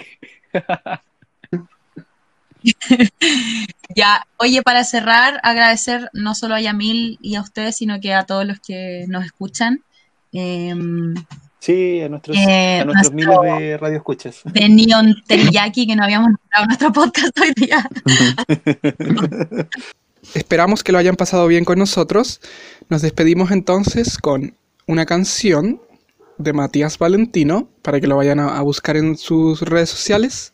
Ya, 3.94 4.26
oye, 4.36 4.62
para 4.62 4.84
cerrar, 4.84 5.40
agradecer 5.42 6.10
no 6.12 6.34
solo 6.34 6.54
a 6.54 6.60
Yamil 6.60 7.18
y 7.22 7.36
a 7.36 7.40
ustedes, 7.40 7.76
sino 7.76 7.98
que 8.00 8.12
a 8.14 8.24
todos 8.26 8.44
los 8.46 8.60
que 8.60 9.06
nos 9.08 9.24
escuchan. 9.24 9.82
Em, 10.32 11.14
Sí, 11.60 12.00
a 12.02 12.08
nuestros, 12.08 12.36
Eh, 12.36 12.80
a 12.80 12.84
nuestros 12.84 13.12
nuestro- 13.14 13.42
miles 13.42 13.58
de 13.60 13.76
radioescuchas. 13.78 14.40
de 14.44 14.68
Neon 14.68 15.16
Teriyaki, 15.26 15.86
que 15.88 15.96
no 15.96 16.04
habíamos 16.04 16.28
nombrado 16.30 16.62
en 16.62 16.66
nuestro 16.68 16.92
podcast 16.92 17.36
hoy 17.40 17.52
día. 17.56 17.88
Esperamos 20.34 20.84
que 20.84 20.92
lo 20.92 20.98
hayan 20.98 21.16
pasado 21.16 21.46
bien 21.46 21.64
con 21.64 21.78
nosotros. 21.78 22.40
Nos 22.88 23.02
despedimos 23.02 23.50
entonces 23.50 24.18
con 24.18 24.56
una 24.86 25.06
canción 25.06 25.80
de 26.36 26.52
Matías 26.52 26.98
Valentino 26.98 27.68
para 27.82 28.00
que 28.00 28.06
lo 28.06 28.16
vayan 28.16 28.38
a, 28.38 28.56
a 28.58 28.62
buscar 28.62 28.96
en 28.96 29.16
sus 29.16 29.62
redes 29.62 29.90
sociales 29.90 30.52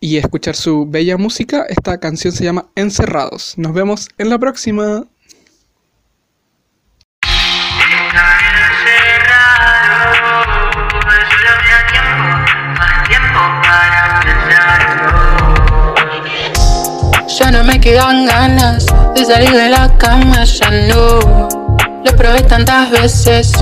y 0.00 0.16
escuchar 0.16 0.54
su 0.54 0.86
bella 0.86 1.16
música. 1.16 1.64
Esta 1.68 1.98
canción 1.98 2.32
se 2.32 2.44
llama 2.44 2.66
Encerrados. 2.74 3.54
Nos 3.56 3.72
vemos 3.72 4.08
en 4.18 4.30
la 4.30 4.38
próxima. 4.38 5.04
Ya 17.38 17.50
no 17.52 17.62
me 17.64 17.80
quedan 17.80 18.26
ganas 18.26 18.86
de 19.14 19.24
salir 19.24 19.50
de 19.50 19.68
la 19.68 19.96
cama, 19.98 20.44
ya 20.44 20.70
no. 20.88 21.48
Lo 22.04 22.16
probé 22.16 22.42
tantas 22.42 22.90
veces. 22.90 23.52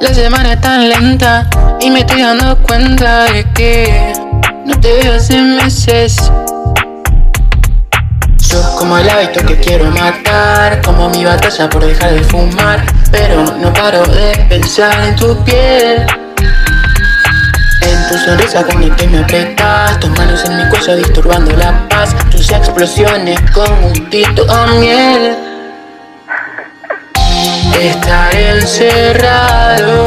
La 0.00 0.14
semana 0.14 0.54
es 0.54 0.60
tan 0.60 0.88
lenta 0.88 1.48
y 1.82 1.90
me 1.90 2.00
estoy 2.00 2.22
dando 2.22 2.56
cuenta 2.58 3.24
de 3.24 3.44
que 3.52 4.12
no 4.66 4.78
te 4.80 4.92
veo 4.92 5.14
hace 5.14 5.40
meses. 5.40 6.16
Yo 8.48 8.76
como 8.76 8.98
el 8.98 9.08
hábito 9.08 9.44
que 9.46 9.56
quiero 9.56 9.86
matar, 9.90 10.82
como 10.82 11.08
mi 11.10 11.24
batalla 11.24 11.70
por 11.70 11.84
dejar 11.84 12.12
de 12.12 12.22
fumar, 12.24 12.84
pero 13.10 13.44
no 13.56 13.72
paro 13.72 14.04
de 14.06 14.46
pensar 14.48 14.92
en 15.08 15.16
tu 15.16 15.36
piel. 15.44 16.06
En 17.82 18.08
tu 18.08 18.18
sonrisa 18.18 18.62
cuando 18.64 18.94
te 18.96 19.06
me 19.06 19.20
apretas 19.20 19.98
Tus 20.00 20.10
manos 20.10 20.44
en 20.44 20.58
mi 20.58 20.68
cuello 20.68 20.96
disturbando 20.96 21.56
la 21.56 21.88
paz 21.88 22.14
Tus 22.30 22.50
explosiones 22.50 23.40
con 23.52 23.80
gustito 23.80 24.44
a 24.52 24.66
miel 24.74 25.49
Estar 27.80 28.34
encerrado 28.34 30.04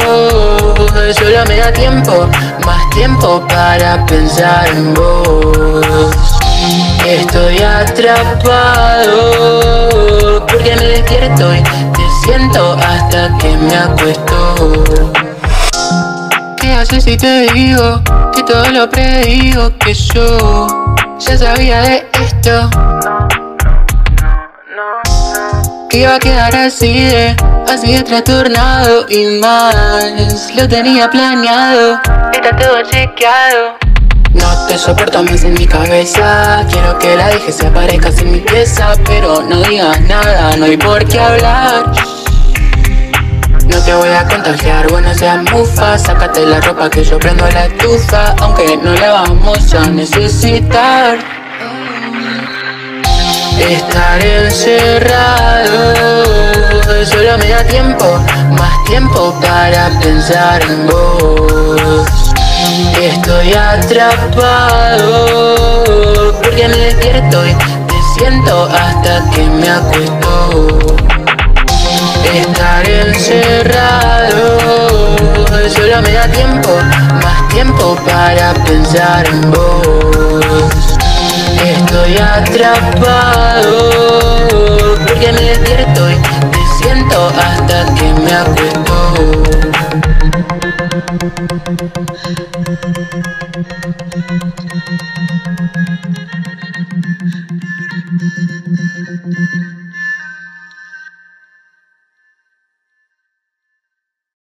Solo 1.12 1.44
me 1.48 1.56
da 1.56 1.72
tiempo 1.72 2.28
Más 2.64 2.90
tiempo 2.90 3.46
para 3.48 4.04
pensar 4.06 4.66
en 4.68 4.94
vos 4.94 6.16
Estoy 7.06 7.58
atrapado 7.62 9.20
Porque 10.46 10.76
me 10.76 10.84
despierto 10.84 11.54
y 11.54 11.62
te 11.62 12.02
siento 12.24 12.76
hasta 12.86 13.36
que 13.38 13.56
me 13.56 13.76
acuesto 13.76 14.84
¿Qué 16.60 16.72
haces 16.72 17.04
si 17.04 17.16
te 17.16 17.52
digo 17.52 18.00
que 18.34 18.42
todo 18.42 18.66
lo 18.70 18.88
predigo? 18.88 19.70
Que 19.78 19.92
yo 19.92 20.66
ya 21.18 21.38
sabía 21.38 21.82
de 21.82 22.08
esto. 22.24 22.70
Iba 25.94 26.16
a 26.16 26.18
quedar 26.18 26.56
así 26.56 27.04
de, 27.04 27.36
así 27.72 27.92
de 27.92 28.02
trastornado 28.02 29.06
y 29.08 29.38
más. 29.38 30.52
Lo 30.56 30.66
tenía 30.66 31.08
planeado, 31.08 32.00
está 32.32 32.56
todo 32.56 32.82
chequeado. 32.82 33.76
No 34.32 34.66
te 34.66 34.76
soporto 34.76 35.22
más 35.22 35.44
en 35.44 35.54
mi 35.54 35.64
cabeza 35.68 36.66
Quiero 36.68 36.98
que 36.98 37.14
la 37.14 37.28
dejes 37.28 37.54
se 37.54 37.68
aparezca 37.68 38.08
en 38.08 38.32
mi 38.32 38.40
pieza 38.40 38.94
Pero 39.06 39.42
no 39.42 39.62
digas 39.62 40.00
nada, 40.00 40.56
no 40.56 40.64
hay 40.64 40.76
por 40.76 41.06
qué 41.06 41.20
hablar 41.20 41.92
no 43.66 43.78
te 43.78 43.94
voy 43.94 44.10
a 44.10 44.28
contagiar, 44.28 44.90
bueno 44.90 45.14
seas 45.14 45.42
mufa 45.50 45.96
Sácate 45.96 46.44
la 46.44 46.60
ropa 46.60 46.90
que 46.90 47.02
yo 47.02 47.18
prendo 47.18 47.48
la 47.50 47.64
estufa 47.64 48.34
Aunque 48.40 48.76
no 48.76 48.92
la 48.92 49.12
vamos 49.12 49.72
a 49.72 49.88
necesitar 49.88 51.43
Estar 53.58 54.24
encerrado 54.24 55.94
Solo 57.04 57.38
me 57.38 57.48
da 57.48 57.64
tiempo, 57.64 58.18
más 58.50 58.84
tiempo 58.84 59.34
para 59.40 59.90
pensar 60.00 60.62
en 60.62 60.86
vos. 60.86 62.32
Estoy 63.00 63.52
atrapado 63.54 65.26
Porque 66.42 66.68
me 66.68 66.76
despierto 66.76 67.46
y 67.46 67.54
te 67.54 68.02
siento 68.18 68.64
hasta 68.66 69.30
que 69.30 69.42
me 69.42 69.70
acuesto. 69.70 70.88
Estar 72.34 72.88
encerrado 72.88 74.58
Solo 75.68 76.02
me 76.02 76.12
da 76.12 76.26
tiempo, 76.28 76.70
más 77.22 77.48
tiempo 77.48 77.96
para 78.04 78.52
pensar 78.64 79.26
en 79.26 79.50
vos 79.50 80.83
Estoy 81.64 82.18
atrapado 82.18 83.88
porque 85.06 85.32
me 85.32 85.40
despierto 85.40 86.10
y 86.10 86.16
te 86.50 86.58
siento 86.78 87.28
hasta 87.38 87.86
que 87.94 88.12
me 88.12 88.32
acuesto. 88.34 88.94